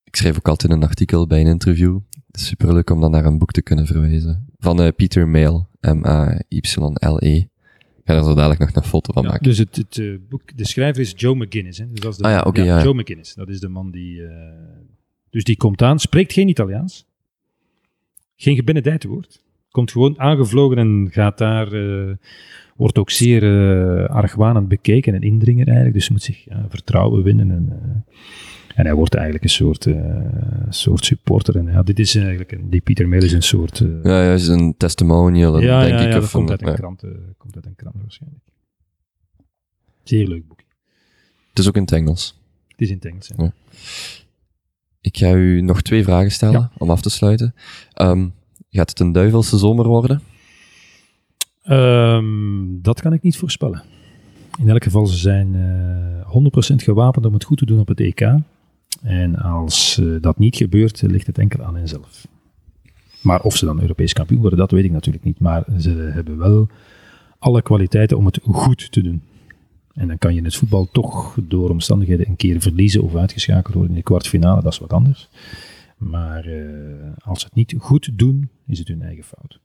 [0.03, 1.99] ik schreef ook altijd een artikel bij een interview
[2.31, 4.45] superleuk om dan naar een boek te kunnen verwijzen.
[4.59, 7.35] Van uh, Peter Mail, M-A-Y-L-E.
[7.35, 9.43] Ik ga er zo dadelijk nog een foto van ja, maken.
[9.43, 11.79] Dus het, het uh, boek, de schrijver is Joe McGuinness.
[11.79, 11.89] Hè?
[11.91, 12.47] Dus dat is de ah ja, oké.
[12.47, 14.19] Okay, ja, Joe McGuinness, dat is de man die...
[14.19, 14.29] Uh,
[15.29, 17.05] dus die komt aan, spreekt geen Italiaans.
[18.35, 19.43] Geen gebenedijde woord.
[19.69, 21.69] Komt gewoon aangevlogen en gaat daar...
[22.75, 23.43] wordt ook zeer
[24.07, 25.95] argwanend bekeken en indringer eigenlijk.
[25.95, 28.05] Dus moet zich vertrouwen winnen en...
[28.75, 29.97] En hij wordt eigenlijk een soort, uh,
[30.69, 31.57] soort supporter.
[31.57, 33.79] En ja, dit is eigenlijk, een, die Pieter Mail is een soort...
[33.79, 36.13] Uh, ja, hij is een testimonial, ja, denk ja, ik.
[36.13, 38.43] Ja, dat komt uit, een, krant, uh, komt uit een krant waarschijnlijk.
[40.03, 40.59] Zeer leuk boek.
[41.49, 42.39] Het is ook in het Engels.
[42.67, 43.43] Het is in het Engels, ja.
[43.43, 43.53] ja.
[45.01, 47.55] Ik ga u nog twee vragen stellen, om af te sluiten.
[48.01, 48.33] Um,
[48.69, 50.21] gaat het een duivelse zomer worden?
[51.69, 53.83] Um, dat kan ik niet voorspellen.
[54.59, 57.99] In elk geval, ze zijn uh, 100% gewapend om het goed te doen op het
[57.99, 58.19] EK.
[59.01, 62.27] En als uh, dat niet gebeurt, ligt het enkel aan henzelf.
[63.21, 65.39] Maar of ze dan Europees kampioen worden, dat weet ik natuurlijk niet.
[65.39, 66.67] Maar ze hebben wel
[67.39, 69.21] alle kwaliteiten om het goed te doen.
[69.93, 73.73] En dan kan je in het voetbal toch door omstandigheden een keer verliezen of uitgeschakeld
[73.73, 75.29] worden in de kwartfinale, dat is wat anders.
[75.97, 79.59] Maar uh, als ze het niet goed doen, is het hun eigen fout.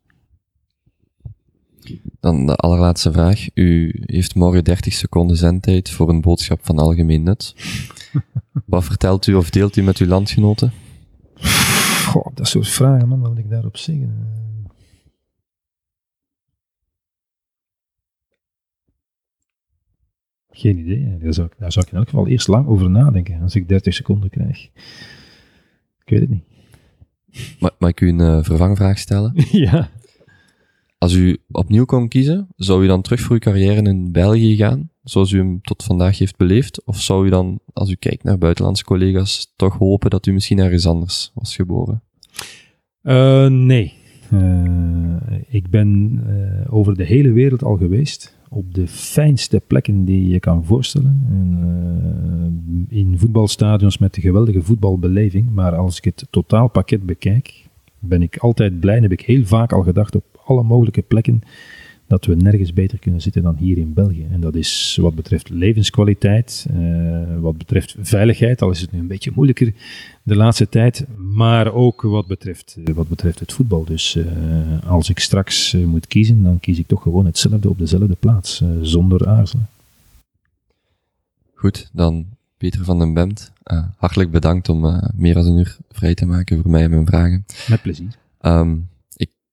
[2.21, 3.47] Dan de allerlaatste vraag.
[3.55, 7.55] U heeft morgen 30 seconden zendtijd voor een boodschap van algemeen nut.
[8.67, 10.73] Wat vertelt u of deelt u met uw landgenoten?
[12.07, 14.45] Goh, dat soort vragen, man, wat moet ik daarop zeggen?
[20.51, 21.19] Geen idee.
[21.19, 23.69] Daar zou, ik, daar zou ik in elk geval eerst lang over nadenken als ik
[23.69, 24.65] 30 seconden krijg.
[26.05, 26.45] Ik weet het niet.
[27.61, 29.33] Ma mag ik u een uh, vervangvraag stellen?
[29.67, 29.91] ja.
[30.99, 34.91] Als u opnieuw kon kiezen, zou u dan terug voor uw carrière in België gaan,
[35.09, 36.85] zoals u hem tot vandaag heeft beleefd?
[36.85, 40.59] Of zou u dan, als u kijkt naar buitenlandse collega's, toch hopen dat u misschien
[40.59, 42.03] ergens anders was geboren?
[43.03, 43.93] Uh, nee.
[44.33, 45.17] Uh,
[45.49, 48.37] ik ben uh, over de hele wereld al geweest.
[48.49, 51.27] Op de fijnste plekken die je kan voorstellen.
[51.31, 55.51] En, in voetbalstadions met de geweldige voetbalbeleving.
[55.51, 57.69] Maar als ik het totaalpakket bekijk,
[57.99, 61.41] ben ik altijd blij en heb ik heel vaak al gedacht op alle mogelijke plekken
[62.07, 64.27] dat we nergens beter kunnen zitten dan hier in België.
[64.31, 69.07] En dat is wat betreft levenskwaliteit, uh, wat betreft veiligheid, al is het nu een
[69.07, 69.73] beetje moeilijker
[70.23, 73.85] de laatste tijd, maar ook wat betreft, uh, wat betreft het voetbal.
[73.85, 74.27] Dus uh,
[74.87, 79.29] als ik straks moet kiezen, dan kies ik toch gewoon hetzelfde op dezelfde plaats, zonder
[79.29, 79.69] aarzelen.
[81.55, 82.27] Goed, dan
[82.57, 83.53] Peter van den Bemt,
[83.97, 87.45] hartelijk bedankt om meer dan een uur vrij te maken voor mij en mijn vragen.
[87.69, 88.17] Met plezier.
[88.41, 88.89] Um,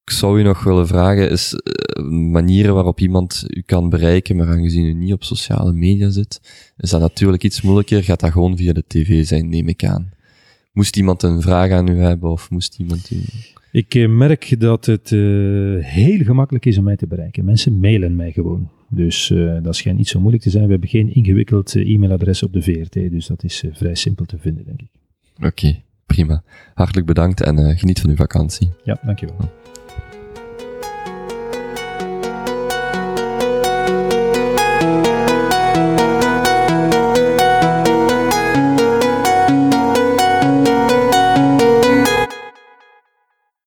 [0.06, 4.48] ik zou u nog willen vragen, is uh, manieren waarop iemand u kan bereiken, maar
[4.48, 6.42] aangezien u niet op sociale media zit,
[6.78, 8.04] is dat natuurlijk iets moeilijker.
[8.04, 10.12] Gaat dat gewoon via de tv zijn, neem ik aan.
[10.72, 13.18] Moest iemand een vraag aan u hebben of moest iemand u...
[13.72, 17.46] Ik uh, merk dat het uh, heel gemakkelijk is om mij te bereiken.
[17.46, 18.70] Mensen mailen mij gewoon.
[18.90, 20.66] Dus dat schijnt niet zo moeilijk te zijn.
[20.66, 24.66] We hebben geen ingewikkeld e-mailadres op de VRT, dus dat is vrij simpel te vinden,
[24.66, 24.90] denk ik.
[25.36, 26.44] Oké, okay, prima.
[26.74, 28.70] Hartelijk bedankt en geniet van uw vakantie.
[28.84, 29.63] Ja, dankjewel.